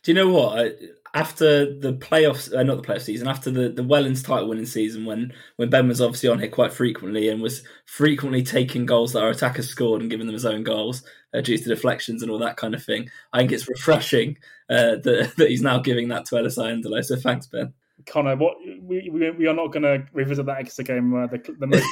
Do 0.02 0.10
you 0.10 0.14
know 0.14 0.28
what? 0.28 0.76
After 1.14 1.78
the 1.78 1.94
playoffs, 1.94 2.52
uh, 2.52 2.62
not 2.62 2.82
the 2.82 2.88
playoff 2.88 3.02
season, 3.02 3.28
after 3.28 3.50
the, 3.50 3.68
the 3.68 3.84
Wellens 3.84 4.24
title 4.24 4.48
winning 4.48 4.66
season, 4.66 5.04
when 5.04 5.32
when 5.56 5.70
Ben 5.70 5.88
was 5.88 6.00
obviously 6.00 6.28
on 6.28 6.40
here 6.40 6.48
quite 6.48 6.72
frequently 6.72 7.28
and 7.28 7.40
was 7.40 7.62
frequently 7.86 8.42
taking 8.42 8.86
goals 8.86 9.12
that 9.12 9.22
our 9.22 9.30
attackers 9.30 9.68
scored 9.68 10.00
and 10.00 10.10
giving 10.10 10.26
them 10.26 10.34
his 10.34 10.46
own 10.46 10.62
goals 10.62 11.04
uh, 11.34 11.40
due 11.40 11.58
to 11.58 11.68
deflections 11.68 12.22
and 12.22 12.30
all 12.30 12.38
that 12.38 12.56
kind 12.56 12.74
of 12.74 12.84
thing, 12.84 13.08
I 13.32 13.38
think 13.38 13.52
it's 13.52 13.68
refreshing 13.68 14.38
uh, 14.68 14.96
that, 15.02 15.32
that 15.36 15.50
he's 15.50 15.62
now 15.62 15.78
giving 15.78 16.08
that 16.08 16.26
to 16.26 16.38
Ellis 16.38 16.58
Iandolo. 16.58 17.04
So 17.04 17.16
thanks, 17.16 17.46
Ben. 17.46 17.72
Connor, 18.06 18.36
what 18.36 18.56
we, 18.80 19.08
we, 19.10 19.30
we 19.30 19.46
are 19.46 19.54
not 19.54 19.72
going 19.72 19.82
to 19.82 20.06
revisit 20.12 20.46
that 20.46 20.58
Exeter 20.58 20.82
game 20.82 21.10
where 21.12 21.28
the 21.28 21.38
the 21.58 21.66
most 21.66 21.84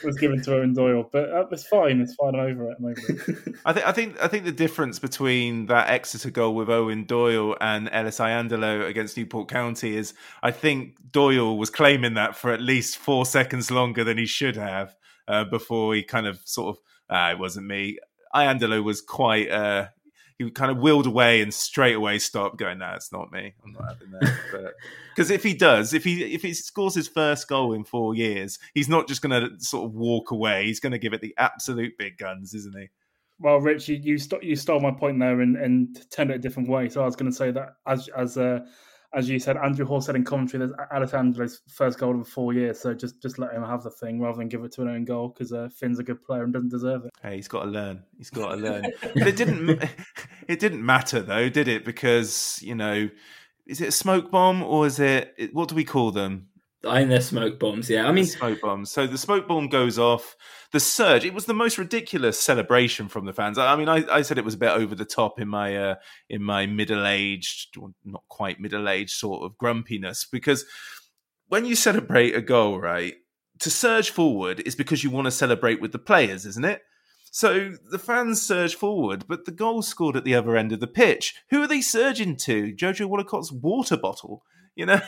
was 0.04 0.16
given 0.16 0.42
to 0.42 0.56
Owen 0.56 0.74
Doyle, 0.74 1.08
but 1.10 1.30
uh, 1.30 1.46
it's 1.50 1.66
fine. 1.66 2.00
It's 2.00 2.14
fine. 2.14 2.34
I'm 2.34 2.40
over 2.40 2.70
it. 2.70 2.76
I'm 2.78 2.84
over 2.84 3.00
it. 3.08 3.54
I 3.64 3.72
think 3.72 3.86
I 3.86 3.92
think 3.92 4.22
I 4.22 4.28
think 4.28 4.44
the 4.44 4.52
difference 4.52 4.98
between 4.98 5.66
that 5.66 5.88
Exeter 5.88 6.30
goal 6.30 6.54
with 6.54 6.68
Owen 6.68 7.04
Doyle 7.04 7.56
and 7.60 7.88
Ellis 7.92 8.18
Iandolo 8.18 8.86
against 8.86 9.16
Newport 9.16 9.48
County 9.48 9.96
is 9.96 10.14
I 10.42 10.50
think 10.50 10.96
Doyle 11.10 11.56
was 11.56 11.70
claiming 11.70 12.14
that 12.14 12.36
for 12.36 12.52
at 12.52 12.60
least 12.60 12.98
four 12.98 13.26
seconds 13.26 13.70
longer 13.70 14.04
than 14.04 14.18
he 14.18 14.26
should 14.26 14.56
have 14.56 14.96
uh, 15.28 15.44
before 15.44 15.94
he 15.94 16.02
kind 16.02 16.26
of 16.26 16.40
sort 16.44 16.76
of 16.76 16.82
ah, 17.08 17.30
it 17.30 17.38
wasn't 17.38 17.66
me. 17.66 17.98
Iandolo 18.34 18.82
was 18.82 19.00
quite 19.00 19.50
uh, 19.50 19.88
he 20.40 20.50
kind 20.50 20.70
of 20.70 20.78
wheeled 20.78 21.06
away 21.06 21.42
and 21.42 21.52
straight 21.52 21.94
away 21.94 22.18
stopped 22.18 22.56
going 22.56 22.78
no 22.78 22.92
it's 22.94 23.12
not 23.12 23.30
me. 23.30 23.52
I'm 23.62 23.72
not 23.72 23.88
having 23.88 24.10
that. 24.12 24.72
Because 25.14 25.30
if 25.30 25.42
he 25.42 25.52
does 25.52 25.92
if 25.92 26.04
he 26.04 26.32
if 26.34 26.40
he 26.40 26.54
scores 26.54 26.94
his 26.94 27.08
first 27.08 27.46
goal 27.46 27.74
in 27.74 27.84
four 27.84 28.14
years 28.14 28.58
he's 28.72 28.88
not 28.88 29.06
just 29.06 29.20
going 29.20 29.38
to 29.38 29.62
sort 29.62 29.84
of 29.84 29.94
walk 29.94 30.30
away. 30.30 30.64
He's 30.64 30.80
going 30.80 30.92
to 30.92 30.98
give 30.98 31.12
it 31.12 31.20
the 31.20 31.34
absolute 31.36 31.98
big 31.98 32.16
guns 32.16 32.54
isn't 32.54 32.78
he? 32.78 32.88
Well 33.38 33.58
rich 33.60 33.88
you 33.88 33.96
you, 33.96 34.16
st- 34.16 34.42
you 34.42 34.56
stole 34.56 34.80
my 34.80 34.92
point 34.92 35.18
there 35.18 35.40
and, 35.40 35.56
and 35.56 36.10
turned 36.10 36.30
it 36.30 36.36
a 36.36 36.38
different 36.38 36.70
way. 36.70 36.88
So 36.88 37.02
i 37.02 37.04
was 37.04 37.16
going 37.16 37.30
to 37.30 37.36
say 37.36 37.50
that 37.50 37.74
as 37.86 38.08
as 38.16 38.38
uh 38.38 38.60
as 39.12 39.28
you 39.28 39.38
said, 39.40 39.56
Andrew 39.56 39.84
Hall 39.84 40.00
said 40.00 40.14
in 40.14 40.24
commentary 40.24 40.66
that 40.66 40.88
Alessandro's 40.92 41.62
first 41.68 41.98
goal 41.98 42.20
of 42.20 42.28
four 42.28 42.52
years. 42.52 42.78
So 42.78 42.94
just 42.94 43.20
just 43.20 43.38
let 43.38 43.52
him 43.52 43.62
have 43.62 43.82
the 43.82 43.90
thing 43.90 44.20
rather 44.20 44.38
than 44.38 44.48
give 44.48 44.62
it 44.64 44.72
to 44.72 44.82
an 44.82 44.88
own 44.88 45.04
goal 45.04 45.28
because 45.28 45.52
uh, 45.52 45.68
Finn's 45.74 45.98
a 45.98 46.04
good 46.04 46.22
player 46.22 46.44
and 46.44 46.52
doesn't 46.52 46.68
deserve 46.68 47.04
it. 47.04 47.10
Hey, 47.22 47.36
he's 47.36 47.48
got 47.48 47.64
to 47.64 47.70
learn. 47.70 48.04
He's 48.16 48.30
got 48.30 48.50
to 48.50 48.56
learn. 48.56 48.84
but 49.14 49.26
it 49.26 49.36
didn't. 49.36 49.84
It 50.48 50.58
didn't 50.58 50.84
matter 50.84 51.22
though, 51.22 51.48
did 51.48 51.68
it? 51.68 51.84
Because 51.84 52.58
you 52.60 52.74
know, 52.74 53.08
is 53.66 53.80
it 53.80 53.88
a 53.88 53.92
smoke 53.92 54.32
bomb 54.32 54.64
or 54.64 54.84
is 54.84 54.98
it? 54.98 55.50
What 55.52 55.68
do 55.68 55.76
we 55.76 55.84
call 55.84 56.10
them? 56.10 56.48
I 56.86 56.98
think 56.98 57.10
they're 57.10 57.20
smoke 57.20 57.58
bombs. 57.58 57.90
Yeah, 57.90 58.08
I 58.08 58.12
mean 58.12 58.24
smoke 58.24 58.60
bombs. 58.62 58.90
So 58.90 59.06
the 59.06 59.18
smoke 59.18 59.46
bomb 59.46 59.68
goes 59.68 59.98
off. 59.98 60.34
The 60.72 60.80
surge. 60.80 61.24
It 61.24 61.34
was 61.34 61.44
the 61.44 61.52
most 61.52 61.76
ridiculous 61.76 62.40
celebration 62.40 63.08
from 63.08 63.26
the 63.26 63.34
fans. 63.34 63.58
I, 63.58 63.74
I 63.74 63.76
mean, 63.76 63.88
I, 63.88 64.04
I, 64.10 64.22
said 64.22 64.38
it 64.38 64.44
was 64.44 64.54
a 64.54 64.58
bit 64.58 64.70
over 64.70 64.94
the 64.94 65.04
top 65.04 65.38
in 65.40 65.48
my 65.48 65.76
uh, 65.76 65.94
in 66.30 66.42
my 66.42 66.66
middle 66.66 67.06
aged, 67.06 67.76
not 68.04 68.22
quite 68.28 68.60
middle 68.60 68.88
aged 68.88 69.10
sort 69.10 69.42
of 69.42 69.58
grumpiness 69.58 70.26
because 70.30 70.64
when 71.48 71.66
you 71.66 71.74
celebrate 71.74 72.34
a 72.34 72.40
goal, 72.40 72.80
right, 72.80 73.14
to 73.58 73.70
surge 73.70 74.10
forward 74.10 74.60
is 74.60 74.74
because 74.74 75.04
you 75.04 75.10
want 75.10 75.26
to 75.26 75.32
celebrate 75.32 75.80
with 75.80 75.92
the 75.92 75.98
players, 75.98 76.46
isn't 76.46 76.64
it? 76.64 76.80
So 77.30 77.72
the 77.90 77.98
fans 77.98 78.42
surge 78.42 78.74
forward, 78.74 79.26
but 79.28 79.44
the 79.44 79.52
goal 79.52 79.82
scored 79.82 80.16
at 80.16 80.24
the 80.24 80.34
other 80.34 80.56
end 80.56 80.72
of 80.72 80.80
the 80.80 80.86
pitch. 80.86 81.34
Who 81.50 81.62
are 81.62 81.68
they 81.68 81.80
surging 81.80 82.36
to? 82.38 82.74
Jojo 82.74 83.08
Wollacott's 83.08 83.52
water 83.52 83.96
bottle. 83.96 84.42
You 84.76 84.86
know. 84.86 85.00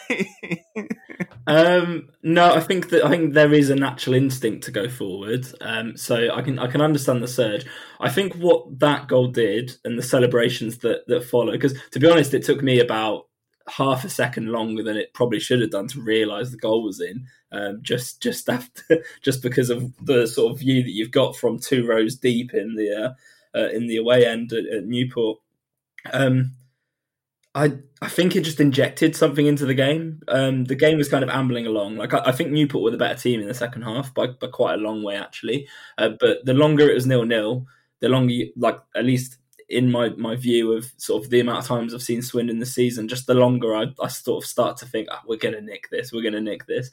um, 1.47 2.09
no, 2.23 2.55
I 2.55 2.61
think 2.61 2.91
that 2.91 3.05
I 3.05 3.09
think 3.09 3.35
there 3.35 3.53
is 3.53 3.71
a 3.71 3.77
natural 3.77 4.15
instinct 4.15 4.65
to 4.65 4.71
go 4.71 4.89
forward. 4.89 5.47
Um, 5.61 5.97
so 5.97 6.31
I 6.35 6.43
can 6.43 6.59
I 6.59 6.67
can 6.67 6.81
understand 6.81 7.23
the 7.23 7.29
surge. 7.29 7.67
I 8.01 8.11
think 8.11 8.35
what 8.35 8.79
that 8.81 9.09
goal 9.09 9.29
did 9.29 9.77
and 9.85 9.99
the 9.99 10.03
celebrations 10.03 10.79
that 10.79 11.07
that 11.07 11.25
follow. 11.25 11.53
Because 11.53 11.79
to 11.93 12.01
be 12.01 12.11
honest, 12.11 12.35
it 12.35 12.45
took 12.45 12.63
me 12.63 12.81
about 12.81 13.27
half 13.69 14.05
a 14.05 14.09
second 14.09 14.49
longer 14.49 14.83
than 14.83 14.97
it 14.97 15.15
probably 15.15 15.41
should 15.41 15.61
have 15.61 15.71
done 15.71 15.87
to 15.89 16.01
realise 16.01 16.51
the 16.51 16.57
goal 16.57 16.85
was 16.85 17.01
in. 17.01 17.27
Um, 17.53 17.81
just 17.83 18.23
just 18.23 18.49
after, 18.49 19.05
just 19.23 19.43
because 19.43 19.71
of 19.71 19.93
the 20.05 20.27
sort 20.27 20.53
of 20.53 20.59
view 20.59 20.83
that 20.83 20.91
you've 20.91 21.11
got 21.11 21.37
from 21.37 21.59
two 21.59 21.87
rows 21.87 22.17
deep 22.17 22.55
in 22.55 22.75
the 22.75 23.15
uh, 23.55 23.59
uh, 23.59 23.69
in 23.69 23.87
the 23.87 23.97
away 23.97 24.27
end 24.27 24.53
at, 24.53 24.67
at 24.67 24.85
Newport. 24.85 25.39
Um, 26.13 26.53
I 27.55 27.79
I 28.01 28.09
think 28.09 28.35
it 28.35 28.43
just 28.43 28.61
injected 28.61 29.15
something 29.15 29.47
into 29.47 29.67
the 29.67 29.75
game. 29.75 30.23
Um, 30.29 30.65
the 30.65 30.75
game 30.75 30.99
was 30.99 31.09
kind 31.09 31.23
of 31.23 31.31
ambling 31.31 31.67
along. 31.67 31.97
Like 31.97 32.15
I, 32.15 32.23
I, 32.27 32.33
think 32.33 32.51
Newport 32.51 32.83
were 32.83 32.91
the 32.91 32.97
better 32.97 33.19
team 33.19 33.41
in 33.41 33.47
the 33.47 33.55
second 33.55 33.83
half 33.83 34.13
by, 34.13 34.29
by 34.29 34.49
quite 34.49 34.75
a 34.75 34.83
long 34.83 35.03
way 35.03 35.17
actually. 35.17 35.69
Uh, 35.99 36.11
but 36.19 36.45
the 36.45 36.55
longer 36.55 36.89
it 36.89 36.95
was 36.95 37.07
nil 37.07 37.25
nil, 37.25 37.67
the 38.01 38.09
longer 38.09 38.33
you, 38.33 38.53
like 38.57 38.81
at 38.97 39.05
least 39.05 39.37
in 39.69 39.91
my, 39.91 40.11
my 40.11 40.37
view 40.37 40.73
of 40.73 40.91
sort 40.97 41.23
of 41.25 41.31
the 41.31 41.41
amount 41.41 41.61
of 41.61 41.67
times 41.67 41.95
I've 41.95 42.03
seen 42.03 42.23
Swindon 42.23 42.59
this 42.59 42.75
season, 42.75 43.09
just 43.09 43.27
the 43.27 43.35
longer 43.35 43.75
I, 43.75 43.87
I 44.03 44.09
sort 44.09 44.43
of 44.43 44.49
start 44.49 44.77
to 44.79 44.87
think, 44.87 45.09
oh, 45.11 45.19
we're 45.27 45.37
going 45.37 45.55
to 45.55 45.63
nick 45.63 45.89
this, 45.91 46.13
we're 46.13 46.23
going 46.23 46.35
to 46.35 46.41
nick 46.41 46.67
this. 46.67 46.91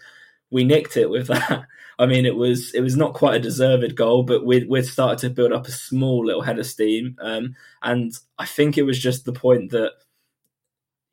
We 0.51 0.63
nicked 0.63 0.97
it 0.97 1.09
with 1.09 1.27
that. 1.29 1.65
I 1.97 2.05
mean, 2.05 2.25
it 2.25 2.35
was 2.35 2.73
it 2.73 2.81
was 2.81 2.95
not 2.95 3.13
quite 3.13 3.35
a 3.35 3.39
deserved 3.39 3.95
goal, 3.95 4.23
but 4.23 4.45
we 4.45 4.63
we 4.65 4.81
started 4.83 5.19
to 5.19 5.29
build 5.29 5.53
up 5.53 5.67
a 5.67 5.71
small 5.71 6.25
little 6.25 6.41
head 6.41 6.57
of 6.57 6.65
steam, 6.65 7.17
um, 7.21 7.55
and 7.83 8.13
I 8.37 8.45
think 8.45 8.77
it 8.77 8.83
was 8.83 8.97
just 8.97 9.25
the 9.25 9.33
point 9.33 9.71
that 9.71 9.91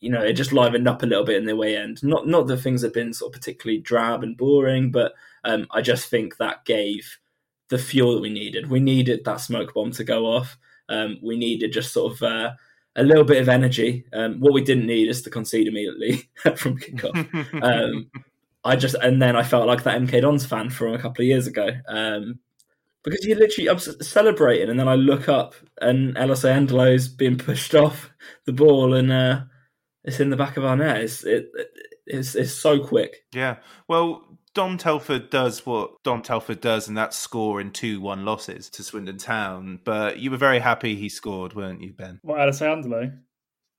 you 0.01 0.11
know 0.11 0.22
it 0.22 0.34
just 0.34 0.53
livened 0.53 0.88
up 0.88 1.03
a 1.03 1.07
little 1.07 1.24
bit 1.24 1.36
in 1.36 1.47
the 1.47 1.57
way 1.57 1.76
end. 1.76 2.03
Not 2.03 2.26
not 2.26 2.47
that 2.47 2.59
things 2.59 2.82
have 2.82 2.92
been 2.92 3.12
sort 3.12 3.34
of 3.34 3.40
particularly 3.40 3.80
drab 3.80 4.22
and 4.22 4.36
boring, 4.36 4.90
but 4.90 5.12
um, 5.44 5.66
I 5.70 5.80
just 5.80 6.09
think 6.09 6.36
that 6.36 6.64
gave 6.64 7.18
the 7.68 7.78
fuel 7.78 8.14
that 8.14 8.20
we 8.20 8.30
needed. 8.30 8.70
We 8.70 8.80
needed 8.80 9.24
that 9.24 9.40
smoke 9.40 9.74
bomb 9.74 9.92
to 9.92 10.05
go 10.05 10.26
off. 10.26 10.57
Um, 10.88 11.18
we 11.22 11.36
needed 11.36 11.72
just 11.72 11.92
sort 11.92 12.12
of 12.12 12.22
uh, 12.22 12.53
a 12.94 13.03
little 13.03 13.24
bit 13.24 13.40
of 13.40 13.49
energy. 13.49 14.05
Um, 14.12 14.40
what 14.40 14.53
we 14.53 14.62
didn't 14.62 14.86
need 14.86 15.09
is 15.09 15.22
to 15.22 15.30
concede 15.30 15.68
immediately 15.68 16.28
from 16.57 16.78
kickoff. 16.78 17.62
um, 17.62 18.11
I 18.64 18.76
just 18.76 18.97
and 18.97 19.22
then 19.22 19.36
I 19.36 19.42
felt 19.42 19.66
like 19.66 19.84
that 19.84 20.01
MK 20.01 20.22
Dons 20.22 20.44
fan 20.44 20.70
from 20.70 20.94
a 20.94 20.99
couple 20.99 21.22
of 21.22 21.28
years 21.28 21.47
ago. 21.47 21.70
Um, 21.88 22.40
because 23.03 23.24
you 23.24 23.36
literally 23.36 23.70
I'm 23.70 23.78
celebrating, 23.78 24.68
and 24.68 24.80
then 24.80 24.88
I 24.88 24.97
look 24.97 25.28
up 25.28 25.55
and 25.80 26.18
Ellis 26.18 26.42
Iandolo's 26.42 27.07
being 27.07 27.38
pushed 27.38 27.74
off 27.76 28.11
the 28.44 28.53
ball, 28.53 28.94
and 28.94 29.12
uh, 29.12 29.40
it's 30.07 30.20
in 30.20 30.30
the 30.30 30.36
back 30.36 30.57
of 30.57 30.64
our 30.64 30.76
net. 30.76 31.02
It's 31.02 31.24
it, 31.24 31.50
it's 32.07 32.34
it's 32.34 32.52
so 32.52 32.78
quick. 32.78 33.24
Yeah. 33.34 33.57
Well, 33.88 34.22
Dom 34.54 34.78
Telford 34.78 35.28
does 35.28 35.66
what 35.66 36.02
Dom 36.02 36.22
Telford 36.22 36.61
does, 36.61 36.88
and 36.88 36.96
that's 36.96 37.16
score 37.16 37.61
in 37.61 37.72
two 37.72 38.00
one 38.00 38.24
losses 38.24 38.70
to 38.70 38.82
Swindon 38.82 39.18
Town. 39.18 39.80
But 39.84 40.18
you 40.18 40.30
were 40.30 40.36
very 40.36 40.61
happy 40.61 40.94
he 40.94 41.09
scored, 41.09 41.54
weren't 41.54 41.82
you, 41.82 41.92
Ben? 41.92 42.20
What, 42.22 42.40
Alessandro? 42.40 43.12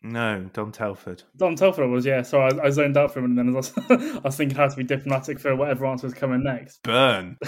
No, 0.04 0.48
Dom 0.54 0.72
Telford. 0.72 1.24
Dom 1.36 1.56
Telford 1.56 1.90
was, 1.90 2.06
yeah. 2.06 2.22
So 2.22 2.40
I, 2.40 2.66
I 2.66 2.70
zoned 2.70 2.98
out 2.98 3.12
for 3.12 3.20
him, 3.20 3.26
and 3.26 3.38
then 3.38 3.50
I 3.50 3.52
was, 3.52 3.74
I 3.90 4.22
was, 4.24 4.38
thinking 4.38 4.56
how 4.56 4.68
to 4.68 4.76
be 4.76 4.84
diplomatic 4.84 5.40
for 5.40 5.56
whatever 5.56 5.88
answer 5.88 6.06
was 6.06 6.14
coming 6.14 6.44
next. 6.44 6.84
Burn. 6.84 7.36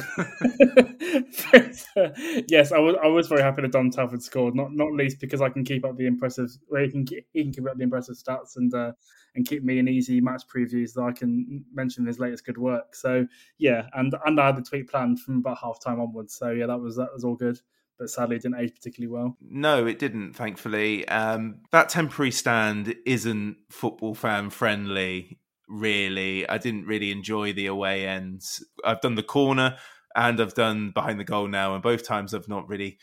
yes, 2.47 2.71
I 2.71 2.79
was. 2.79 2.95
I 3.03 3.07
was 3.07 3.27
very 3.27 3.43
happy 3.43 3.61
that 3.61 3.71
Dom 3.71 3.91
Telford 3.91 4.23
scored. 4.23 4.55
Not 4.55 4.73
not 4.73 4.91
least 4.93 5.19
because 5.19 5.41
I 5.41 5.49
can 5.49 5.63
keep 5.63 5.85
up 5.85 5.95
the 5.95 6.07
impressive. 6.07 6.49
Where 6.67 6.81
he 6.83 6.89
can 6.89 7.05
he 7.33 7.43
can 7.43 7.53
keep 7.53 7.69
up 7.69 7.77
the 7.77 7.83
impressive 7.83 8.15
stats 8.15 8.57
and 8.57 8.73
uh, 8.73 8.93
and 9.35 9.47
keep 9.47 9.63
me 9.63 9.77
an 9.77 9.87
easy 9.87 10.19
match 10.19 10.41
previews 10.53 10.93
that 10.93 11.03
I 11.03 11.11
can 11.11 11.63
mention 11.71 12.07
his 12.07 12.19
latest 12.19 12.45
good 12.45 12.57
work. 12.57 12.95
So 12.95 13.27
yeah, 13.59 13.85
and 13.93 14.15
and 14.25 14.39
I 14.39 14.47
had 14.47 14.57
the 14.57 14.63
tweet 14.63 14.89
planned 14.89 15.19
from 15.19 15.37
about 15.37 15.59
half 15.61 15.79
time 15.79 16.01
onwards. 16.01 16.33
So 16.33 16.49
yeah, 16.49 16.65
that 16.65 16.79
was 16.79 16.95
that 16.95 17.13
was 17.13 17.23
all 17.23 17.35
good 17.35 17.59
but 17.99 18.09
sadly 18.09 18.37
it 18.37 18.41
didn't 18.41 18.59
age 18.59 18.73
particularly 18.73 19.11
well. 19.11 19.37
No, 19.41 19.85
it 19.85 19.99
didn't, 19.99 20.33
thankfully. 20.33 21.07
Um, 21.07 21.57
that 21.71 21.89
temporary 21.89 22.31
stand 22.31 22.95
isn't 23.05 23.57
football 23.69 24.15
fan 24.15 24.49
friendly, 24.49 25.39
really. 25.67 26.47
I 26.47 26.57
didn't 26.57 26.85
really 26.85 27.11
enjoy 27.11 27.53
the 27.53 27.67
away 27.67 28.07
ends. 28.07 28.65
I've 28.83 29.01
done 29.01 29.15
the 29.15 29.23
corner 29.23 29.77
and 30.15 30.41
I've 30.41 30.55
done 30.55 30.91
behind 30.91 31.19
the 31.19 31.25
goal 31.25 31.47
now, 31.47 31.73
and 31.73 31.83
both 31.83 32.07
times 32.07 32.33
I've 32.33 32.47
not 32.47 32.67
really 32.67 32.97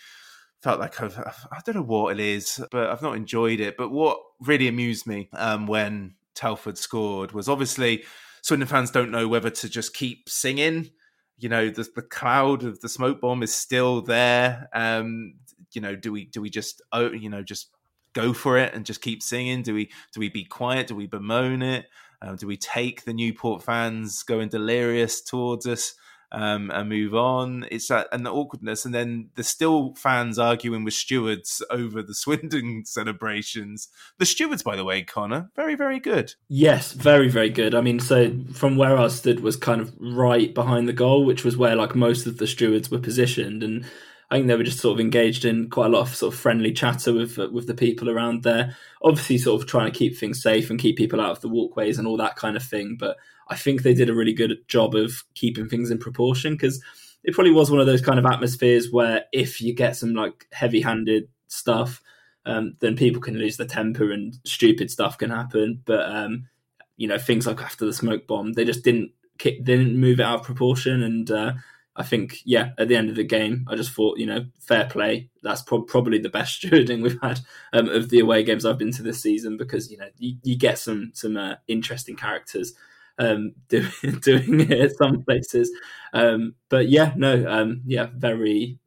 felt 0.63 0.81
like 0.81 1.01
I've, 1.01 1.17
I 1.19 1.61
don't 1.65 1.77
know 1.77 1.83
what 1.83 2.13
it 2.13 2.21
is, 2.21 2.61
but 2.73 2.91
I've 2.91 3.03
not 3.03 3.17
enjoyed 3.17 3.61
it. 3.61 3.77
But 3.77 3.91
what 3.91 4.19
really 4.41 4.67
amused 4.67 5.07
me 5.07 5.29
um, 5.35 5.67
when 5.67 6.15
Telford 6.35 6.79
scored 6.79 7.33
was 7.33 7.49
obviously 7.49 8.05
Swindon 8.43 8.69
fans 8.69 8.91
don't 8.91 9.11
know 9.11 9.29
whether 9.29 9.51
to 9.51 9.69
just 9.69 9.95
keep 9.95 10.29
singing 10.29 10.91
you 11.39 11.49
know 11.49 11.69
the 11.69 11.89
the 11.95 12.03
cloud 12.03 12.65
of 12.65 12.81
the 12.81 12.89
smoke 12.89 13.21
bomb 13.21 13.43
is 13.43 13.55
still 13.55 14.03
there. 14.03 14.69
Um, 14.73 15.35
you 15.73 15.81
know, 15.81 15.95
do 15.97 16.13
we 16.13 16.27
do 16.27 16.41
we 16.41 16.51
just 16.51 16.83
oh 16.93 17.13
you 17.13 17.29
know 17.29 17.43
just 17.43 17.71
go 18.13 18.33
for 18.33 18.59
it 18.59 18.75
and 18.75 18.87
just 18.87 19.03
keep 19.03 19.23
singing? 19.23 19.63
Do 19.63 19.75
we 19.75 19.91
do 20.13 20.21
we 20.21 20.29
be 20.29 20.45
quiet? 20.45 20.87
Do 20.87 20.95
we 20.95 21.07
bemoan 21.07 21.63
it? 21.63 21.87
Um, 22.23 22.37
do 22.37 22.47
we 22.47 22.57
take 22.57 23.05
the 23.05 23.13
Newport 23.13 23.63
fans 23.63 24.23
going 24.23 24.49
delirious 24.49 25.21
towards 25.21 25.67
us? 25.67 25.95
Um, 26.33 26.71
and 26.71 26.89
move 26.89 27.15
on. 27.15 27.67
It's 27.71 27.89
that 27.89 28.09
and 28.13 28.25
the 28.27 28.33
awkwardness, 28.33 28.85
and 28.85 28.95
then 28.95 29.31
there's 29.35 29.49
still 29.49 29.95
fans 29.95 30.39
arguing 30.39 30.85
with 30.85 30.95
stewards 30.95 31.63
over 31.71 32.03
the 32.03 32.15
Swindon 32.15 32.85
celebrations. 32.85 33.89
The 34.19 34.27
stewards, 34.27 34.63
by 34.63 34.77
the 34.77 34.85
way, 34.85 35.03
Connor, 35.03 35.51
very 35.57 35.75
very 35.75 36.01
good. 36.01 36.35
Yes, 36.49 36.93
very 36.93 37.29
very 37.29 37.51
good. 37.51 37.75
I 37.75 37.81
mean, 37.81 38.01
so 38.01 38.33
from 38.53 38.77
where 38.77 38.97
I 38.97 39.09
stood 39.09 39.41
was 39.41 39.57
kind 39.57 39.81
of 39.81 39.95
right 40.01 40.53
behind 40.53 40.89
the 40.89 40.93
goal, 40.93 41.25
which 41.25 41.45
was 41.45 41.57
where 41.57 41.77
like 41.77 41.95
most 41.95 42.27
of 42.27 42.39
the 42.39 42.47
stewards 42.47 42.91
were 42.91 42.99
positioned, 42.99 43.63
and 43.63 43.85
I 44.31 44.37
think 44.37 44.49
they 44.49 44.57
were 44.57 44.65
just 44.65 44.81
sort 44.81 44.95
of 44.95 45.01
engaged 45.01 45.45
in 45.45 45.71
quite 45.71 45.87
a 45.87 45.91
lot 45.91 46.01
of 46.01 46.15
sort 46.15 46.35
of 46.35 46.41
friendly 46.41 46.73
chatter 46.73 47.13
with 47.13 47.39
with 47.39 47.67
the 47.67 47.75
people 47.75 48.11
around 48.11 48.43
there. 48.43 48.77
Obviously, 49.03 49.39
sort 49.39 49.63
of 49.63 49.69
trying 49.69 49.91
to 49.91 49.97
keep 49.97 50.17
things 50.17 50.43
safe 50.43 50.69
and 50.69 50.81
keep 50.81 50.97
people 50.97 51.21
out 51.21 51.31
of 51.31 51.41
the 51.41 51.49
walkways 51.49 51.99
and 51.99 52.09
all 52.09 52.17
that 52.17 52.37
kind 52.37 52.57
of 52.57 52.65
thing. 52.65 52.97
But 52.99 53.17
I 53.49 53.57
think 53.57 53.83
they 53.83 53.95
did 53.95 54.11
a 54.11 54.15
really 54.15 54.33
good 54.33 54.57
job 54.69 54.95
of 54.95 55.25
keeping 55.35 55.69
things 55.69 55.91
in 55.91 55.99
proportion 55.99 56.55
because 56.55 56.83
it 57.25 57.35
probably 57.35 57.53
was 57.53 57.71
one 57.71 57.81
of 57.81 57.87
those 57.87 58.01
kind 58.01 58.19
of 58.19 58.27
atmospheres 58.27 58.91
where 58.91 59.25
if 59.33 59.61
you 59.61 59.75
get 59.75 59.97
some 59.97 60.15
like 60.15 60.47
heavy 60.53 60.81
handed 60.81 61.29
stuff, 61.49 62.01
um, 62.45 62.77
then 62.81 62.97
people 62.97 63.21
can 63.21 63.39
lose 63.39 63.57
their 63.57 63.67
temper 63.67 64.13
and 64.13 64.37
stupid 64.45 64.91
stuff 64.91 65.19
can 65.19 65.31
happen. 65.31 65.83
But 65.85 66.09
um, 66.09 66.49
you 66.97 67.09
know, 67.09 67.19
things 67.19 67.47
like 67.47 67.61
after 67.61 67.85
the 67.85 67.93
smoke 67.93 68.27
bomb, 68.27 68.53
they 68.53 68.65
just 68.65 68.85
didn't 68.85 69.11
kick, 69.39 69.65
didn't 69.65 69.99
move 69.99 70.21
it 70.21 70.25
out 70.25 70.41
of 70.41 70.47
proportion. 70.47 71.03
And 71.03 71.31
uh, 71.31 71.53
I 71.97 72.03
think, 72.03 72.39
yeah, 72.45 72.71
at 72.79 72.89
the 72.89 72.97
end 72.97 73.11
of 73.11 73.17
the 73.17 73.25
game, 73.25 73.67
I 73.69 73.75
just 73.75 73.93
thought, 73.93 74.19
you 74.19 74.27
know, 74.27 74.47
fair 74.61 74.87
play. 74.87 75.31
That's 75.43 75.63
pro- 75.63 75.83
probably 75.83 76.19
the 76.19 76.29
best 76.29 76.63
stewarding 76.63 77.03
we've 77.03 77.21
had 77.23 77.41
um, 77.73 77.89
of 77.89 78.11
the 78.11 78.21
away 78.21 78.43
games 78.45 78.65
I've 78.65 78.79
been 78.79 78.93
to 78.93 79.03
this 79.03 79.23
season 79.23 79.57
because 79.57 79.91
you 79.91 79.99
know 79.99 80.09
you, 80.19 80.37
you 80.43 80.57
get 80.57 80.79
some 80.79 81.11
some 81.15 81.37
uh, 81.37 81.57
interesting 81.69 82.17
characters 82.17 82.75
um, 83.19 83.53
doing 83.69 83.91
doing 84.21 84.61
it 84.61 84.73
at 84.73 84.97
some 84.97 85.23
places. 85.25 85.71
Um, 86.13 86.55
but 86.69 86.89
yeah, 86.89 87.13
no, 87.17 87.45
um, 87.49 87.83
yeah, 87.87 88.09
very 88.17 88.79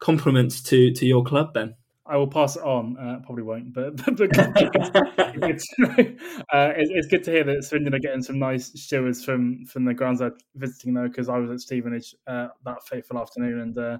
compliments 0.00 0.62
to 0.64 0.92
to 0.92 1.06
your 1.06 1.24
club, 1.24 1.54
Ben. 1.54 1.74
I 2.06 2.16
will 2.16 2.26
pass 2.26 2.56
it 2.56 2.62
on. 2.62 2.98
Uh, 2.98 3.20
probably 3.24 3.44
won't, 3.44 3.72
but, 3.72 3.96
but, 4.04 4.16
but 4.18 4.30
it's, 4.36 5.66
uh, 5.82 6.72
it's, 6.76 6.90
it's, 6.92 7.06
good 7.06 7.24
to 7.24 7.30
hear 7.30 7.44
that 7.44 7.64
Swindon 7.64 7.94
are 7.94 7.98
getting 7.98 8.22
some 8.22 8.38
nice 8.38 8.66
stewards 8.74 9.24
from 9.24 9.64
from 9.64 9.84
the 9.84 9.94
grounds 9.94 10.18
they're 10.18 10.36
visiting 10.54 10.92
though, 10.92 11.08
because 11.08 11.28
I 11.28 11.38
was 11.38 11.50
at 11.50 11.60
Stevenage 11.60 12.14
uh, 12.26 12.48
that 12.64 12.86
fateful 12.86 13.18
afternoon, 13.18 13.60
and 13.60 13.78
uh, 13.78 13.98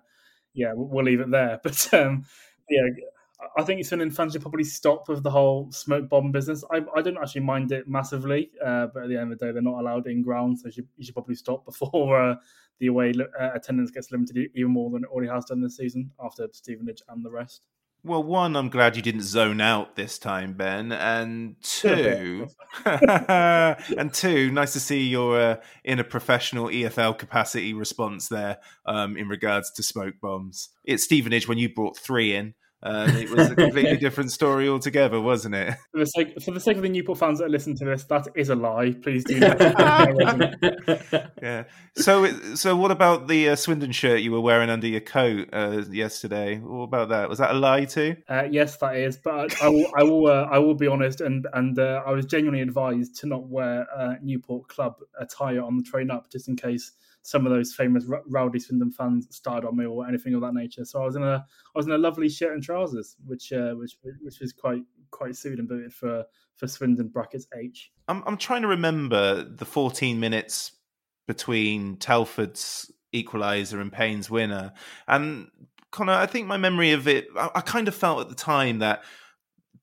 yeah, 0.52 0.72
we'll, 0.74 0.88
we'll, 0.88 1.04
leave 1.04 1.20
it 1.20 1.30
there. 1.30 1.60
But 1.62 1.94
um, 1.94 2.26
yeah, 2.68 2.82
I 3.56 3.62
think 3.62 3.84
Swindon 3.84 4.10
fans 4.10 4.32
should 4.32 4.42
probably 4.42 4.64
stop 4.64 5.08
with 5.08 5.22
the 5.22 5.30
whole 5.30 5.70
smoke 5.72 6.08
bomb 6.08 6.32
business. 6.32 6.64
I, 6.72 6.82
I 6.96 7.02
don't 7.02 7.18
actually 7.18 7.42
mind 7.42 7.72
it 7.72 7.88
massively, 7.88 8.50
uh, 8.64 8.86
but 8.92 9.04
at 9.04 9.08
the 9.08 9.16
end 9.16 9.32
of 9.32 9.38
the 9.38 9.46
day, 9.46 9.52
they're 9.52 9.62
not 9.62 9.80
allowed 9.80 10.06
in 10.06 10.22
ground, 10.22 10.58
so 10.58 10.66
you 10.66 10.72
should, 10.72 10.88
you 10.96 11.04
should 11.04 11.14
probably 11.14 11.34
stop 11.34 11.64
before 11.64 12.20
uh, 12.20 12.36
the 12.78 12.88
away 12.88 13.12
uh, 13.40 13.50
attendance 13.54 13.90
gets 13.90 14.10
limited 14.10 14.50
even 14.54 14.70
more 14.70 14.90
than 14.90 15.04
it 15.04 15.10
already 15.10 15.30
has 15.30 15.44
done 15.44 15.60
this 15.60 15.76
season 15.76 16.10
after 16.22 16.48
Stevenage 16.52 17.02
and 17.08 17.24
the 17.24 17.30
rest. 17.30 17.66
Well, 18.06 18.22
one, 18.22 18.54
I'm 18.54 18.68
glad 18.68 18.96
you 18.96 19.02
didn't 19.02 19.22
zone 19.22 19.62
out 19.62 19.96
this 19.96 20.18
time, 20.18 20.52
Ben, 20.52 20.92
and 20.92 21.56
two, 21.62 22.48
and 22.84 24.12
two, 24.12 24.50
nice 24.52 24.74
to 24.74 24.80
see 24.80 25.08
your 25.08 25.40
uh, 25.40 25.56
in 25.84 25.98
a 25.98 26.04
professional 26.04 26.66
EFL 26.66 27.16
capacity 27.16 27.72
response 27.72 28.28
there 28.28 28.58
um, 28.84 29.16
in 29.16 29.26
regards 29.26 29.72
to 29.72 29.82
smoke 29.82 30.16
bombs. 30.20 30.68
It's 30.84 31.04
Stevenage 31.04 31.48
when 31.48 31.56
you 31.56 31.72
brought 31.72 31.96
three 31.96 32.34
in. 32.34 32.52
Uh, 32.84 33.10
it 33.14 33.30
was 33.30 33.50
a 33.50 33.56
completely 33.56 33.96
different 33.96 34.30
story 34.30 34.68
altogether, 34.68 35.18
wasn't 35.18 35.54
it? 35.54 35.74
For 35.92 36.00
the 36.00 36.06
sake, 36.06 36.42
for 36.42 36.50
the 36.50 36.60
sake 36.60 36.76
of 36.76 36.82
the 36.82 36.90
Newport 36.90 37.18
fans 37.18 37.38
that 37.38 37.50
listen 37.50 37.74
to 37.76 37.84
this, 37.86 38.04
that 38.04 38.28
is 38.34 38.50
a 38.50 38.54
lie. 38.54 38.94
Please 39.02 39.24
do. 39.24 39.36
yeah. 41.42 41.64
So, 41.96 42.26
so 42.54 42.76
what 42.76 42.90
about 42.90 43.28
the 43.28 43.48
uh, 43.48 43.56
Swindon 43.56 43.92
shirt 43.92 44.20
you 44.20 44.32
were 44.32 44.40
wearing 44.40 44.68
under 44.68 44.86
your 44.86 45.00
coat 45.00 45.48
uh, 45.52 45.82
yesterday? 45.90 46.58
What 46.58 46.82
about 46.82 47.08
that? 47.08 47.30
Was 47.30 47.38
that 47.38 47.52
a 47.52 47.58
lie 47.58 47.86
too? 47.86 48.16
Uh, 48.28 48.44
yes, 48.50 48.76
that 48.78 48.96
is. 48.96 49.16
But 49.16 49.62
I, 49.62 49.66
I 49.66 49.68
will, 49.68 49.86
I 49.96 50.02
will, 50.02 50.26
uh, 50.26 50.48
I 50.50 50.58
will 50.58 50.74
be 50.74 50.86
honest, 50.86 51.22
and 51.22 51.46
and 51.54 51.78
uh, 51.78 52.02
I 52.04 52.12
was 52.12 52.26
genuinely 52.26 52.60
advised 52.60 53.16
to 53.20 53.26
not 53.26 53.48
wear 53.48 53.86
uh, 53.96 54.16
Newport 54.22 54.68
club 54.68 54.96
attire 55.18 55.62
on 55.62 55.78
the 55.78 55.82
train 55.82 56.10
up, 56.10 56.30
just 56.30 56.48
in 56.48 56.56
case 56.56 56.92
some 57.24 57.46
of 57.46 57.52
those 57.52 57.72
famous 57.72 58.04
rowdy 58.26 58.60
Swindon 58.60 58.90
fans 58.90 59.26
started 59.34 59.66
on 59.66 59.78
me 59.78 59.86
or 59.86 60.06
anything 60.06 60.34
of 60.34 60.42
that 60.42 60.52
nature. 60.52 60.84
So 60.84 61.00
I 61.00 61.06
was 61.06 61.16
in 61.16 61.22
a 61.22 61.36
I 61.36 61.78
was 61.78 61.86
in 61.86 61.92
a 61.92 61.98
lovely 61.98 62.28
shirt 62.28 62.52
and 62.52 62.62
trousers, 62.62 63.16
which 63.24 63.50
uh, 63.50 63.72
which 63.72 63.96
which 64.20 64.40
was 64.40 64.52
quite 64.52 64.82
quite 65.10 65.34
suited 65.34 65.58
and 65.58 65.68
booted 65.68 65.92
for 65.92 66.24
for 66.54 66.68
Swindon 66.68 67.08
brackets 67.08 67.46
H. 67.58 67.90
I'm 68.08 68.22
I'm 68.26 68.36
trying 68.36 68.60
to 68.62 68.68
remember 68.68 69.42
the 69.42 69.64
14 69.64 70.20
minutes 70.20 70.72
between 71.26 71.96
Telford's 71.96 72.92
equaliser 73.14 73.80
and 73.80 73.90
Payne's 73.90 74.28
winner, 74.28 74.74
and 75.08 75.48
Connor, 75.90 76.12
I 76.12 76.26
think 76.26 76.46
my 76.46 76.58
memory 76.58 76.92
of 76.92 77.08
it, 77.08 77.28
I, 77.36 77.50
I 77.54 77.60
kind 77.62 77.88
of 77.88 77.94
felt 77.94 78.20
at 78.20 78.28
the 78.28 78.34
time 78.34 78.80
that 78.80 79.02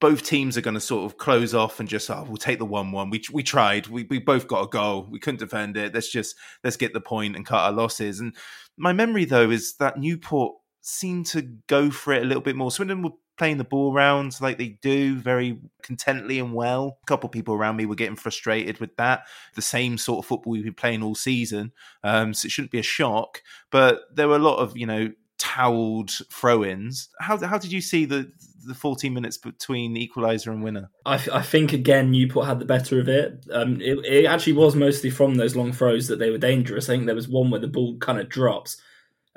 both 0.01 0.23
teams 0.23 0.57
are 0.57 0.61
going 0.61 0.73
to 0.73 0.81
sort 0.81 1.05
of 1.05 1.17
close 1.17 1.53
off 1.53 1.79
and 1.79 1.87
just 1.87 2.09
oh 2.09 2.25
we'll 2.27 2.35
take 2.35 2.59
the 2.59 2.65
one 2.65 2.91
one. 2.91 3.09
We 3.09 3.23
we 3.31 3.43
tried. 3.43 3.87
We 3.87 4.03
we 4.03 4.19
both 4.19 4.47
got 4.47 4.63
a 4.63 4.67
goal. 4.67 5.07
We 5.09 5.19
couldn't 5.19 5.39
defend 5.39 5.77
it. 5.77 5.93
Let's 5.93 6.11
just 6.11 6.35
let's 6.63 6.75
get 6.75 6.91
the 6.91 6.99
point 6.99 7.37
and 7.37 7.45
cut 7.45 7.61
our 7.61 7.71
losses. 7.71 8.19
And 8.19 8.35
my 8.75 8.91
memory 8.91 9.25
though 9.25 9.51
is 9.51 9.75
that 9.77 9.97
Newport 9.97 10.55
seemed 10.81 11.27
to 11.27 11.43
go 11.67 11.91
for 11.91 12.13
it 12.13 12.23
a 12.23 12.25
little 12.25 12.41
bit 12.41 12.55
more. 12.55 12.71
Swindon 12.71 13.03
were 13.03 13.11
playing 13.37 13.57
the 13.57 13.63
ball 13.63 13.93
rounds 13.93 14.41
like 14.41 14.57
they 14.57 14.77
do 14.81 15.15
very 15.15 15.59
contently 15.83 16.39
and 16.39 16.53
well. 16.53 16.97
A 17.03 17.05
couple 17.05 17.27
of 17.27 17.31
people 17.31 17.53
around 17.53 17.75
me 17.75 17.85
were 17.85 17.95
getting 17.95 18.15
frustrated 18.15 18.79
with 18.79 18.95
that. 18.97 19.23
The 19.55 19.61
same 19.61 19.97
sort 19.97 20.19
of 20.19 20.27
football 20.27 20.53
we've 20.53 20.63
been 20.63 20.73
playing 20.73 21.03
all 21.03 21.15
season, 21.15 21.71
um, 22.03 22.33
so 22.33 22.47
it 22.47 22.51
shouldn't 22.51 22.71
be 22.71 22.79
a 22.79 22.83
shock. 22.83 23.43
But 23.71 24.01
there 24.13 24.27
were 24.27 24.35
a 24.35 24.39
lot 24.39 24.57
of 24.57 24.75
you 24.75 24.87
know 24.87 25.11
towelled 25.55 26.11
throw-ins. 26.31 27.09
How 27.19 27.37
how 27.45 27.57
did 27.57 27.71
you 27.71 27.81
see 27.81 28.05
the 28.05 28.31
the 28.65 28.75
14 28.75 29.13
minutes 29.13 29.37
between 29.37 29.95
equaliser 29.95 30.47
and 30.47 30.63
winner? 30.63 30.89
I, 31.05 31.15
I 31.33 31.41
think 31.41 31.73
again 31.73 32.11
Newport 32.11 32.47
had 32.47 32.59
the 32.59 32.65
better 32.65 32.99
of 32.99 33.09
it. 33.09 33.45
Um, 33.51 33.81
it. 33.81 33.99
It 34.05 34.25
actually 34.25 34.53
was 34.53 34.75
mostly 34.75 35.09
from 35.09 35.35
those 35.35 35.55
long 35.55 35.71
throws 35.71 36.07
that 36.07 36.19
they 36.19 36.29
were 36.29 36.37
dangerous. 36.37 36.89
I 36.89 36.93
think 36.93 37.05
there 37.05 37.15
was 37.15 37.27
one 37.27 37.49
where 37.49 37.61
the 37.61 37.67
ball 37.67 37.97
kind 37.97 38.19
of 38.19 38.29
drops. 38.29 38.81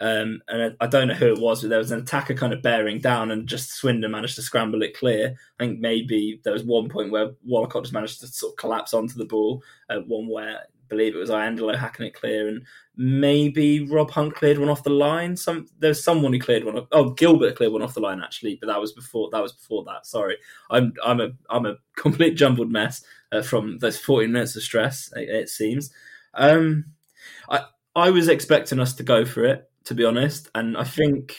Um, 0.01 0.43
and 0.49 0.77
I, 0.81 0.87
don't 0.89 1.07
know 1.07 1.15
who 1.15 1.33
it 1.33 1.39
was, 1.39 1.63
but 1.63 1.71
there 1.71 1.79
was 1.79 1.93
an 1.93 2.01
attacker 2.01 2.35
kind 2.35 2.53
of 2.53 2.63
bearing 2.63 2.99
down, 2.99 3.31
and 3.31 3.47
just 3.47 3.75
Swindon 3.75 4.11
managed 4.11 4.35
to 4.35 4.43
scramble 4.43 4.83
it 4.83 4.99
clear. 4.99 5.37
I 5.59 5.65
think 5.65 5.79
maybe 5.79 6.41
there 6.43 6.53
was 6.53 6.65
one 6.65 6.89
point 6.89 7.13
where 7.13 7.31
Wollacott 7.49 7.85
just 7.85 7.93
managed 7.93 8.21
to 8.21 8.27
sort 8.27 8.55
of 8.55 8.57
collapse 8.57 8.93
onto 8.93 9.15
the 9.15 9.25
ball. 9.25 9.63
Uh, 9.89 10.01
one 10.01 10.29
where 10.29 10.63
believe 10.95 11.15
it 11.15 11.19
was 11.19 11.31
Iandolo 11.31 11.77
hacking 11.77 12.07
it 12.07 12.15
clear, 12.15 12.49
and 12.49 12.65
maybe 12.97 13.87
Rob 13.87 14.11
Hunt 14.11 14.35
cleared 14.35 14.59
one 14.59 14.69
off 14.69 14.83
the 14.83 14.91
line. 14.91 15.37
Some 15.37 15.67
there's 15.79 16.03
someone 16.03 16.33
who 16.33 16.39
cleared 16.39 16.65
one. 16.65 16.79
Off, 16.79 16.89
oh, 16.93 17.11
Gilbert 17.11 17.57
cleared 17.57 17.73
one 17.73 17.83
off 17.83 17.95
the 17.95 18.01
line 18.01 18.21
actually, 18.23 18.57
but 18.57 18.69
that 18.69 18.81
was 18.81 18.93
before. 18.93 19.29
That 19.31 19.43
was 19.43 19.53
before 19.53 19.85
that. 19.85 20.07
Sorry, 20.07 20.37
I'm 20.71 20.93
I'm 21.05 21.21
a 21.21 21.31
I'm 21.51 21.67
a 21.67 21.77
complete 21.97 22.37
jumbled 22.37 22.71
mess 22.71 23.05
uh, 23.33 23.43
from 23.43 23.79
those 23.79 23.99
14 23.99 24.31
minutes 24.31 24.57
of 24.57 24.63
stress. 24.63 25.13
It, 25.17 25.29
it 25.29 25.49
seems. 25.49 25.91
Um, 26.35 26.87
I 27.49 27.65
I 27.97 28.11
was 28.11 28.29
expecting 28.29 28.81
us 28.81 28.95
to 28.95 29.03
go 29.03 29.25
for 29.25 29.45
it 29.45 29.69
to 29.85 29.95
be 29.95 30.05
honest, 30.05 30.49
and 30.55 30.77
I 30.77 30.85
think 30.85 31.37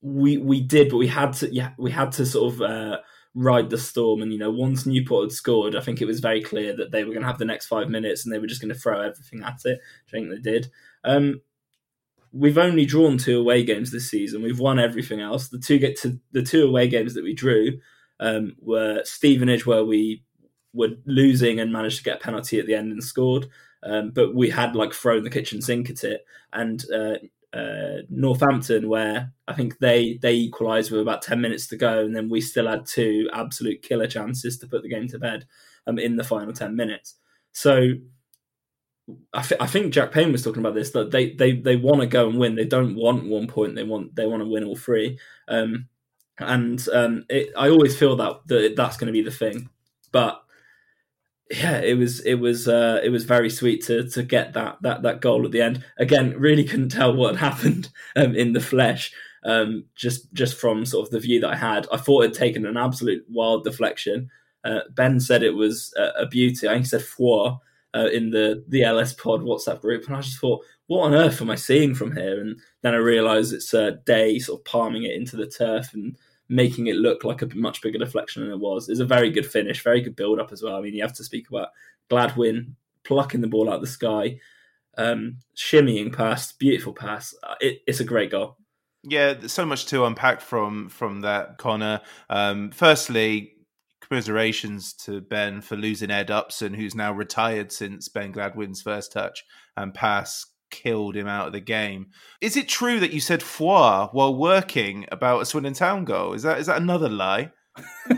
we 0.00 0.38
we 0.38 0.60
did, 0.60 0.90
but 0.90 0.96
we 0.96 1.08
had 1.08 1.32
to 1.34 1.52
yeah 1.52 1.72
we 1.78 1.90
had 1.90 2.12
to 2.12 2.26
sort 2.26 2.54
of. 2.54 2.62
Uh, 2.62 2.98
ride 3.36 3.70
the 3.70 3.78
storm. 3.78 4.22
And 4.22 4.32
you 4.32 4.38
know, 4.38 4.50
once 4.50 4.86
Newport 4.86 5.26
had 5.26 5.32
scored, 5.32 5.76
I 5.76 5.80
think 5.80 6.00
it 6.00 6.06
was 6.06 6.20
very 6.20 6.42
clear 6.42 6.74
that 6.74 6.90
they 6.90 7.04
were 7.04 7.12
going 7.12 7.22
to 7.22 7.28
have 7.28 7.38
the 7.38 7.44
next 7.44 7.66
five 7.66 7.88
minutes 7.88 8.24
and 8.24 8.34
they 8.34 8.38
were 8.38 8.46
just 8.46 8.60
going 8.60 8.72
to 8.72 8.80
throw 8.80 9.00
everything 9.00 9.42
at 9.44 9.60
it. 9.64 9.78
I 10.08 10.10
think 10.10 10.30
they 10.30 10.38
did. 10.38 10.70
Um, 11.04 11.42
we've 12.32 12.58
only 12.58 12.86
drawn 12.86 13.18
two 13.18 13.38
away 13.38 13.62
games 13.62 13.92
this 13.92 14.10
season. 14.10 14.42
We've 14.42 14.58
won 14.58 14.78
everything 14.78 15.20
else. 15.20 15.48
The 15.48 15.58
two 15.58 15.78
get 15.78 16.00
to 16.00 16.18
the 16.32 16.42
two 16.42 16.66
away 16.66 16.88
games 16.88 17.14
that 17.14 17.24
we 17.24 17.34
drew 17.34 17.78
um, 18.18 18.56
were 18.60 19.02
Stevenage, 19.04 19.66
where 19.66 19.84
we 19.84 20.24
were 20.72 20.90
losing 21.04 21.60
and 21.60 21.72
managed 21.72 21.98
to 21.98 22.04
get 22.04 22.16
a 22.16 22.24
penalty 22.24 22.58
at 22.58 22.66
the 22.66 22.74
end 22.74 22.90
and 22.90 23.04
scored. 23.04 23.46
Um, 23.82 24.10
but 24.10 24.34
we 24.34 24.50
had 24.50 24.74
like 24.74 24.92
thrown 24.92 25.22
the 25.22 25.30
kitchen 25.30 25.62
sink 25.62 25.90
at 25.90 26.02
it, 26.04 26.24
and 26.52 26.84
uh, 26.92 27.16
uh, 27.56 28.02
Northampton, 28.10 28.88
where 28.88 29.32
I 29.48 29.54
think 29.54 29.78
they 29.78 30.18
they 30.20 30.34
equalised 30.34 30.90
with 30.90 31.00
about 31.00 31.22
ten 31.22 31.40
minutes 31.40 31.66
to 31.68 31.76
go, 31.76 32.04
and 32.04 32.14
then 32.14 32.28
we 32.28 32.40
still 32.40 32.68
had 32.68 32.86
two 32.86 33.28
absolute 33.32 33.82
killer 33.82 34.06
chances 34.06 34.58
to 34.58 34.66
put 34.66 34.82
the 34.82 34.88
game 34.88 35.08
to 35.08 35.18
bed 35.18 35.46
um, 35.86 35.98
in 35.98 36.16
the 36.16 36.24
final 36.24 36.52
ten 36.52 36.76
minutes. 36.76 37.14
So 37.52 37.94
I, 39.32 39.42
th- 39.42 39.60
I 39.60 39.66
think 39.66 39.92
Jack 39.92 40.10
Payne 40.10 40.32
was 40.32 40.42
talking 40.42 40.60
about 40.60 40.74
this 40.74 40.90
that 40.90 41.10
they 41.10 41.32
they 41.32 41.52
they 41.52 41.76
want 41.76 42.00
to 42.00 42.06
go 42.06 42.28
and 42.28 42.38
win. 42.38 42.56
They 42.56 42.64
don't 42.64 42.96
want 42.96 43.28
one 43.28 43.46
point. 43.46 43.74
They 43.74 43.84
want 43.84 44.14
they 44.16 44.26
want 44.26 44.42
to 44.42 44.48
win 44.48 44.64
all 44.64 44.76
three. 44.76 45.18
Um, 45.48 45.88
and 46.38 46.86
um, 46.92 47.24
it, 47.30 47.52
I 47.56 47.70
always 47.70 47.96
feel 47.96 48.16
that, 48.16 48.40
that 48.46 48.74
that's 48.76 48.96
going 48.96 49.06
to 49.06 49.12
be 49.12 49.22
the 49.22 49.30
thing, 49.30 49.70
but 50.12 50.42
yeah, 51.50 51.78
it 51.78 51.96
was 51.96 52.20
it 52.20 52.34
was 52.34 52.66
uh, 52.66 53.00
it 53.04 53.10
was 53.10 53.24
very 53.24 53.50
sweet 53.50 53.84
to 53.84 54.08
to 54.10 54.22
get 54.22 54.54
that 54.54 54.78
that 54.82 55.02
that 55.02 55.20
goal 55.20 55.44
at 55.44 55.52
the 55.52 55.62
end. 55.62 55.84
Again, 55.98 56.34
really 56.38 56.64
couldn't 56.64 56.88
tell 56.88 57.14
what 57.14 57.36
had 57.36 57.52
happened 57.52 57.88
um, 58.16 58.34
in 58.34 58.52
the 58.52 58.60
flesh. 58.60 59.12
Um, 59.44 59.84
just 59.94 60.32
just 60.32 60.58
from 60.58 60.84
sort 60.84 61.06
of 61.06 61.12
the 61.12 61.20
view 61.20 61.40
that 61.40 61.52
I 61.52 61.56
had, 61.56 61.86
I 61.92 61.98
thought 61.98 62.24
it 62.24 62.28
had 62.28 62.38
taken 62.38 62.66
an 62.66 62.76
absolute 62.76 63.24
wild 63.28 63.62
deflection. 63.62 64.28
Uh, 64.64 64.80
ben 64.90 65.20
said 65.20 65.44
it 65.44 65.54
was 65.54 65.94
a, 65.96 66.22
a 66.22 66.26
beauty. 66.26 66.66
I 66.66 66.72
think 66.72 66.86
he 66.86 66.88
said 66.88 67.02
four 67.02 67.60
uh, 67.94 68.08
in 68.12 68.30
the 68.30 68.64
the 68.66 68.82
LS 68.82 69.12
Pod 69.12 69.42
WhatsApp 69.42 69.80
group, 69.80 70.06
and 70.06 70.16
I 70.16 70.22
just 70.22 70.40
thought, 70.40 70.64
what 70.88 71.04
on 71.04 71.14
earth 71.14 71.40
am 71.40 71.50
I 71.50 71.54
seeing 71.54 71.94
from 71.94 72.16
here? 72.16 72.40
And 72.40 72.58
then 72.82 72.94
I 72.94 72.98
realised 72.98 73.52
it's 73.52 73.72
a 73.72 73.92
day 74.04 74.40
sort 74.40 74.60
of 74.60 74.64
palming 74.64 75.04
it 75.04 75.14
into 75.14 75.36
the 75.36 75.46
turf 75.46 75.94
and 75.94 76.16
making 76.48 76.86
it 76.86 76.96
look 76.96 77.24
like 77.24 77.42
a 77.42 77.48
much 77.54 77.82
bigger 77.82 77.98
deflection 77.98 78.42
than 78.42 78.52
it 78.52 78.60
was. 78.60 78.88
It's 78.88 79.00
a 79.00 79.06
very 79.06 79.30
good 79.30 79.46
finish, 79.46 79.82
very 79.82 80.00
good 80.00 80.16
build 80.16 80.38
up 80.38 80.52
as 80.52 80.62
well. 80.62 80.76
I 80.76 80.80
mean, 80.80 80.94
you 80.94 81.02
have 81.02 81.14
to 81.14 81.24
speak 81.24 81.48
about 81.48 81.68
Gladwin 82.08 82.74
plucking 83.04 83.40
the 83.40 83.48
ball 83.48 83.68
out 83.68 83.76
of 83.76 83.80
the 83.80 83.86
sky, 83.86 84.38
um, 84.96 85.38
shimmying 85.56 86.14
past, 86.14 86.58
beautiful 86.58 86.92
pass. 86.92 87.34
Uh, 87.42 87.54
it, 87.60 87.80
it's 87.86 88.00
a 88.00 88.04
great 88.04 88.30
goal. 88.30 88.56
Yeah, 89.02 89.34
so 89.46 89.64
much 89.64 89.86
to 89.86 90.04
unpack 90.04 90.40
from 90.40 90.88
from 90.88 91.20
that, 91.20 91.58
Connor. 91.58 92.00
Um, 92.28 92.70
firstly, 92.72 93.52
commiserations 94.00 94.92
to 94.94 95.20
Ben 95.20 95.60
for 95.60 95.76
losing 95.76 96.10
Ed 96.10 96.30
Upson, 96.30 96.74
who's 96.74 96.94
now 96.94 97.12
retired 97.12 97.70
since 97.70 98.08
Ben 98.08 98.32
Gladwin's 98.32 98.82
first 98.82 99.12
touch 99.12 99.44
and 99.76 99.94
pass 99.94 100.46
killed 100.76 101.16
him 101.16 101.26
out 101.26 101.46
of 101.46 101.52
the 101.52 101.60
game. 101.60 102.08
Is 102.42 102.56
it 102.56 102.68
true 102.68 103.00
that 103.00 103.12
you 103.12 103.20
said 103.20 103.42
foie 103.42 104.08
while 104.12 104.34
working 104.34 105.06
about 105.10 105.40
a 105.40 105.46
Swindon 105.46 105.72
Town 105.72 106.04
goal? 106.04 106.34
Is 106.34 106.42
that 106.42 106.58
is 106.58 106.66
that 106.66 106.76
another 106.76 107.08
lie? 107.08 107.50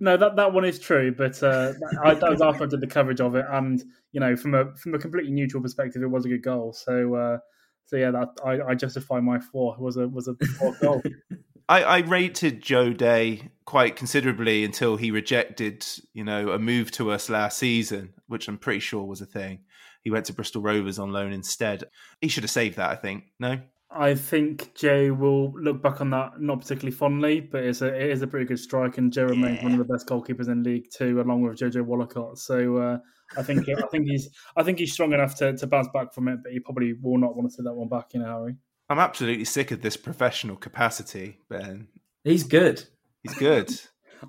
no, 0.00 0.16
that 0.16 0.36
that 0.36 0.52
one 0.52 0.64
is 0.64 0.78
true, 0.78 1.12
but 1.12 1.42
uh, 1.42 1.72
I, 2.02 2.14
that 2.14 2.30
was 2.30 2.40
after 2.40 2.64
I 2.64 2.66
did 2.66 2.80
the 2.80 2.86
coverage 2.86 3.20
of 3.20 3.34
it, 3.34 3.44
and 3.50 3.82
you 4.12 4.20
know, 4.20 4.34
from 4.34 4.54
a 4.54 4.74
from 4.76 4.94
a 4.94 4.98
completely 4.98 5.30
neutral 5.30 5.62
perspective, 5.62 6.02
it 6.02 6.10
was 6.10 6.24
a 6.24 6.28
good 6.28 6.42
goal. 6.42 6.72
So, 6.72 7.14
uh, 7.14 7.38
so 7.86 7.96
yeah, 7.96 8.10
that 8.10 8.28
I, 8.44 8.70
I 8.70 8.74
justify 8.74 9.20
my 9.20 9.38
four 9.38 9.76
was 9.78 9.96
a 9.96 10.08
was 10.08 10.28
a 10.28 10.34
goal. 10.80 11.02
I, 11.68 11.82
I 11.82 11.98
rated 11.98 12.62
Joe 12.62 12.92
Day 12.92 13.52
quite 13.64 13.94
considerably 13.94 14.64
until 14.64 14.96
he 14.96 15.12
rejected, 15.12 15.86
you 16.12 16.24
know, 16.24 16.50
a 16.50 16.58
move 16.58 16.90
to 16.92 17.12
us 17.12 17.30
last 17.30 17.58
season, 17.58 18.14
which 18.26 18.48
I'm 18.48 18.58
pretty 18.58 18.80
sure 18.80 19.04
was 19.04 19.20
a 19.20 19.26
thing 19.26 19.60
he 20.02 20.10
went 20.10 20.26
to 20.26 20.32
Bristol 20.32 20.62
Rovers 20.62 20.98
on 20.98 21.12
loan 21.12 21.32
instead. 21.32 21.84
He 22.20 22.28
should 22.28 22.44
have 22.44 22.50
saved 22.50 22.76
that, 22.76 22.90
I 22.90 22.96
think. 22.96 23.24
No. 23.38 23.60
I 23.92 24.14
think 24.14 24.74
Joe 24.74 25.12
will 25.12 25.52
look 25.60 25.82
back 25.82 26.00
on 26.00 26.10
that 26.10 26.40
not 26.40 26.60
particularly 26.60 26.96
fondly, 26.96 27.40
but 27.40 27.64
it's 27.64 27.82
a 27.82 27.86
it 27.86 28.10
is 28.10 28.22
a 28.22 28.26
pretty 28.26 28.46
good 28.46 28.60
strike, 28.60 28.98
and 28.98 29.12
Joe 29.12 29.24
remains 29.24 29.58
yeah. 29.58 29.64
one 29.64 29.72
of 29.72 29.78
the 29.78 29.92
best 29.92 30.06
goalkeepers 30.06 30.48
in 30.48 30.62
League 30.62 30.86
Two, 30.96 31.20
along 31.20 31.42
with 31.42 31.58
Jojo 31.58 31.84
Wollacott. 31.84 32.38
So 32.38 32.76
uh, 32.76 32.98
I 33.36 33.42
think 33.42 33.68
I 33.68 33.86
think 33.90 34.06
he's 34.06 34.30
I 34.56 34.62
think 34.62 34.78
he's 34.78 34.92
strong 34.92 35.12
enough 35.12 35.34
to, 35.38 35.56
to 35.56 35.66
bounce 35.66 35.88
back 35.92 36.14
from 36.14 36.28
it, 36.28 36.38
but 36.42 36.52
he 36.52 36.60
probably 36.60 36.92
will 37.02 37.18
not 37.18 37.34
want 37.34 37.50
to 37.50 37.54
see 37.56 37.62
that 37.64 37.74
one 37.74 37.88
back 37.88 38.14
in 38.14 38.22
a 38.22 38.26
hurry. 38.26 38.54
I'm 38.88 39.00
absolutely 39.00 39.44
sick 39.44 39.72
of 39.72 39.82
this 39.82 39.96
professional 39.96 40.56
capacity, 40.56 41.38
Ben. 41.48 41.88
He's 42.22 42.44
good. 42.44 42.84
He's 43.22 43.34
good. 43.34 43.72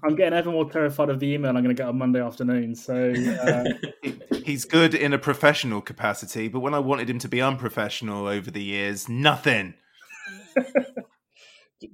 I'm 0.04 0.16
getting 0.16 0.38
ever 0.38 0.52
more 0.52 0.70
terrified 0.70 1.10
of 1.10 1.20
the 1.20 1.34
email 1.34 1.50
I'm 1.50 1.64
going 1.64 1.76
to 1.76 1.82
get 1.82 1.88
on 1.88 1.98
Monday 1.98 2.22
afternoon. 2.22 2.76
So 2.76 3.14
uh... 3.14 3.64
he's 4.46 4.66
good 4.66 4.94
in 4.94 5.14
a 5.14 5.20
professional 5.20 5.82
capacity, 5.82 6.48
but 6.48 6.60
when 6.60 6.74
I 6.74 6.80
wanted 6.80 7.10
him 7.10 7.20
to 7.20 7.28
be 7.28 7.42
unprofessional 7.42 8.28
over 8.28 8.52
the 8.52 8.64
years, 8.64 9.10
nothing. 9.10 9.74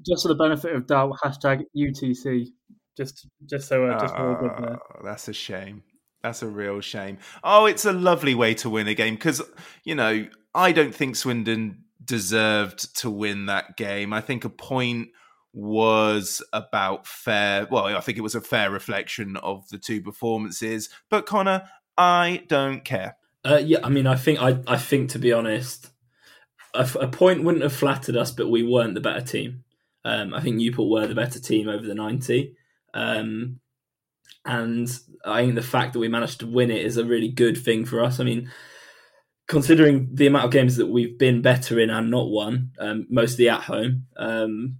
just 0.06 0.24
for 0.24 0.28
the 0.30 0.36
benefit 0.36 0.76
of 0.76 0.88
doubt, 0.88 1.14
hashtag 1.24 1.64
UTC. 1.76 2.48
Just, 2.96 3.28
just 3.46 3.68
so, 3.68 3.86
uh, 3.86 4.00
just 4.00 4.16
for 4.16 4.28
all 4.28 4.42
good 4.42 4.64
there. 4.64 4.78
Oh, 4.78 5.04
that's 5.04 5.28
a 5.28 5.34
shame. 5.34 5.84
That's 6.24 6.42
a 6.42 6.48
real 6.48 6.82
shame. 6.82 7.20
Oh, 7.44 7.66
it's 7.66 7.86
a 7.86 7.94
lovely 7.94 8.34
way 8.34 8.54
to 8.56 8.70
win 8.70 8.88
a 8.88 8.96
game 8.96 9.14
because 9.16 9.42
you 9.84 9.96
know 9.96 10.28
I 10.54 10.72
don't 10.72 10.94
think 10.94 11.16
Swindon 11.16 11.84
deserved 12.04 12.98
to 13.00 13.10
win 13.10 13.46
that 13.46 13.78
game. 13.78 14.14
I 14.14 14.22
think 14.22 14.44
a 14.44 14.50
point 14.50 15.10
was 15.58 16.44
about 16.54 17.08
fair. 17.08 17.68
Well, 17.72 17.86
I 17.86 18.00
think 18.00 18.20
it 18.20 18.22
was 18.22 18.36
a 18.36 18.42
fair 18.42 18.70
reflection 18.70 19.38
of 19.38 19.68
the 19.70 19.80
two 19.80 20.02
performances. 20.02 20.90
But 21.10 21.26
Connor, 21.26 21.68
I 21.98 22.44
don't 22.48 22.86
care. 22.86 23.18
Uh, 23.44 23.60
yeah, 23.64 23.80
I 23.84 23.90
mean, 23.90 24.06
I 24.06 24.16
think 24.16 24.40
I, 24.40 24.60
I 24.68 24.78
think 24.78 25.10
to 25.12 25.20
be 25.20 25.34
honest, 25.34 25.90
a, 26.76 26.88
a 27.02 27.08
point 27.08 27.44
wouldn't 27.44 27.64
have 27.64 27.74
flattered 27.74 28.16
us, 28.16 28.32
but 28.32 28.52
we 28.52 28.62
weren't 28.62 28.94
the 28.94 29.02
better 29.02 29.22
team. 29.22 29.64
Um, 30.06 30.32
I 30.32 30.42
think 30.42 30.58
Newport 30.58 30.92
were 30.92 31.08
the 31.08 31.16
better 31.16 31.40
team 31.40 31.68
over 31.68 31.86
the 31.86 31.96
ninety. 31.96 32.56
Um, 32.94 33.60
and 34.46 34.88
I 35.26 35.42
think 35.42 35.56
the 35.56 35.64
fact 35.64 35.94
that 35.94 36.00
we 36.00 36.08
managed 36.08 36.42
to 36.42 36.48
win 36.48 36.70
it 36.70 36.86
is 36.86 36.98
a 36.98 37.06
really 37.06 37.30
good 37.30 37.58
thing 37.58 37.84
for 37.84 38.04
us. 38.04 38.20
I 38.20 38.24
mean, 38.24 38.52
considering 39.48 40.10
the 40.14 40.28
amount 40.28 40.46
of 40.46 40.52
games 40.52 40.76
that 40.78 40.88
we've 40.88 41.18
been 41.18 41.42
better 41.42 41.80
in 41.80 41.90
and 41.90 42.12
not 42.12 42.30
won, 42.30 42.74
um, 42.80 43.08
mostly 43.10 43.50
at 43.50 43.62
home, 43.62 44.06
um, 44.18 44.78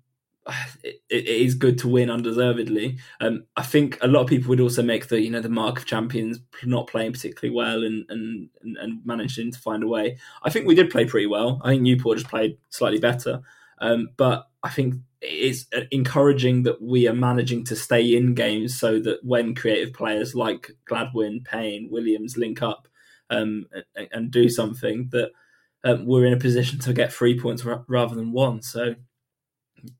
it, 0.84 1.02
it 1.10 1.28
is 1.28 1.56
good 1.56 1.78
to 1.80 1.88
win 1.88 2.10
undeservedly. 2.10 2.98
Um, 3.20 3.46
I 3.56 3.64
think 3.64 3.98
a 4.02 4.08
lot 4.08 4.22
of 4.22 4.28
people 4.28 4.50
would 4.50 4.60
also 4.60 4.82
make 4.82 5.08
the 5.08 5.22
you 5.22 5.30
know 5.30 5.42
the 5.42 5.50
mark 5.50 5.80
of 5.80 5.86
champions 5.86 6.40
not 6.64 6.88
playing 6.88 7.14
particularly 7.14 7.56
well 7.56 7.84
and 7.84 8.06
and 8.10 8.50
and 8.78 9.06
managing 9.06 9.52
to 9.52 9.60
find 9.60 9.84
a 9.84 9.88
way. 9.88 10.18
I 10.44 10.50
think 10.50 10.68
we 10.68 10.76
did 10.76 10.90
play 10.90 11.06
pretty 11.06 11.28
well. 11.28 11.62
I 11.64 11.70
think 11.70 11.82
Newport 11.82 12.18
just 12.18 12.30
played 12.30 12.58
slightly 12.70 13.00
better, 13.00 13.42
um, 13.80 14.10
but 14.18 14.48
I 14.64 14.70
think 14.70 14.96
it's 15.22 15.66
encouraging 15.92 16.64
that 16.64 16.82
we 16.82 17.08
are 17.08 17.14
managing 17.14 17.64
to 17.66 17.76
stay 17.76 18.16
in 18.16 18.36
games 18.36 18.80
so 18.80 19.00
that 19.00 19.24
when 19.24 19.56
creative 19.56 19.94
players 19.94 20.36
like 20.36 20.72
Gladwin, 20.90 21.44
Payne, 21.44 21.90
Williams 21.90 22.38
link 22.38 22.62
up 22.62 22.88
um, 23.30 23.66
and, 23.96 24.08
and, 24.12 24.32
do 24.32 24.48
something, 24.48 25.10
that 25.12 25.32
um, 25.84 26.06
we're 26.06 26.26
in 26.26 26.34
a 26.34 26.38
position 26.38 26.80
to 26.80 26.94
get 26.94 27.12
three 27.12 27.40
points 27.40 27.66
rather 27.88 28.16
than 28.16 28.32
one. 28.32 28.62
So, 28.62 28.96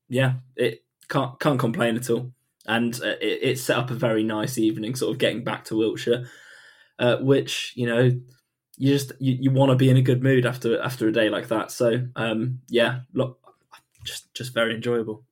yeah, 0.10 0.34
it 0.56 0.84
can't 1.10 1.40
can't 1.40 1.60
complain 1.60 1.96
at 1.96 2.10
all, 2.10 2.32
and 2.66 3.00
uh, 3.02 3.16
it, 3.22 3.40
it, 3.42 3.60
set 3.60 3.78
up 3.78 3.92
a 3.92 3.96
very 3.96 4.24
nice 4.24 4.58
evening, 4.58 4.96
sort 4.96 5.14
of 5.14 5.20
getting 5.20 5.44
back 5.44 5.66
to 5.66 5.78
Wiltshire, 5.78 6.28
uh, 7.00 7.18
which 7.18 7.74
you 7.76 7.88
know 7.88 8.12
you 8.78 8.94
just 8.94 9.12
you, 9.20 9.38
you 9.40 9.52
want 9.52 9.72
to 9.72 9.76
be 9.76 9.90
in 9.90 9.98
a 9.98 10.02
good 10.02 10.24
mood 10.24 10.46
after 10.46 10.82
after 10.82 11.08
a 11.08 11.12
day 11.12 11.30
like 11.30 11.48
that. 11.50 11.72
So, 11.72 12.08
um, 12.16 12.60
yeah, 12.70 13.00
look, 13.14 13.40
just 14.06 14.34
just 14.34 14.54
very 14.54 14.76
enjoyable. 14.76 15.24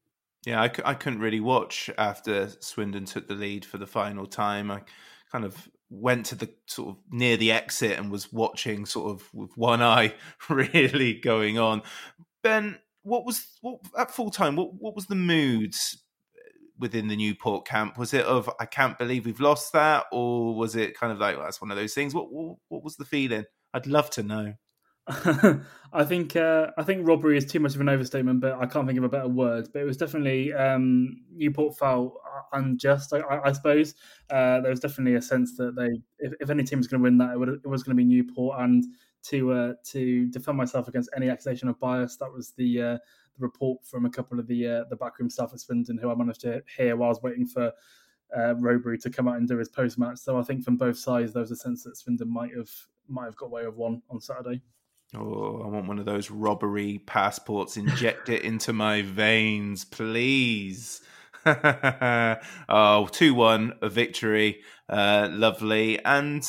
Yeah, 0.45 0.61
I, 0.61 0.71
I 0.83 0.93
couldn't 0.93 1.19
really 1.19 1.39
watch 1.39 1.89
after 1.97 2.49
Swindon 2.59 3.05
took 3.05 3.27
the 3.27 3.33
lead 3.33 3.65
for 3.65 3.77
the 3.77 3.87
final 3.87 4.27
time. 4.27 4.69
I 4.69 4.81
kind 5.31 5.43
of 5.43 5.69
went 5.89 6.27
to 6.27 6.35
the 6.35 6.49
sort 6.67 6.89
of 6.89 6.97
near 7.09 7.37
the 7.37 7.51
exit 7.51 7.97
and 7.97 8.11
was 8.11 8.31
watching 8.31 8.85
sort 8.85 9.11
of 9.11 9.33
with 9.33 9.57
one 9.57 9.81
eye 9.81 10.13
really 10.49 11.13
going 11.13 11.57
on. 11.57 11.81
Ben, 12.43 12.77
what 13.05 13.25
was 13.25 13.47
what 13.61 13.79
at 13.97 14.11
full 14.11 14.31
time? 14.31 14.55
What 14.55 14.73
what 14.73 14.95
was 14.95 15.05
the 15.05 15.15
mood 15.15 15.73
within 16.77 17.07
the 17.07 17.15
Newport 17.15 17.65
camp? 17.65 17.97
Was 17.97 18.13
it 18.13 18.25
of 18.25 18.49
I 18.59 18.65
can't 18.65 18.97
believe 18.97 19.25
we've 19.25 19.39
lost 19.39 19.71
that, 19.73 20.05
or 20.11 20.55
was 20.55 20.75
it 20.75 20.97
kind 20.97 21.13
of 21.13 21.19
like 21.19 21.37
well, 21.37 21.45
that's 21.45 21.61
one 21.61 21.71
of 21.71 21.77
those 21.77 21.93
things? 21.93 22.13
What, 22.13 22.31
what 22.31 22.57
what 22.69 22.83
was 22.83 22.97
the 22.97 23.05
feeling? 23.05 23.45
I'd 23.73 23.87
love 23.87 24.09
to 24.11 24.23
know. 24.23 24.53
I 25.93 26.03
think 26.03 26.35
uh, 26.35 26.71
I 26.79 26.83
think 26.83 27.07
robbery 27.07 27.37
is 27.37 27.45
too 27.45 27.59
much 27.59 27.75
of 27.75 27.81
an 27.81 27.89
overstatement, 27.89 28.41
but 28.41 28.53
I 28.59 28.65
can't 28.65 28.87
think 28.87 28.97
of 28.97 29.03
a 29.03 29.09
better 29.09 29.27
word. 29.27 29.69
But 29.71 29.83
it 29.83 29.85
was 29.85 29.97
definitely 29.97 30.51
um, 30.51 31.21
Newport 31.31 31.77
felt 31.77 32.15
unjust, 32.53 33.13
I, 33.13 33.21
I 33.43 33.51
suppose. 33.51 33.93
Uh, 34.31 34.61
there 34.61 34.71
was 34.71 34.79
definitely 34.79 35.13
a 35.13 35.21
sense 35.21 35.55
that 35.57 35.75
they, 35.75 35.89
if, 36.17 36.33
if 36.39 36.49
any 36.49 36.63
team 36.63 36.79
was 36.79 36.87
going 36.87 37.01
to 37.01 37.03
win 37.03 37.19
that, 37.19 37.33
it, 37.33 37.39
would, 37.39 37.49
it 37.49 37.67
was 37.67 37.83
going 37.83 37.95
to 37.95 38.03
be 38.03 38.03
Newport. 38.03 38.59
And 38.59 38.83
to 39.29 39.53
uh, 39.53 39.73
to 39.85 40.27
defend 40.27 40.57
myself 40.57 40.87
against 40.87 41.09
any 41.15 41.29
accusation 41.29 41.67
of 41.67 41.79
bias, 41.79 42.17
that 42.17 42.31
was 42.31 42.51
the 42.51 42.81
uh, 42.81 42.97
the 43.37 43.39
report 43.39 43.85
from 43.85 44.05
a 44.05 44.09
couple 44.09 44.39
of 44.39 44.47
the 44.47 44.67
uh, 44.67 44.83
the 44.89 44.95
backroom 44.95 45.29
staff 45.29 45.51
at 45.53 45.59
Swindon 45.59 45.97
who 45.97 46.09
I 46.09 46.15
managed 46.15 46.41
to 46.41 46.61
hear 46.77 46.95
while 46.95 47.07
I 47.07 47.09
was 47.09 47.21
waiting 47.21 47.45
for 47.45 47.71
uh, 48.35 48.53
to 48.53 49.09
come 49.11 49.27
out 49.27 49.37
and 49.37 49.47
do 49.47 49.57
his 49.57 49.69
post 49.69 49.97
match. 49.97 50.17
So 50.17 50.37
I 50.37 50.43
think 50.43 50.63
from 50.63 50.77
both 50.77 50.97
sides 50.97 51.33
there 51.33 51.41
was 51.41 51.51
a 51.51 51.55
sense 51.55 51.83
that 51.83 51.97
Swindon 51.97 52.31
might 52.31 52.55
have 52.55 52.69
might 53.07 53.25
have 53.25 53.35
got 53.35 53.47
away 53.47 53.65
with 53.65 53.75
one 53.75 54.01
on 54.09 54.19
Saturday. 54.19 54.61
Oh, 55.15 55.61
I 55.63 55.67
want 55.67 55.87
one 55.87 55.99
of 55.99 56.05
those 56.05 56.31
robbery 56.31 56.99
passports. 57.05 57.77
Inject 57.77 58.29
it 58.29 58.41
into 58.43 58.73
my 58.73 59.01
veins, 59.01 59.85
please. 59.85 61.01
oh, 61.45 63.07
2 63.11 63.33
1, 63.33 63.73
a 63.81 63.89
victory. 63.89 64.61
Uh, 64.89 65.29
lovely. 65.31 66.03
And 66.03 66.43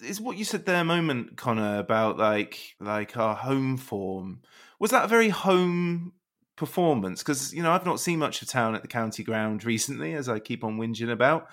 is 0.00 0.20
what 0.20 0.36
you 0.36 0.44
said 0.44 0.64
there 0.64 0.80
a 0.80 0.84
moment, 0.84 1.36
Connor, 1.36 1.78
about 1.78 2.18
like 2.18 2.76
like 2.80 3.16
our 3.16 3.34
home 3.34 3.76
form. 3.76 4.40
Was 4.78 4.90
that 4.90 5.04
a 5.04 5.08
very 5.08 5.28
home 5.28 6.12
performance? 6.56 7.22
Because, 7.22 7.52
you 7.52 7.62
know, 7.62 7.72
I've 7.72 7.86
not 7.86 8.00
seen 8.00 8.18
much 8.18 8.42
of 8.42 8.48
town 8.48 8.74
at 8.74 8.82
the 8.82 8.88
county 8.88 9.22
ground 9.22 9.64
recently, 9.64 10.14
as 10.14 10.28
I 10.28 10.38
keep 10.38 10.64
on 10.64 10.78
whinging 10.78 11.10
about. 11.10 11.48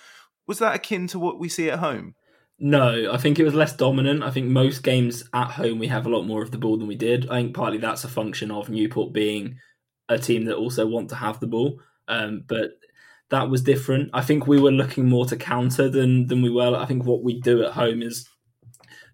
Was 0.48 0.60
that 0.60 0.76
akin 0.76 1.08
to 1.08 1.20
what 1.20 1.40
we 1.40 1.50
see 1.50 1.70
at 1.70 1.80
home? 1.80 2.16
No, 2.60 3.12
I 3.12 3.18
think 3.18 3.40
it 3.40 3.46
was 3.46 3.54
less 3.54 3.76
dominant. 3.76 4.24
I 4.24 4.32
think 4.32 4.48
most 4.48 4.84
games 4.84 5.24
at 5.34 5.52
home 5.52 5.80
we 5.80 5.88
have 5.88 6.06
a 6.06 6.10
lot 6.10 6.24
more 6.24 6.42
of 6.42 6.52
the 6.52 6.58
ball 6.58 6.78
than 6.78 6.88
we 6.88 6.96
did. 6.96 7.30
I 7.30 7.42
think 7.42 7.56
partly 7.56 7.78
that's 7.78 8.04
a 8.04 8.10
function 8.10 8.52
of 8.52 8.70
Newport 8.70 9.14
being 9.14 9.60
a 10.10 10.18
team 10.18 10.46
that 10.46 10.58
also 10.58 10.86
want 10.86 11.10
to 11.10 11.16
have 11.16 11.40
the 11.40 11.48
ball. 11.48 11.80
Um, 12.08 12.44
but 12.48 12.72
that 13.30 13.50
was 13.50 13.62
different. 13.62 14.10
I 14.14 14.22
think 14.22 14.48
we 14.48 14.60
were 14.60 14.72
looking 14.72 15.08
more 15.08 15.26
to 15.26 15.36
counter 15.36 15.90
than 15.90 16.28
than 16.28 16.42
we 16.42 16.50
were. 16.50 16.76
I 16.76 16.86
think 16.86 17.06
what 17.06 17.24
we 17.24 17.40
do 17.40 17.64
at 17.64 17.74
home 17.74 18.02
is 18.02 18.28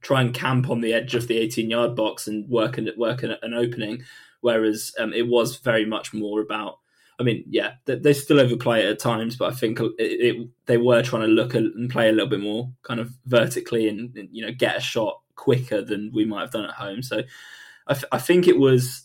try 0.01 0.21
and 0.21 0.33
camp 0.33 0.69
on 0.69 0.81
the 0.81 0.93
edge 0.93 1.15
of 1.15 1.27
the 1.27 1.37
18 1.37 1.69
yard 1.69 1.95
box 1.95 2.27
and 2.27 2.47
work 2.49 2.77
and 2.77 2.89
work 2.97 3.23
an, 3.23 3.35
an 3.41 3.53
opening. 3.53 4.03
Whereas 4.41 4.93
um, 4.99 5.13
it 5.13 5.27
was 5.27 5.57
very 5.57 5.85
much 5.85 6.13
more 6.13 6.41
about 6.41 6.77
I 7.19 7.23
mean, 7.23 7.45
yeah, 7.47 7.73
they, 7.85 7.95
they 7.95 8.13
still 8.13 8.39
overplay 8.39 8.83
it 8.83 8.89
at 8.89 8.99
times, 8.99 9.37
but 9.37 9.51
I 9.51 9.55
think 9.55 9.79
it, 9.79 9.93
it, 9.99 10.49
they 10.65 10.77
were 10.77 11.01
trying 11.01 11.21
to 11.21 11.27
look 11.27 11.53
and 11.53 11.89
play 11.89 12.09
a 12.09 12.11
little 12.11 12.29
bit 12.29 12.41
more 12.41 12.69
kind 12.83 12.99
of 12.99 13.13
vertically 13.25 13.87
and, 13.87 14.15
and, 14.17 14.27
you 14.31 14.45
know 14.45 14.51
get 14.51 14.77
a 14.77 14.81
shot 14.81 15.21
quicker 15.35 15.81
than 15.81 16.11
we 16.13 16.25
might 16.25 16.41
have 16.41 16.51
done 16.51 16.65
at 16.65 16.71
home. 16.71 17.01
So 17.01 17.21
I, 17.87 17.93
th- 17.93 18.05
I 18.11 18.17
think 18.17 18.47
it 18.47 18.57
was 18.57 19.04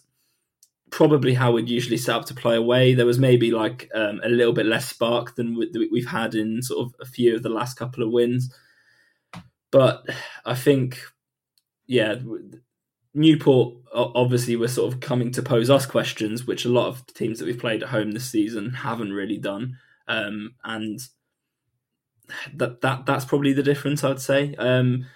probably 0.91 1.35
how 1.35 1.53
we'd 1.53 1.69
usually 1.69 1.97
set 1.97 2.17
up 2.17 2.25
to 2.27 2.35
play 2.35 2.57
away. 2.57 2.95
There 2.95 3.07
was 3.07 3.19
maybe 3.19 3.51
like 3.51 3.91
um, 3.95 4.21
a 4.25 4.29
little 4.29 4.53
bit 4.53 4.67
less 4.67 4.89
spark 4.89 5.37
than 5.37 5.57
we've 5.57 6.09
had 6.09 6.35
in 6.35 6.63
sort 6.63 6.87
of 6.87 6.95
a 7.01 7.07
few 7.07 7.35
of 7.35 7.43
the 7.43 7.49
last 7.49 7.75
couple 7.75 8.03
of 8.03 8.11
wins, 8.11 8.53
but 9.71 10.05
I 10.45 10.55
think 10.55 11.01
yeah 11.87 12.17
Newport 13.13 13.75
obviously 13.93 14.55
were 14.55 14.69
sort 14.69 14.93
of 14.93 15.01
coming 15.01 15.33
to 15.33 15.43
pose 15.43 15.69
us 15.69 15.85
questions, 15.85 16.47
which 16.47 16.65
a 16.65 16.69
lot 16.69 16.87
of 16.87 17.05
the 17.07 17.13
teams 17.13 17.39
that 17.39 17.47
we've 17.47 17.59
played 17.59 17.83
at 17.83 17.89
home 17.89 18.13
this 18.13 18.31
season 18.31 18.71
haven't 18.71 19.13
really 19.13 19.39
done, 19.39 19.79
um, 20.07 20.55
and 20.65 21.01
that 22.55 22.81
that 22.83 23.07
that's 23.07 23.25
probably 23.25 23.53
the 23.53 23.65
difference, 23.65 24.05
I'd 24.05 24.21
say. 24.21 24.55
Um, 24.57 25.07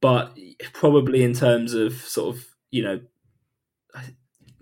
but 0.00 0.36
probably 0.72 1.22
in 1.22 1.32
terms 1.32 1.74
of 1.74 1.92
sort 1.92 2.34
of 2.34 2.44
you 2.72 2.82
know 2.82 3.00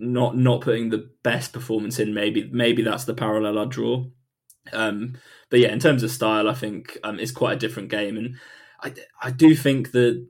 not 0.01 0.37
not 0.37 0.63
putting 0.63 0.91
the 0.91 1.11
best 1.23 1.53
performance 1.53 1.99
in, 1.99 2.15
maybe 2.15 2.49
maybe 2.53 2.83
that's 2.83 3.05
the 3.05 3.15
parallel 3.15 3.59
I'd 3.59 3.71
draw. 3.71 4.05
Um, 4.73 5.19
but 5.51 5.61
yeah, 5.61 5.73
in 5.73 5.79
terms 5.79 6.03
of 6.03 6.11
style, 6.11 6.49
I 6.49 6.55
think 6.55 6.99
um, 7.03 7.19
it's 7.19 7.33
quite 7.33 7.55
a 7.55 7.59
different 7.59 7.91
game, 7.91 8.17
and 8.17 8.37
I 8.83 8.95
I 9.21 9.31
do 9.31 9.55
think 9.55 9.93
that 9.93 10.27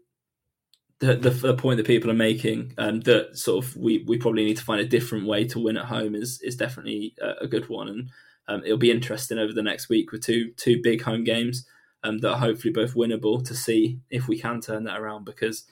the, 1.01 1.17
the, 1.17 1.31
the 1.31 1.55
point 1.55 1.79
that 1.79 1.87
people 1.87 2.11
are 2.11 2.15
making 2.15 2.75
um, 2.77 3.01
that 3.01 3.37
sort 3.37 3.65
of 3.65 3.77
we, 3.77 4.05
we 4.07 4.19
probably 4.19 4.45
need 4.45 4.59
to 4.59 4.65
find 4.65 4.81
a 4.81 4.87
different 4.87 5.27
way 5.27 5.47
to 5.47 5.59
win 5.59 5.79
at 5.79 5.87
home 5.87 6.15
is 6.15 6.41
is 6.43 6.57
definitely 6.57 7.15
a, 7.21 7.45
a 7.45 7.49
good 7.49 7.69
one, 7.69 7.89
and 7.89 8.11
um, 8.49 8.63
it'll 8.65 8.79
be 8.79 8.91
interesting 8.91 9.39
over 9.39 9.53
the 9.53 9.63
next 9.63 9.89
week 9.89 10.13
with 10.13 10.23
two 10.23 10.53
two 10.57 10.81
big 10.83 11.03
home 11.03 11.25
games 11.25 11.67
um, 12.05 12.19
that 12.19 12.33
are 12.33 12.39
hopefully 12.39 12.73
both 12.73 12.95
winnable 12.95 13.45
to 13.45 13.55
see 13.55 13.99
if 14.11 14.29
we 14.29 14.39
can 14.39 14.61
turn 14.61 14.85
that 14.85 15.01
around 15.01 15.25
because 15.25 15.65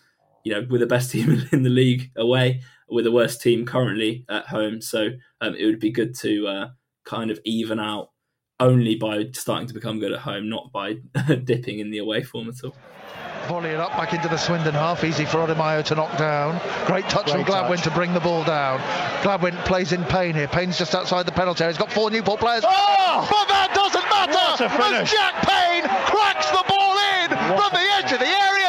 you 0.44 0.52
know 0.52 0.66
we're 0.68 0.78
the 0.78 0.86
best 0.86 1.10
team 1.12 1.46
in 1.52 1.62
the 1.62 1.70
league 1.70 2.10
away, 2.16 2.62
we're 2.90 3.04
the 3.04 3.12
worst 3.12 3.40
team 3.40 3.66
currently 3.66 4.24
at 4.28 4.46
home, 4.46 4.80
so 4.80 5.10
um, 5.40 5.54
it 5.54 5.66
would 5.66 5.80
be 5.80 5.90
good 5.90 6.14
to 6.16 6.46
uh, 6.46 6.68
kind 7.04 7.30
of 7.30 7.40
even 7.44 7.78
out 7.78 8.10
only 8.60 8.96
by 8.96 9.26
starting 9.32 9.68
to 9.68 9.74
become 9.74 10.00
good 10.00 10.12
at 10.12 10.20
home, 10.20 10.48
not 10.48 10.72
by 10.72 10.94
dipping 11.44 11.78
in 11.78 11.90
the 11.90 11.98
away 11.98 12.22
form 12.22 12.48
at 12.48 12.64
all 12.64 12.74
volley 13.48 13.70
it 13.70 13.80
up 13.80 13.90
back 13.92 14.12
into 14.12 14.28
the 14.28 14.36
Swindon 14.36 14.74
half. 14.74 15.02
Easy 15.02 15.24
for 15.24 15.38
Odimayo 15.38 15.82
to 15.84 15.94
knock 15.94 16.16
down. 16.18 16.60
Great 16.84 17.08
touch 17.08 17.24
Great 17.24 17.36
from 17.36 17.44
Gladwin 17.44 17.78
touch. 17.78 17.88
to 17.88 17.90
bring 17.90 18.12
the 18.12 18.20
ball 18.20 18.44
down. 18.44 18.78
Gladwin 19.22 19.56
plays 19.64 19.92
in 19.92 20.04
Payne 20.04 20.34
here. 20.34 20.48
Payne's 20.48 20.76
just 20.76 20.94
outside 20.94 21.24
the 21.24 21.32
penalty 21.32 21.64
area. 21.64 21.72
He's 21.72 21.80
got 21.80 21.90
four 21.90 22.10
Newport 22.10 22.40
players. 22.40 22.62
Oh! 22.66 23.26
But 23.30 23.48
that 23.48 23.72
doesn't 23.72 24.04
matter 24.04 24.36
as 24.68 25.10
Jack 25.10 25.34
Payne 25.48 25.88
cracks 26.12 26.50
the 26.52 26.64
ball 26.68 26.92
in 26.92 27.32
what 27.56 27.72
from 27.72 27.80
the 27.80 27.88
edge 27.96 28.12
of 28.12 28.20
the 28.20 28.28
area 28.28 28.68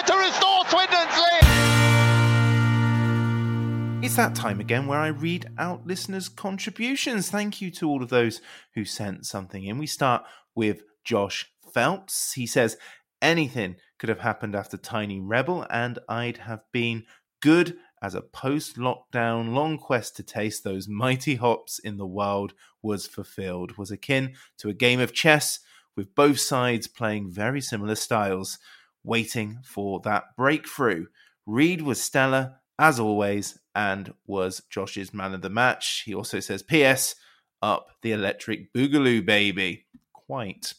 that 4.20 4.36
time 4.36 4.60
again 4.60 4.86
where 4.86 5.00
I 5.00 5.08
read 5.08 5.50
out 5.58 5.88
listeners' 5.88 6.28
contributions. 6.28 7.30
Thank 7.30 7.62
you 7.62 7.72
to 7.72 7.88
all 7.88 8.04
of 8.04 8.10
those 8.10 8.42
who 8.76 8.84
sent 8.84 9.26
something 9.26 9.64
in. 9.64 9.78
We 9.78 9.88
start 9.88 10.26
with 10.54 10.84
Josh 11.06 11.50
Phelps. 11.74 12.34
He 12.34 12.46
says, 12.46 12.76
Anything 13.22 13.78
could 13.98 14.10
have 14.10 14.20
happened 14.20 14.56
after 14.56 14.76
Tiny 14.76 15.22
Rebel, 15.22 15.66
and 15.70 16.00
I'd 16.10 16.40
have 16.40 16.64
been 16.74 17.06
good 17.42 17.78
as 18.02 18.14
a 18.14 18.22
post 18.22 18.76
lockdown 18.76 19.54
long 19.54 19.78
quest 19.78 20.18
to 20.18 20.24
taste 20.24 20.66
those 20.66 20.90
mighty 20.90 21.36
hops 21.36 21.80
in 21.80 21.96
the 21.96 22.06
wild 22.06 22.54
was 22.82 23.08
fulfilled, 23.08 23.78
was 23.78 23.90
akin 23.90 24.34
to 24.58 24.68
a 24.68 24.74
game 24.74 25.00
of 25.00 25.14
chess 25.14 25.62
with 25.96 26.14
both 26.14 26.42
sides 26.42 26.90
playing 26.90 27.32
very 27.32 27.62
similar 27.62 27.96
styles, 27.96 28.60
waiting 29.02 29.60
for 29.64 30.02
that 30.02 30.36
breakthrough. 30.36 31.06
Reed 31.46 31.82
was 31.82 32.02
stellar, 32.02 32.56
as 32.78 33.00
always, 33.00 33.58
and 33.80 34.14
was 34.28 34.62
Josh's 34.70 35.14
man 35.14 35.34
of 35.34 35.42
the 35.42 35.50
match. 35.50 36.04
He 36.06 36.14
also 36.14 36.42
says, 36.42 36.62
P.S. 36.62 37.16
Up 37.62 37.88
the 38.02 38.12
electric 38.12 38.74
boogaloo, 38.74 39.26
baby. 39.26 39.86
Quite. 40.12 40.74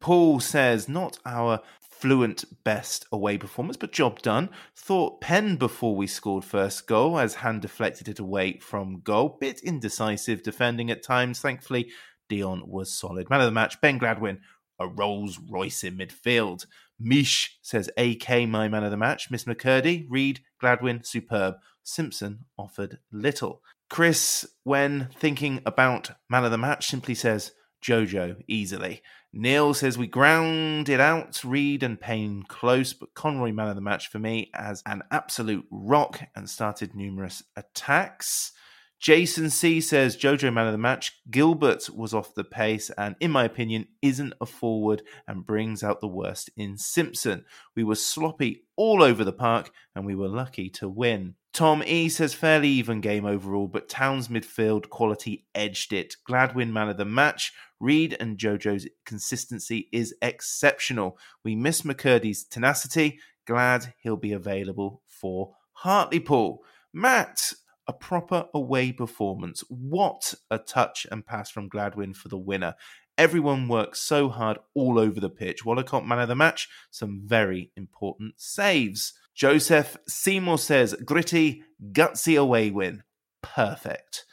Paul 0.00 0.40
says, 0.40 0.88
not 0.88 1.20
our 1.24 1.60
fluent 1.80 2.44
best 2.64 3.06
away 3.12 3.38
performance, 3.38 3.76
but 3.76 3.92
job 3.92 4.20
done. 4.20 4.48
Thought 4.74 5.20
pen 5.20 5.56
before 5.56 5.94
we 5.94 6.08
scored 6.08 6.44
first 6.44 6.88
goal 6.88 7.20
as 7.20 7.36
hand 7.36 7.62
deflected 7.62 8.08
it 8.08 8.18
away 8.18 8.58
from 8.58 9.00
goal. 9.04 9.38
Bit 9.40 9.60
indecisive 9.60 10.42
defending 10.42 10.90
at 10.90 11.04
times. 11.04 11.38
Thankfully, 11.38 11.92
Dion 12.28 12.64
was 12.66 12.92
solid. 12.92 13.30
Man 13.30 13.40
of 13.40 13.46
the 13.46 13.52
match, 13.52 13.80
Ben 13.80 13.98
Gladwin, 13.98 14.40
a 14.80 14.88
Rolls 14.88 15.38
Royce 15.38 15.84
in 15.84 15.98
midfield. 15.98 16.66
Mish 16.98 17.58
says 17.62 17.90
AK, 17.96 18.48
my 18.48 18.68
man 18.68 18.82
of 18.82 18.90
the 18.90 18.96
match. 18.96 19.30
Miss 19.30 19.44
McKirdy, 19.44 20.06
Reed, 20.08 20.40
Gladwin, 20.60 21.04
superb. 21.04 21.56
Simpson 21.82 22.46
offered 22.58 22.98
little. 23.12 23.62
Chris, 23.88 24.46
when 24.64 25.08
thinking 25.14 25.60
about 25.66 26.12
man 26.28 26.44
of 26.44 26.50
the 26.50 26.58
match, 26.58 26.88
simply 26.88 27.14
says 27.14 27.52
Jojo 27.82 28.42
easily. 28.46 29.02
Neil 29.32 29.74
says 29.74 29.96
we 29.96 30.06
ground 30.06 30.88
it 30.88 31.00
out, 31.00 31.42
Reed 31.44 31.82
and 31.82 32.00
Payne 32.00 32.42
close, 32.48 32.92
but 32.92 33.14
Conroy 33.14 33.52
man 33.52 33.68
of 33.68 33.76
the 33.76 33.80
match 33.80 34.08
for 34.08 34.18
me 34.18 34.50
as 34.54 34.82
an 34.86 35.02
absolute 35.10 35.66
rock 35.70 36.20
and 36.34 36.50
started 36.50 36.94
numerous 36.94 37.42
attacks. 37.56 38.52
Jason 39.00 39.48
C 39.48 39.80
says 39.80 40.16
Jojo 40.16 40.52
man 40.52 40.66
of 40.66 40.72
the 40.72 40.78
match. 40.78 41.20
Gilbert 41.30 41.88
was 41.88 42.12
off 42.12 42.34
the 42.34 42.44
pace 42.44 42.90
and, 42.98 43.16
in 43.18 43.30
my 43.30 43.44
opinion, 43.44 43.88
isn't 44.02 44.34
a 44.42 44.46
forward 44.46 45.02
and 45.26 45.46
brings 45.46 45.82
out 45.82 46.02
the 46.02 46.06
worst 46.06 46.50
in 46.54 46.76
Simpson. 46.76 47.46
We 47.74 47.82
were 47.82 47.94
sloppy 47.94 48.64
all 48.76 49.02
over 49.02 49.24
the 49.24 49.32
park 49.32 49.70
and 49.96 50.04
we 50.04 50.14
were 50.14 50.28
lucky 50.28 50.68
to 50.70 50.88
win. 50.88 51.36
Tom 51.54 51.82
E 51.84 52.10
says 52.10 52.34
fairly 52.34 52.68
even 52.68 53.00
game 53.00 53.24
overall, 53.24 53.68
but 53.68 53.88
Town's 53.88 54.28
midfield 54.28 54.90
quality 54.90 55.46
edged 55.54 55.94
it. 55.94 56.16
Gladwin 56.28 56.70
man 56.70 56.90
of 56.90 56.98
the 56.98 57.06
match. 57.06 57.54
Reed 57.80 58.14
and 58.20 58.36
Jojo's 58.36 58.86
consistency 59.06 59.88
is 59.92 60.14
exceptional. 60.20 61.18
We 61.42 61.56
miss 61.56 61.82
McKirdy's 61.82 62.44
tenacity. 62.44 63.18
Glad 63.46 63.94
he'll 64.02 64.16
be 64.16 64.32
available 64.32 65.02
for 65.08 65.54
Hartlepool. 65.72 66.62
Matt, 66.92 67.54
a 67.90 67.92
proper 67.92 68.46
away 68.54 68.92
performance. 68.92 69.64
What 69.68 70.34
a 70.48 70.58
touch 70.58 71.08
and 71.10 71.26
pass 71.26 71.50
from 71.50 71.68
Gladwin 71.68 72.14
for 72.14 72.28
the 72.28 72.38
winner. 72.38 72.76
Everyone 73.18 73.66
worked 73.66 73.96
so 73.96 74.28
hard 74.28 74.58
all 74.74 74.96
over 74.96 75.18
the 75.18 75.28
pitch. 75.28 75.64
Wollacott 75.64 76.06
man 76.06 76.20
of 76.20 76.28
the 76.28 76.36
match, 76.36 76.68
some 76.92 77.22
very 77.24 77.72
important 77.76 78.34
saves. 78.36 79.12
Joseph 79.34 79.96
Seymour 80.06 80.58
says, 80.58 80.94
gritty, 81.04 81.64
gutsy 81.90 82.40
away 82.40 82.70
win. 82.70 83.02
Perfect. 83.42 84.24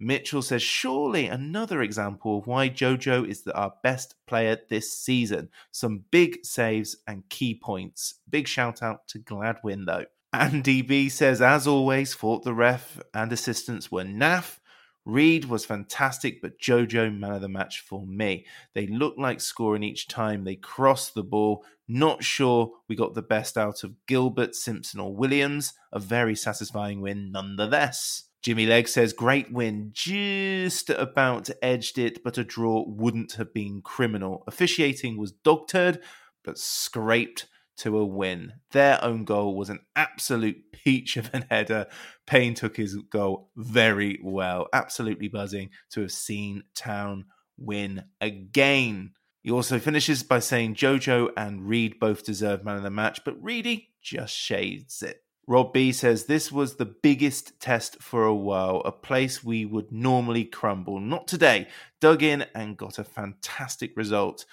Mitchell 0.00 0.42
says, 0.42 0.62
surely 0.62 1.28
another 1.28 1.82
example 1.82 2.38
of 2.38 2.48
why 2.48 2.68
Jojo 2.68 3.24
is 3.24 3.42
the, 3.42 3.54
our 3.54 3.74
best 3.84 4.16
player 4.26 4.58
this 4.68 4.92
season. 4.98 5.50
Some 5.70 6.02
big 6.10 6.44
saves 6.44 6.96
and 7.06 7.28
key 7.28 7.54
points. 7.54 8.14
Big 8.28 8.48
shout 8.48 8.82
out 8.82 9.06
to 9.08 9.20
Gladwin, 9.20 9.86
though. 9.86 10.06
Andy 10.34 10.82
B 10.82 11.08
says, 11.08 11.40
as 11.40 11.66
always, 11.66 12.14
thought 12.14 12.42
the 12.42 12.54
ref 12.54 13.00
and 13.12 13.32
assistants 13.32 13.92
were 13.92 14.02
naff. 14.02 14.58
Reed 15.04 15.44
was 15.44 15.64
fantastic, 15.64 16.42
but 16.42 16.58
Jojo, 16.58 17.16
man 17.16 17.32
of 17.32 17.40
the 17.40 17.48
match 17.48 17.80
for 17.80 18.06
me. 18.06 18.46
They 18.74 18.86
looked 18.86 19.18
like 19.18 19.40
scoring 19.40 19.82
each 19.82 20.08
time 20.08 20.44
they 20.44 20.56
crossed 20.56 21.14
the 21.14 21.22
ball. 21.22 21.64
Not 21.86 22.24
sure 22.24 22.72
we 22.88 22.96
got 22.96 23.14
the 23.14 23.22
best 23.22 23.56
out 23.56 23.84
of 23.84 23.94
Gilbert, 24.06 24.54
Simpson, 24.54 25.00
or 25.00 25.14
Williams. 25.14 25.74
A 25.92 25.98
very 25.98 26.34
satisfying 26.34 27.00
win 27.00 27.30
nonetheless. 27.30 28.24
Jimmy 28.42 28.66
Legg 28.66 28.88
says, 28.88 29.12
great 29.12 29.52
win. 29.52 29.90
Just 29.92 30.90
about 30.90 31.48
edged 31.62 31.96
it, 31.96 32.24
but 32.24 32.38
a 32.38 32.44
draw 32.44 32.84
wouldn't 32.86 33.32
have 33.34 33.54
been 33.54 33.82
criminal. 33.82 34.42
Officiating 34.46 35.16
was 35.16 35.32
dog 35.32 35.68
turd, 35.68 36.00
but 36.42 36.58
scraped 36.58 37.46
to 37.78 37.98
a 37.98 38.04
win. 38.04 38.54
Their 38.72 39.02
own 39.02 39.24
goal 39.24 39.56
was 39.56 39.70
an 39.70 39.80
absolute 39.96 40.72
peach 40.72 41.16
of 41.16 41.30
an 41.32 41.46
header. 41.50 41.86
Payne 42.26 42.54
took 42.54 42.76
his 42.76 42.96
goal 42.96 43.50
very 43.56 44.18
well. 44.22 44.68
Absolutely 44.72 45.28
buzzing 45.28 45.70
to 45.90 46.02
have 46.02 46.12
seen 46.12 46.64
Town 46.74 47.26
win 47.56 48.04
again. 48.20 49.12
He 49.42 49.50
also 49.50 49.78
finishes 49.78 50.22
by 50.22 50.38
saying 50.38 50.74
Jojo 50.74 51.30
and 51.36 51.68
Reed 51.68 52.00
both 52.00 52.24
deserve 52.24 52.64
man 52.64 52.76
of 52.76 52.82
the 52.82 52.90
match, 52.90 53.24
but 53.24 53.42
Reedy 53.42 53.90
just 54.00 54.34
shades 54.34 55.02
it. 55.02 55.20
Rob 55.46 55.74
B 55.74 55.92
says 55.92 56.24
this 56.24 56.50
was 56.50 56.76
the 56.76 56.86
biggest 56.86 57.60
test 57.60 58.00
for 58.00 58.24
a 58.24 58.34
while, 58.34 58.80
a 58.86 58.92
place 58.92 59.44
we 59.44 59.66
would 59.66 59.92
normally 59.92 60.44
crumble. 60.44 61.00
Not 61.00 61.28
today. 61.28 61.68
Dug 62.00 62.22
in 62.22 62.46
and 62.54 62.78
got 62.78 62.98
a 62.98 63.04
fantastic 63.04 63.94
result. 63.96 64.46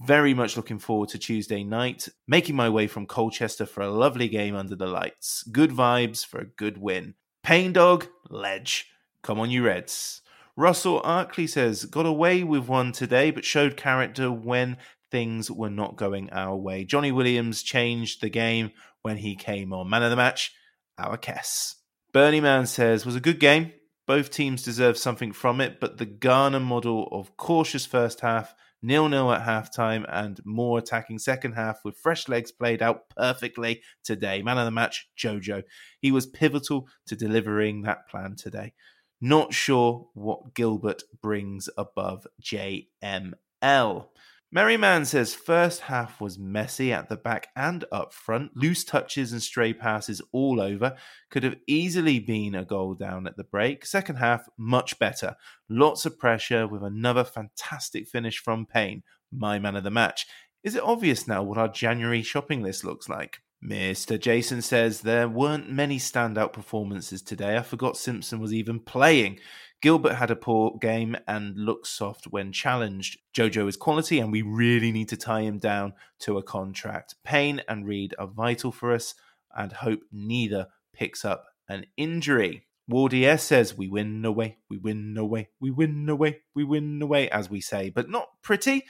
Very 0.00 0.34
much 0.34 0.56
looking 0.56 0.78
forward 0.78 1.08
to 1.10 1.18
Tuesday 1.18 1.62
night, 1.62 2.08
making 2.26 2.56
my 2.56 2.68
way 2.68 2.86
from 2.86 3.06
Colchester 3.06 3.64
for 3.64 3.82
a 3.82 3.90
lovely 3.90 4.28
game 4.28 4.54
under 4.54 4.74
the 4.74 4.86
lights. 4.86 5.44
Good 5.44 5.70
vibes 5.70 6.26
for 6.26 6.40
a 6.40 6.46
good 6.46 6.78
win. 6.78 7.14
Pain 7.42 7.72
Dog, 7.72 8.06
Ledge. 8.28 8.90
Come 9.22 9.38
on, 9.38 9.50
you 9.50 9.64
Reds. 9.64 10.20
Russell 10.56 11.00
Arkley 11.02 11.48
says, 11.48 11.84
got 11.84 12.06
away 12.06 12.44
with 12.44 12.68
one 12.68 12.92
today, 12.92 13.30
but 13.30 13.44
showed 13.44 13.76
character 13.76 14.30
when 14.30 14.76
things 15.10 15.50
were 15.50 15.70
not 15.70 15.96
going 15.96 16.30
our 16.30 16.56
way. 16.56 16.84
Jonny 16.84 17.12
Williams 17.12 17.62
changed 17.62 18.20
the 18.20 18.28
game 18.28 18.72
when 19.02 19.18
he 19.18 19.36
came 19.36 19.72
on. 19.72 19.88
Man 19.88 20.02
of 20.02 20.10
the 20.10 20.16
match, 20.16 20.52
our 20.98 21.16
Kess. 21.16 21.74
Bernie 22.12 22.40
Man 22.40 22.66
says, 22.66 23.06
was 23.06 23.16
a 23.16 23.20
good 23.20 23.40
game. 23.40 23.72
Both 24.06 24.30
teams 24.30 24.62
deserve 24.62 24.98
something 24.98 25.32
from 25.32 25.60
it, 25.60 25.80
but 25.80 25.98
the 25.98 26.06
Garner 26.06 26.60
model 26.60 27.08
of 27.10 27.36
cautious 27.36 27.86
first 27.86 28.20
half 28.20 28.54
nil 28.84 29.08
nil 29.08 29.32
at 29.32 29.46
halftime, 29.46 30.04
and 30.08 30.40
more 30.44 30.78
attacking 30.78 31.18
second 31.18 31.52
half 31.52 31.84
with 31.84 31.96
fresh 31.96 32.28
legs 32.28 32.52
played 32.52 32.82
out 32.82 33.08
perfectly 33.16 33.82
today. 34.04 34.42
Man 34.42 34.58
of 34.58 34.66
the 34.66 34.70
match, 34.70 35.08
Jojo. 35.18 35.62
He 36.00 36.12
was 36.12 36.26
pivotal 36.26 36.86
to 37.06 37.16
delivering 37.16 37.82
that 37.82 38.08
plan 38.08 38.36
today. 38.36 38.74
Not 39.20 39.54
sure 39.54 40.08
what 40.12 40.54
Gilbert 40.54 41.02
brings 41.22 41.70
above 41.78 42.26
JML. 42.42 44.06
Merryman 44.54 45.04
says 45.04 45.34
first 45.34 45.80
half 45.80 46.20
was 46.20 46.38
messy 46.38 46.92
at 46.92 47.08
the 47.08 47.16
back 47.16 47.48
and 47.56 47.84
up 47.90 48.12
front, 48.12 48.56
loose 48.56 48.84
touches 48.84 49.32
and 49.32 49.42
stray 49.42 49.72
passes 49.72 50.22
all 50.30 50.60
over. 50.60 50.94
Could 51.28 51.42
have 51.42 51.56
easily 51.66 52.20
been 52.20 52.54
a 52.54 52.64
goal 52.64 52.94
down 52.94 53.26
at 53.26 53.36
the 53.36 53.42
break. 53.42 53.84
Second 53.84 54.14
half, 54.14 54.48
much 54.56 54.96
better. 55.00 55.34
Lots 55.68 56.06
of 56.06 56.20
pressure 56.20 56.68
with 56.68 56.84
another 56.84 57.24
fantastic 57.24 58.06
finish 58.06 58.38
from 58.38 58.64
Payne, 58.64 59.02
my 59.32 59.58
man 59.58 59.74
of 59.74 59.82
the 59.82 59.90
match. 59.90 60.24
Is 60.62 60.76
it 60.76 60.84
obvious 60.84 61.26
now 61.26 61.42
what 61.42 61.58
our 61.58 61.66
January 61.66 62.22
shopping 62.22 62.62
list 62.62 62.84
looks 62.84 63.08
like? 63.08 63.40
Mr. 63.60 64.20
Jason 64.20 64.62
says 64.62 65.00
there 65.00 65.28
weren't 65.28 65.68
many 65.68 65.98
standout 65.98 66.52
performances 66.52 67.22
today. 67.22 67.56
I 67.56 67.62
forgot 67.62 67.96
Simpson 67.96 68.38
was 68.38 68.52
even 68.52 68.78
playing. 68.78 69.40
Gilbert 69.84 70.14
had 70.14 70.30
a 70.30 70.36
poor 70.36 70.78
game 70.80 71.14
and 71.28 71.58
looked 71.58 71.86
soft 71.86 72.24
when 72.28 72.52
challenged. 72.52 73.18
Jojo 73.36 73.68
is 73.68 73.76
quality, 73.76 74.18
and 74.18 74.32
we 74.32 74.40
really 74.40 74.90
need 74.90 75.10
to 75.10 75.16
tie 75.18 75.42
him 75.42 75.58
down 75.58 75.92
to 76.20 76.38
a 76.38 76.42
contract. 76.42 77.16
Payne 77.22 77.60
and 77.68 77.86
Reed 77.86 78.14
are 78.18 78.26
vital 78.26 78.72
for 78.72 78.94
us, 78.94 79.14
and 79.54 79.74
hope 79.74 80.00
neither 80.10 80.68
picks 80.94 81.22
up 81.22 81.44
an 81.68 81.84
injury. 81.98 82.66
Wardy 82.90 83.24
S 83.24 83.44
says, 83.44 83.76
We 83.76 83.88
win 83.88 84.24
away, 84.24 84.56
we 84.70 84.78
win 84.78 85.18
away, 85.18 85.50
we 85.60 85.70
win 85.70 86.08
away, 86.08 86.40
we 86.54 86.64
win 86.64 87.02
away, 87.02 87.28
as 87.28 87.50
we 87.50 87.60
say, 87.60 87.90
but 87.90 88.08
not 88.08 88.28
pretty, 88.40 88.86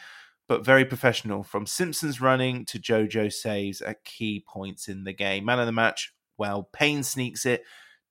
but 0.47 0.65
very 0.65 0.85
professional. 0.85 1.43
From 1.43 1.67
Simpsons 1.67 2.21
running 2.21 2.65
to 2.67 2.79
Jojo 2.79 3.33
saves 3.33 3.81
at 3.81 4.05
key 4.05 4.45
points 4.47 4.87
in 4.87 5.03
the 5.03 5.13
game. 5.13 5.45
Man 5.47 5.59
of 5.59 5.67
the 5.67 5.73
match, 5.73 6.15
well, 6.39 6.69
Payne 6.73 7.03
sneaks 7.03 7.45
it 7.45 7.65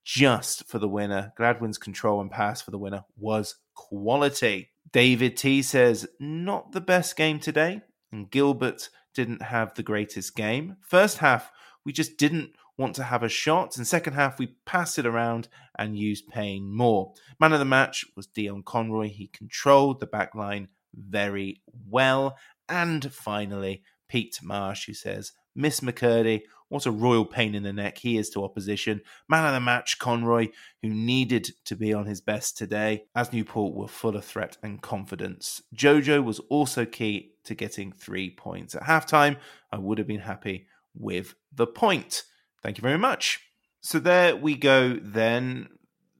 just 0.04 0.68
for 0.68 0.80
the 0.80 0.88
winner. 0.88 1.34
Gladwin's 1.38 1.78
control 1.78 2.22
and 2.22 2.32
pass 2.32 2.62
for 2.62 2.72
the 2.72 2.78
winner 2.78 3.06
was 3.18 3.56
quality. 3.76 4.70
David 4.92 5.38
T 5.38 5.62
says, 5.62 6.08
not 6.20 6.72
the 6.72 6.82
best 6.82 7.16
game 7.16 7.40
today, 7.40 7.82
and 8.12 8.30
Gilbert 8.30 8.90
didn't 9.14 9.42
have 9.42 9.74
the 9.74 9.84
greatest 9.84 10.36
game. 10.36 10.78
First 10.82 11.20
half, 11.20 11.52
we 11.86 11.92
just 11.92 12.18
didn't 12.18 12.52
want 12.78 12.96
to 12.96 13.04
have 13.04 13.24
a 13.24 13.30
shot. 13.30 13.78
and 13.78 13.88
second 13.88 14.14
half, 14.14 14.40
we 14.40 14.56
passed 14.66 14.98
it 14.98 15.06
around 15.06 15.48
and 15.78 15.98
used 15.98 16.28
Payne 16.28 16.72
more. 16.72 17.14
Man 17.40 17.54
of 17.54 17.60
the 17.60 17.66
match 17.66 18.06
was 18.16 18.28
Dion 18.28 18.64
Conroy. 18.64 19.10
He 19.10 19.28
controlled 19.28 20.00
the 20.00 20.08
back 20.08 20.36
line 20.36 20.70
very 20.94 21.62
well. 21.90 22.38
And 22.68 23.12
finally, 23.14 23.84
Pete 24.08 24.40
Marsh, 24.42 24.86
who 24.86 24.94
says, 24.94 25.34
Miss 25.56 25.82
McKirdy, 25.82 26.44
what 26.74 26.88
a 26.88 26.92
royal 26.92 27.24
pain 27.24 27.54
in 27.54 27.62
the 27.64 27.72
neck 27.72 28.00
he 28.00 28.18
is 28.18 28.30
to 28.32 28.44
opposition. 28.44 29.02
Man 29.30 29.46
of 29.46 29.54
the 29.54 29.60
match, 29.60 30.00
Conroy, 30.00 30.50
who 30.82 30.90
needed 30.90 31.52
to 31.66 31.76
be 31.76 31.94
on 31.94 32.08
his 32.08 32.20
best 32.20 32.58
today, 32.58 33.06
as 33.16 33.32
Newport 33.32 33.76
were 33.76 33.88
full 33.88 34.16
of 34.16 34.26
threat 34.26 34.58
and 34.64 34.82
confidence. 34.82 35.62
Jojo 35.76 36.24
was 36.24 36.40
also 36.50 36.84
key 36.86 37.34
to 37.44 37.54
getting 37.54 37.92
three 37.92 38.32
points. 38.32 38.74
At 38.74 38.84
halftime, 38.84 39.38
I 39.72 39.78
would 39.78 40.00
have 40.00 40.08
been 40.08 40.22
happy 40.22 40.66
with 40.96 41.36
the 41.54 41.68
point. 41.68 42.24
Thank 42.64 42.80
you 42.80 42.82
very 42.82 42.98
much. 42.98 43.40
So 43.82 44.00
there 44.00 44.36
we 44.36 44.56
go 44.56 44.96
then. 44.96 45.70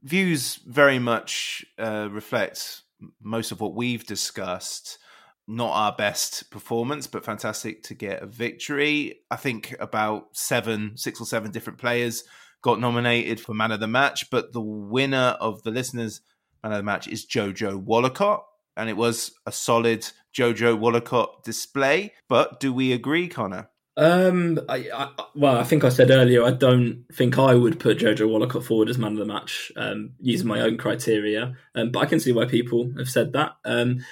Views 0.04 0.60
very 0.68 1.00
much 1.00 1.66
uh, 1.80 2.10
reflect 2.12 2.84
most 3.22 3.52
of 3.52 3.60
what 3.60 3.74
we've 3.74 4.06
discussed. 4.06 5.00
Not 5.48 5.72
our 5.72 5.96
best 5.96 6.50
performance, 6.52 7.06
but 7.08 7.26
fantastic 7.26 7.84
to 7.84 7.94
get 7.94 8.24
a 8.24 8.26
victory. 8.26 9.20
I 9.30 9.36
think 9.36 9.76
about 9.80 10.28
seven, 10.34 10.96
six 10.96 11.20
or 11.20 11.26
seven 11.26 11.52
different 11.52 11.80
players 11.80 12.24
got 12.62 12.80
nominated 12.80 13.40
for 13.40 13.54
man 13.54 13.72
of 13.72 13.82
the 13.82 13.88
match, 13.88 14.30
but 14.32 14.54
the 14.54 14.62
winner 14.62 15.36
of 15.42 15.62
the 15.64 15.72
listeners' 15.72 16.22
man 16.64 16.72
of 16.72 16.78
the 16.78 16.84
match 16.84 17.08
is 17.08 17.26
Jojo 17.26 17.84
Wollacott. 17.84 18.42
And 18.76 18.90
it 18.90 18.98
was 18.98 19.32
a 19.46 19.52
solid 19.52 20.08
Jojo 20.36 20.80
Wollacott 20.80 21.44
display. 21.44 22.14
But 22.28 22.60
do 22.60 22.74
we 22.74 22.94
agree, 22.94 23.28
Connor? 23.28 23.70
Um, 23.96 24.60
I, 24.68 24.90
I, 24.92 25.10
well, 25.36 25.58
I 25.58 25.64
think 25.64 25.84
I 25.84 25.90
said 25.90 26.10
earlier, 26.10 26.44
I 26.44 26.52
don't 26.52 27.06
think 27.14 27.38
I 27.38 27.54
would 27.54 27.80
put 27.80 28.00
Jojo 28.00 28.28
Wollacott 28.28 28.64
forward 28.64 28.90
as 28.90 28.98
man 28.98 29.12
of 29.12 29.20
the 29.20 29.26
match, 29.26 29.72
um, 29.76 30.14
using 30.20 30.48
my 30.48 30.62
own 30.62 30.78
criteria. 30.78 31.56
Um, 31.76 31.92
but 31.92 32.00
I 32.00 32.06
can 32.06 32.20
see 32.20 32.32
why 32.32 32.46
people 32.46 32.92
have 32.98 33.10
said 33.10 33.34
that. 33.34 33.52
Um, 33.66 34.04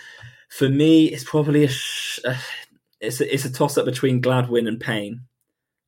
for 0.52 0.68
me, 0.68 1.06
it's 1.06 1.24
probably 1.24 1.64
a, 1.64 1.70
sh- 1.70 2.20
uh, 2.26 2.36
it's 2.99 3.22
a, 3.22 3.34
it's 3.34 3.45
a 3.45 3.52
toss 3.52 3.78
up 3.78 3.86
between 3.86 4.22
Gladwin 4.22 4.68
and 4.68 4.80
Payne. 4.80 5.22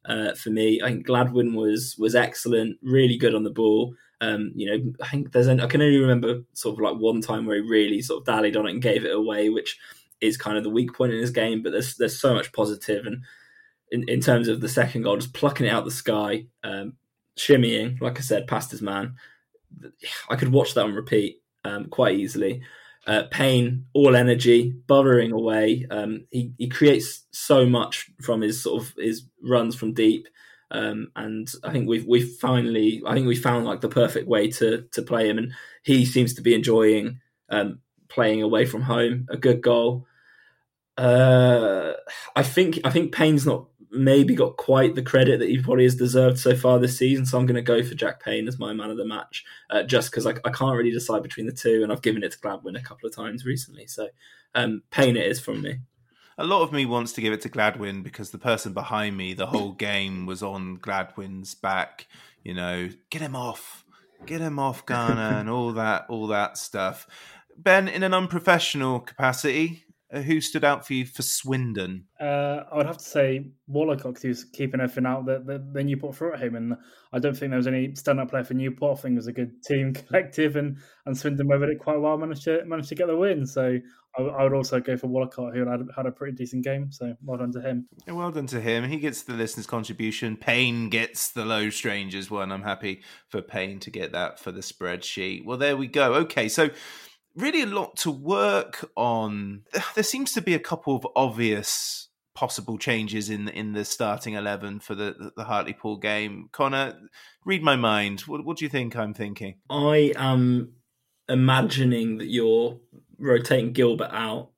Uh, 0.06 0.34
for 0.36 0.50
me, 0.52 0.82
I 0.82 0.88
think 0.88 1.06
Gladwin 1.06 1.54
was 1.54 1.96
was 1.98 2.16
excellent, 2.16 2.78
really 2.82 3.18
good 3.18 3.36
on 3.36 3.44
the 3.44 3.50
ball. 3.50 3.94
Um, 4.22 4.54
you 4.56 4.66
know, 4.66 4.94
I 5.02 5.10
think 5.10 5.32
there's 5.32 5.48
an, 5.48 5.60
I 5.60 5.68
can 5.68 5.82
only 5.82 5.98
remember 5.98 6.42
sort 6.54 6.76
of 6.76 6.82
like 6.82 6.96
one 6.96 7.22
time 7.22 7.46
where 7.46 7.62
he 7.62 7.70
really 7.70 8.02
sort 8.02 8.22
of 8.22 8.26
dallied 8.26 8.56
on 8.56 8.68
it 8.68 8.72
and 8.72 8.82
gave 8.82 9.04
it 9.06 9.14
away, 9.14 9.50
which 9.50 9.78
is 10.22 10.38
kind 10.38 10.58
of 10.58 10.64
the 10.64 10.70
weak 10.70 10.94
point 10.94 11.12
in 11.12 11.20
his 11.20 11.32
game. 11.32 11.62
But 11.62 11.74
there's 11.74 11.96
there's 11.98 12.20
so 12.20 12.34
much 12.34 12.52
positive 12.54 13.06
and 13.06 13.22
in, 13.92 14.08
in 14.08 14.22
terms 14.22 14.48
of 14.48 14.62
the 14.62 14.70
second 14.70 15.04
goal, 15.04 15.18
just 15.18 15.34
plucking 15.34 15.66
it 15.66 15.70
out 15.70 15.80
of 15.80 15.86
the 15.86 15.92
sky, 15.92 16.46
um, 16.64 16.94
shimmying, 17.38 18.00
like 18.02 18.18
I 18.18 18.22
said, 18.22 18.48
past 18.48 18.72
his 18.72 18.82
man. 18.82 19.16
I 20.30 20.36
could 20.36 20.52
watch 20.52 20.74
that 20.74 20.86
on 20.86 20.94
repeat 20.94 21.42
um, 21.66 21.86
quite 21.86 22.16
easily. 22.16 22.62
Uh, 23.06 23.24
Payne, 23.32 23.86
all 23.94 24.16
energy, 24.16 24.74
burrowing 24.88 25.34
away. 25.34 25.86
Um, 25.92 26.26
he 26.32 26.54
he 26.58 26.70
creates 26.70 27.26
so 27.32 27.66
much 27.66 28.10
from 28.22 28.42
his 28.42 28.64
sort 28.64 28.82
of 28.82 28.94
his 28.98 29.24
runs 29.42 29.76
from 29.76 29.94
deep, 29.94 30.28
um, 30.72 31.12
and 31.16 31.52
I 31.66 31.72
think 31.72 31.90
we've 31.90 32.06
we 32.06 32.22
finally 32.22 33.02
I 33.06 33.14
think 33.14 33.28
we 33.28 33.36
found 33.36 33.66
like 33.66 33.82
the 33.82 33.90
perfect 33.90 34.28
way 34.28 34.50
to 34.52 34.86
to 34.92 35.02
play 35.02 35.28
him, 35.30 35.38
and 35.38 35.52
he 35.84 36.06
seems 36.06 36.34
to 36.36 36.42
be 36.42 36.54
enjoying 36.54 37.20
um, 37.50 37.80
playing 38.08 38.42
away 38.42 38.66
from 38.66 38.84
home. 38.84 39.28
A 39.30 39.38
good 39.38 39.62
goal. 39.62 40.06
Uh, 40.98 41.94
I 42.36 42.44
think 42.44 42.80
I 42.84 42.90
think 42.90 43.14
Payne's 43.14 43.46
not 43.46 43.66
maybe 43.94 44.36
got 44.36 44.58
quite 44.58 44.96
the 44.96 45.02
credit 45.02 45.40
that 45.40 45.50
he 45.50 45.62
probably 45.62 45.84
has 45.84 45.96
deserved 45.96 46.40
so 46.40 46.56
far 46.56 46.80
this 46.80 46.98
season. 46.98 47.26
So 47.26 47.38
I'm 47.38 47.46
going 47.46 47.56
to 47.56 47.62
go 47.62 47.84
for 47.84 47.96
Jack 47.96 48.24
Payne 48.24 48.48
as 48.48 48.60
my 48.60 48.74
man 48.74 48.90
of 48.90 48.98
the 48.98 49.06
match, 49.06 49.46
uh, 49.70 49.84
just 49.84 50.12
because 50.12 50.26
I, 50.26 50.32
I, 50.44 50.50
can't 50.50 50.76
really 50.76 50.92
decide 50.92 51.24
between 51.24 51.46
the 51.46 51.52
two, 51.52 51.84
and 51.84 51.92
I've 51.92 52.02
given 52.02 52.24
it 52.24 52.32
to 52.32 52.40
Gladwin 52.40 52.76
a 52.76 52.82
couple 52.82 53.08
of 53.08 53.16
times 53.16 53.46
recently. 53.46 53.88
So 53.88 54.10
um, 54.56 54.84
Payne 54.90 55.16
it 55.16 55.26
is 55.26 55.40
from 55.40 55.62
me. 55.62 55.78
A 56.38 56.44
lot 56.44 56.64
of 56.64 56.72
me 56.72 56.86
wants 56.86 57.14
to 57.14 57.22
give 57.22 57.34
it 57.34 57.42
to 57.42 57.50
Gladwin 57.50 58.02
because 58.02 58.32
the 58.32 58.40
person 58.40 58.74
behind 58.74 59.16
me 59.16 59.34
the 59.34 59.48
whole 59.48 59.74
game 59.74 60.26
was 60.26 60.42
on 60.42 60.78
Gladwin's 60.78 61.54
back. 61.54 62.08
You 62.44 62.56
know, 62.56 62.90
get 63.12 63.22
him 63.22 63.36
off, 63.36 63.86
get 64.26 64.42
him 64.42 64.58
off, 64.58 64.86
Garner, 64.86 65.38
and 65.38 65.50
all 65.50 65.72
that, 65.74 66.06
all 66.10 66.28
that 66.28 66.58
stuff. 66.58 67.08
Ben, 67.56 67.88
in 67.88 68.02
an 68.02 68.16
unprofessional 68.16 69.00
capacity, 69.00 69.86
who 70.22 70.42
stood 70.42 70.64
out 70.64 70.86
for 70.86 70.94
you 70.94 71.06
for 71.06 71.22
Swindon? 71.22 72.06
Uh, 72.20 72.64
I 72.72 72.78
would 72.78 72.86
have 72.86 72.98
to 72.98 73.04
say 73.04 73.52
Wollacott, 73.70 74.22
who's 74.22 74.44
keeping 74.44 74.80
everything 74.80 75.06
out 75.06 75.26
that 75.26 75.46
the, 75.46 75.84
Newport 75.84 76.16
threw 76.16 76.34
at 76.34 76.42
him, 76.42 76.56
and 76.56 76.76
I 77.12 77.20
don't 77.20 77.36
think 77.36 77.52
there 77.52 77.58
was 77.58 77.68
any 77.68 77.96
stand-up 77.96 78.30
player 78.30 78.44
for 78.44 78.54
Newport. 78.54 79.00
I 79.00 79.02
think 79.02 79.14
it 79.14 79.18
was 79.18 79.28
a 79.28 79.34
good 79.34 79.64
team 79.64 79.94
collective, 80.08 80.56
and 80.56 80.78
and 81.06 81.18
Swindon 81.18 81.48
weathered 81.48 81.70
it 81.70 81.80
quite 81.80 82.00
well, 82.00 82.18
managed 82.18 82.44
to 82.44 82.64
managed 82.66 82.90
to 82.90 82.96
get 82.96 83.08
the 83.08 83.18
win. 83.18 83.46
So 83.46 83.80
I, 84.18 84.22
I 84.22 84.44
would 84.44 84.54
also 84.54 84.80
go 84.80 84.96
for 84.98 85.08
Wollacott, 85.08 85.56
who 85.56 85.68
had 85.68 85.82
had 85.96 86.06
a 86.06 86.12
pretty 86.12 86.36
decent 86.36 86.64
game. 86.64 86.92
So 86.92 87.16
well 87.24 87.38
done 87.38 87.52
to 87.54 87.62
him. 87.62 87.88
Yeah, 88.08 88.14
well 88.14 88.32
done 88.32 88.48
to 88.48 88.62
him. 88.62 88.88
He 88.88 88.98
gets 88.98 89.24
the 89.24 89.34
listeners' 89.34 89.68
contribution. 89.68 90.38
Payne 90.38 90.90
gets 90.90 91.32
the 91.32 91.46
low 91.46 91.70
strangers 91.70 92.30
one. 92.30 92.52
I'm 92.52 92.64
happy 92.64 93.02
for 93.28 93.42
Payne 93.42 93.80
to 93.80 93.90
get 93.90 94.12
that 94.12 94.40
for 94.40 94.52
the 94.52 94.62
spreadsheet. 94.62 95.46
Well, 95.46 95.58
there 95.58 95.76
we 95.76 95.88
go. 95.88 96.14
Okay, 96.14 96.48
so 96.50 96.70
really 97.36 97.62
a 97.64 97.68
lot 97.68 97.98
to 97.98 98.12
work 98.12 98.90
on. 98.96 99.64
There 99.96 100.04
seems 100.04 100.32
to 100.34 100.42
be 100.42 100.54
a 100.54 100.60
couple 100.60 100.96
of 100.96 101.08
obvious 101.16 102.10
possible 102.36 102.80
changes 102.80 103.30
in 103.30 103.48
in 103.48 103.74
the 103.74 103.86
starting 103.86 104.34
eleven 104.34 104.80
for 104.80 104.96
the 104.96 105.32
the 105.36 105.44
Hartlepool 105.44 105.98
game. 105.98 106.50
Connor, 106.52 107.00
read 107.46 107.64
my 107.64 107.76
mind. 107.76 108.22
What, 108.22 108.46
what 108.46 108.58
do 108.58 108.66
you 108.66 108.70
think 108.70 108.96
I'm 108.96 109.14
thinking? 109.14 109.56
I 109.70 110.14
am 110.16 110.74
imagining 111.30 112.18
that 112.18 112.30
you're 112.30 112.80
rotating 113.18 113.74
Gilbert 113.74 114.12
out, 114.12 114.52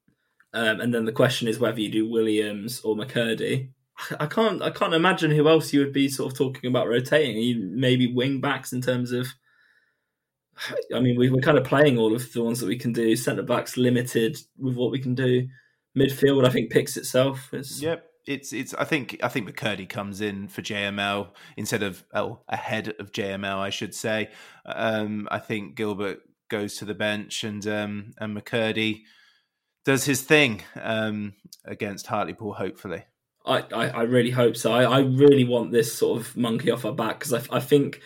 um, 0.53 0.82
and 0.82 0.93
then 0.93 1.05
the 1.05 1.11
question 1.11 1.47
is 1.47 1.59
whether 1.59 1.80
you 1.80 1.91
do 1.91 2.09
Williams 2.09 2.82
or 2.82 2.95
McKirdy. 2.95 3.69
I 4.19 4.26
can't 4.26 4.61
I 4.61 4.71
can't 4.71 4.93
imagine 4.93 5.32
who 5.32 5.47
else 5.47 5.71
you 5.71 5.80
would 5.80 5.93
be 5.93 6.09
sort 6.09 6.32
of 6.32 6.38
talking 6.38 6.69
about 6.69 6.88
rotating. 6.88 7.38
You 7.38 7.69
maybe 7.71 8.13
wing 8.13 8.41
backs 8.41 8.73
in 8.73 8.82
terms 8.82 9.11
of 9.11 9.28
I 10.93 10.99
mean, 10.99 11.18
we, 11.18 11.30
are 11.30 11.41
kind 11.41 11.58
of 11.58 11.64
playing 11.64 11.97
all 11.97 12.16
of 12.16 12.32
the 12.32 12.43
ones 12.43 12.60
that 12.60 12.68
we 12.68 12.78
can 12.78 12.93
do. 12.93 13.16
Centre 13.16 13.43
backs 13.43 13.78
limited 13.78 14.38
with 14.58 14.76
what 14.76 14.91
we 14.91 14.99
can 14.99 15.16
do. 15.16 15.47
Midfield, 15.97 16.45
I 16.45 16.49
think, 16.49 16.72
picks 16.72 16.97
itself. 16.97 17.49
It's... 17.53 17.82
Yep, 17.82 18.06
it's 18.26 18.53
it's. 18.53 18.74
I 18.74 18.84
think 18.84 19.18
I 19.22 19.28
think 19.28 19.49
McKirdy 19.49 19.88
comes 19.88 20.22
in 20.22 20.47
for 20.47 20.62
JML 20.62 21.30
instead 21.58 21.84
of 21.84 22.03
oh 22.14 22.39
ahead 22.49 22.93
of 22.99 23.12
JML, 23.12 23.58
I 23.58 23.70
should 23.70 23.93
say. 23.93 24.32
Um, 24.66 25.28
I 25.32 25.39
think 25.39 25.76
Gilbert 25.76 26.22
goes 26.49 26.78
to 26.78 26.86
the 26.86 26.95
bench 26.95 27.43
and 27.43 27.66
um, 27.68 28.14
and 28.18 28.36
McKirdy 28.36 29.03
does 29.86 30.06
his 30.06 30.22
thing 30.22 30.64
um, 30.82 31.34
against 31.64 32.08
Hartlepool, 32.08 32.53
hopefully. 32.53 33.03
I, 33.45 33.60
I, 33.72 33.89
I, 33.89 34.01
really 34.01 34.32
hope 34.32 34.58
so. 34.58 34.74
I, 34.74 34.84
I 34.84 34.99
really 35.01 35.43
want 35.43 35.72
this 35.72 35.93
sort 35.93 36.20
of 36.20 36.36
monkey 36.36 36.72
off 36.72 36.84
our 36.84 36.91
back 36.91 37.20
because 37.20 37.34
I, 37.34 37.56
I 37.56 37.60
think 37.60 38.01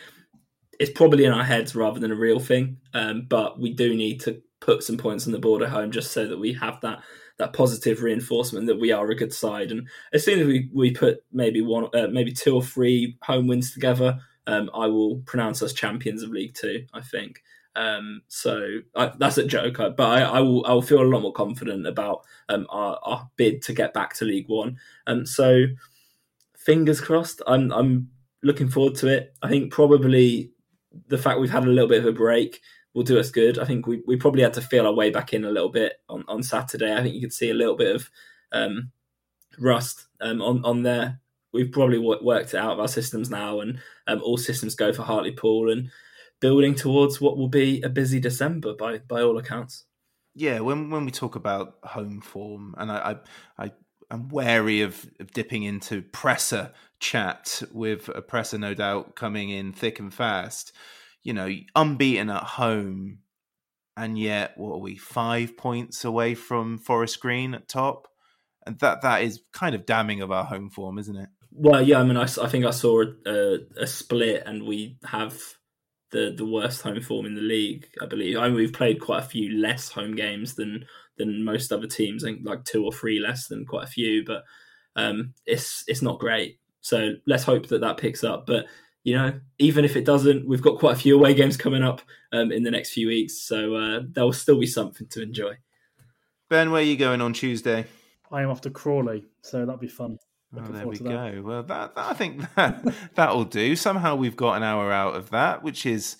it's 0.80 0.92
probably 0.92 1.26
in 1.26 1.34
our 1.34 1.44
heads 1.44 1.76
rather 1.76 2.00
than 2.00 2.12
a 2.12 2.16
real 2.16 2.40
thing. 2.40 2.78
Um, 2.94 3.26
but 3.30 3.60
we 3.60 3.74
do 3.74 3.94
need 3.94 4.22
to 4.22 4.42
put 4.62 4.84
some 4.84 4.98
points 4.98 5.26
on 5.26 5.34
the 5.34 5.40
board 5.40 5.62
at 5.62 5.70
home 5.70 5.92
just 5.92 6.12
so 6.12 6.28
that 6.28 6.40
we 6.40 6.54
have 6.54 6.80
that 6.82 7.02
that 7.38 7.54
positive 7.54 8.02
reinforcement 8.02 8.68
that 8.68 8.80
we 8.80 8.92
are 8.92 9.10
a 9.10 9.16
good 9.16 9.34
side. 9.34 9.72
And 9.72 9.88
as 10.12 10.26
soon 10.26 10.40
as 10.40 10.48
we, 10.48 10.70
we 10.74 10.92
put 10.92 11.24
maybe 11.32 11.62
one, 11.62 11.88
uh, 11.94 12.08
maybe 12.08 12.34
two 12.34 12.54
or 12.54 12.62
three 12.62 13.18
home 13.24 13.48
wins 13.48 13.72
together, 13.72 14.20
um, 14.46 14.70
I 14.74 14.88
will 14.88 15.20
pronounce 15.26 15.64
us 15.64 15.72
champions 15.72 16.22
of 16.22 16.32
League 16.32 16.54
Two. 16.54 16.86
I 16.94 17.02
think. 17.02 17.42
Um, 17.76 18.24
so 18.28 18.80
I, 18.96 19.14
that's 19.18 19.38
a 19.38 19.46
joke, 19.46 19.78
but 19.78 20.00
I, 20.02 20.22
I, 20.22 20.40
will 20.42 20.66
I 20.66 20.74
will 20.74 20.82
feel 20.82 21.02
a 21.02 21.04
lot 21.04 21.22
more 21.22 21.32
confident 21.32 21.88
about 21.88 22.26
um, 22.50 22.66
our, 22.70 23.00
our, 23.04 23.30
bid 23.38 23.62
to 23.64 23.74
get 23.74 23.94
back 23.94 24.16
to 24.16 24.26
League 24.26 24.50
One. 24.50 24.78
Um, 25.08 25.26
so 25.26 25.66
fingers 26.58 27.00
crossed. 27.00 27.42
I'm 27.48 27.72
I'm 27.72 28.10
looking 28.44 28.70
forward 28.70 28.96
to 28.96 29.08
it. 29.08 29.34
I 29.42 29.50
think 29.50 29.72
probably 29.72 30.52
the 31.08 31.18
fact 31.18 31.40
we've 31.40 31.52
had 31.52 31.64
a 31.64 31.68
little 31.68 31.90
bit 31.90 32.00
of 32.00 32.06
a 32.06 32.12
break 32.12 32.62
will 32.94 33.04
do 33.04 33.20
us 33.20 33.32
good. 33.32 33.60
I 33.60 33.66
think 33.66 33.88
we, 33.88 34.02
we 34.08 34.16
probably 34.16 34.42
had 34.42 34.54
to 34.56 34.62
feel 34.62 34.88
our 34.88 34.94
way 34.94 35.10
back 35.10 35.34
in 35.34 35.46
a 35.46 35.52
little 35.52 35.70
bit 35.70 36.02
on, 36.10 36.24
on 36.28 36.44
Saturday. 36.44 36.94
I 36.94 37.02
think 37.02 37.16
you 37.16 37.22
could 37.22 37.34
see 37.34 37.50
a 37.50 37.56
little 37.56 37.76
bit 37.76 37.96
of 37.96 38.10
um, 38.52 38.92
rust 39.60 40.08
um, 40.22 40.42
on 40.42 40.64
on 40.66 40.84
there. 40.84 41.20
We've 41.52 41.72
probably 41.72 41.98
worked 41.98 42.54
it 42.54 42.60
out 42.60 42.74
of 42.74 42.80
our 42.80 42.88
systems 42.88 43.30
now, 43.30 43.60
and 43.62 43.80
um, 44.08 44.22
all 44.24 44.38
systems 44.38 44.76
go 44.76 44.94
for 44.94 45.02
Hartlepool 45.04 45.72
and 45.72 45.90
building 46.40 46.76
towards 46.76 47.20
what 47.20 47.38
will 47.38 47.48
be 47.48 47.82
a 47.82 47.90
busy 47.90 48.20
December 48.20 48.74
by 48.74 49.00
by 49.00 49.22
all 49.22 49.38
accounts. 49.38 49.86
Yeah, 50.36 50.60
when 50.60 50.90
when 50.90 51.06
we 51.06 51.12
talk 51.12 51.36
about 51.36 51.78
home 51.84 52.22
form, 52.22 52.76
and 52.78 52.92
I 52.92 53.16
I, 53.58 53.66
I 53.66 53.72
am 54.12 54.30
wary 54.30 54.82
of, 54.82 55.10
of 55.20 55.32
dipping 55.32 55.64
into 55.64 56.02
presser 56.02 56.72
chat 57.00 57.62
with 57.72 58.10
a 58.10 58.22
presser, 58.22 58.58
no 58.58 58.74
doubt, 58.74 59.16
coming 59.16 59.50
in 59.50 59.72
thick 59.74 60.00
and 60.00 60.14
fast. 60.14 60.74
You 61.24 61.34
know, 61.34 61.50
unbeaten 61.76 62.30
at 62.30 62.44
home, 62.44 63.20
and 63.98 64.18
yet 64.18 64.54
what 64.58 64.76
are 64.76 64.80
we 64.80 64.96
five 64.96 65.58
points 65.58 66.06
away 66.06 66.34
from 66.34 66.78
Forest 66.78 67.20
Green 67.20 67.54
at 67.54 67.68
top? 67.68 68.08
And 68.66 68.80
that 68.80 69.02
that 69.02 69.24
is 69.24 69.42
kind 69.52 69.76
of 69.76 69.86
damning 69.86 70.22
of 70.22 70.32
our 70.32 70.46
home 70.46 70.70
form, 70.70 70.98
isn't 70.98 71.16
it? 71.16 71.30
Well, 71.52 71.82
yeah, 71.82 72.00
I 72.00 72.04
mean, 72.04 72.18
I, 72.18 72.24
I 72.24 72.48
think 72.48 72.66
I 72.66 72.72
saw 72.72 73.04
a, 73.04 73.30
a, 73.30 73.58
a, 73.82 73.88
split, 73.88 74.44
and 74.46 74.64
we 74.64 74.98
have 75.04 75.38
the 76.12 76.34
the 76.36 76.46
worst 76.46 76.82
home 76.82 77.02
form 77.02 77.26
in 77.26 77.36
the 77.36 77.42
league. 77.42 77.88
I 78.02 78.06
believe. 78.06 78.38
I 78.38 78.48
mean, 78.48 78.56
we've 78.56 78.74
played 78.74 79.02
quite 79.02 79.24
a 79.24 79.28
few 79.28 79.58
less 79.60 79.90
home 79.90 80.16
games 80.16 80.56
than 80.56 80.86
than 81.20 81.44
most 81.44 81.72
other 81.72 81.86
teams. 81.86 82.24
I 82.24 82.30
think 82.30 82.40
like 82.44 82.64
two 82.64 82.84
or 82.84 82.92
three 82.92 83.20
less 83.20 83.48
than 83.48 83.66
quite 83.66 83.84
a 83.84 83.92
few, 83.92 84.26
but 84.26 84.44
um, 84.96 85.36
it's 85.46 85.84
it's 85.88 86.02
not 86.02 86.20
great. 86.20 86.60
So 86.82 87.14
let's 87.28 87.44
hope 87.44 87.68
that 87.68 87.82
that 87.82 87.98
picks 87.98 88.24
up. 88.24 88.48
But 88.48 88.66
you 89.04 89.16
know, 89.16 89.40
even 89.60 89.86
if 89.86 89.96
it 89.96 90.06
doesn't, 90.06 90.48
we've 90.48 90.62
got 90.62 90.80
quite 90.80 90.94
a 90.94 91.00
few 91.00 91.16
away 91.16 91.36
games 91.36 91.58
coming 91.58 91.84
up 91.84 92.02
um, 92.34 92.52
in 92.52 92.64
the 92.64 92.72
next 92.72 92.92
few 92.92 93.08
weeks, 93.08 93.40
so 93.40 93.76
uh, 93.76 94.00
there 94.10 94.24
will 94.24 94.34
still 94.34 94.60
be 94.60 94.66
something 94.66 95.08
to 95.10 95.22
enjoy. 95.22 95.54
Ben, 96.50 96.72
where 96.72 96.82
are 96.82 96.86
you 96.86 96.98
going 96.98 97.22
on 97.22 97.34
Tuesday? 97.34 97.86
I 98.32 98.42
am 98.42 98.50
off 98.50 98.62
to 98.62 98.72
Crawley, 98.72 99.26
so 99.42 99.60
that'll 99.60 99.78
be 99.78 99.88
fun. 99.88 100.18
Oh, 100.58 100.62
there 100.62 100.88
we 100.88 100.98
go. 100.98 101.42
Well, 101.46 101.64
that, 101.64 101.96
that, 101.96 102.06
I 102.10 102.14
think 102.14 102.42
that 102.56 102.84
that'll 103.16 103.46
do. 103.46 103.76
Somehow 103.76 104.16
we've 104.16 104.36
got 104.36 104.56
an 104.56 104.64
hour 104.64 104.92
out 104.92 105.16
of 105.16 105.30
that, 105.30 105.64
which 105.64 105.86
is 105.86 106.18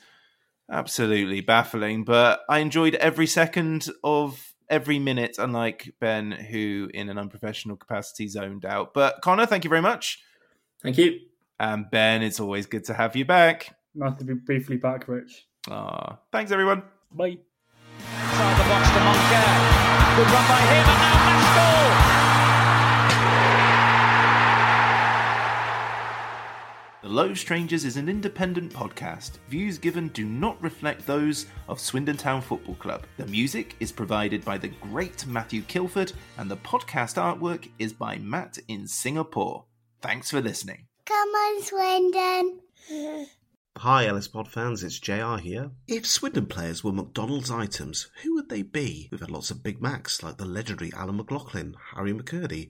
absolutely 0.70 1.42
baffling. 1.42 2.04
But 2.04 2.42
I 2.48 2.60
enjoyed 2.60 2.96
every 2.96 3.28
second 3.28 3.88
of 4.04 4.54
every 4.70 5.00
minute, 5.00 5.38
unlike 5.38 5.94
Ben, 6.00 6.32
who 6.32 6.90
in 6.94 7.10
an 7.10 7.18
unprofessional 7.18 7.78
capacity 7.78 8.28
zoned 8.28 8.66
out. 8.66 8.94
But 8.94 9.22
Conor, 9.22 9.46
thank 9.46 9.64
you 9.64 9.70
very 9.70 9.82
much. 9.82 10.24
Thank 10.82 10.98
you. 10.98 11.20
And 11.60 11.90
Ben, 11.92 12.22
it's 12.22 12.40
always 12.40 12.66
good 12.66 12.86
to 12.86 12.94
have 12.94 13.16
you 13.16 13.26
back. 13.26 13.76
Nice 13.96 14.18
to 14.20 14.24
be 14.24 14.36
briefly 14.36 14.78
back, 14.78 15.08
Rich. 15.08 15.48
Ah, 15.70 16.20
thanks 16.32 16.52
everyone. 16.52 16.84
Bye. 17.12 17.38
Inside 18.00 18.58
the 18.58 18.70
box 18.70 18.88
to 18.90 19.00
Moncur. 19.04 19.90
Good 20.16 20.30
run 20.32 20.46
by 20.48 20.62
him, 20.62 20.86
and 20.88 21.00
now 21.04 21.18
Pascal. 21.26 21.84
The 22.24 22.29
Low 27.10 27.34
Strangers 27.34 27.86
is 27.86 27.98
an 27.98 28.08
independent 28.08 28.72
podcast. 28.72 29.40
Views 29.48 29.80
given 29.80 30.10
do 30.10 30.26
not 30.26 30.62
reflect 30.62 31.08
those 31.08 31.48
of 31.68 31.80
Swindon 31.80 32.18
Town 32.18 32.40
Football 32.40 32.76
Club. 32.76 33.08
The 33.18 33.26
music 33.26 33.76
is 33.80 33.92
provided 33.92 34.46
by 34.46 34.60
the 34.60 34.68
great 34.68 35.26
Matthew 35.26 35.64
Kilford, 35.64 36.14
and 36.38 36.52
the 36.52 36.58
podcast 36.58 37.16
artwork 37.16 37.68
is 37.80 37.94
by 37.94 38.20
Matt 38.20 38.60
in 38.68 38.86
Singapore. 38.86 39.66
Thanks 40.02 40.30
for 40.30 40.40
listening. 40.40 40.86
Come 41.06 41.30
on, 41.30 41.64
Swindon. 41.64 42.60
Hi, 43.78 44.06
Ellis 44.06 44.28
Pod 44.28 44.48
fans, 44.48 44.84
it's 44.84 45.00
JR 45.00 45.38
here. 45.38 45.72
If 45.88 46.06
Swindon 46.06 46.46
players 46.46 46.84
were 46.84 46.94
McDonald's 46.94 47.50
items, 47.50 48.12
who 48.22 48.36
would 48.36 48.50
they 48.50 48.62
be? 48.62 49.10
We've 49.10 49.20
had 49.20 49.32
lots 49.32 49.50
of 49.50 49.64
Big 49.64 49.82
Macs 49.82 50.22
like 50.22 50.38
the 50.38 50.46
legendary 50.46 50.94
Alan 50.94 51.18
McLoughlin, 51.18 51.74
Harry 51.96 52.14
McKirdy, 52.14 52.70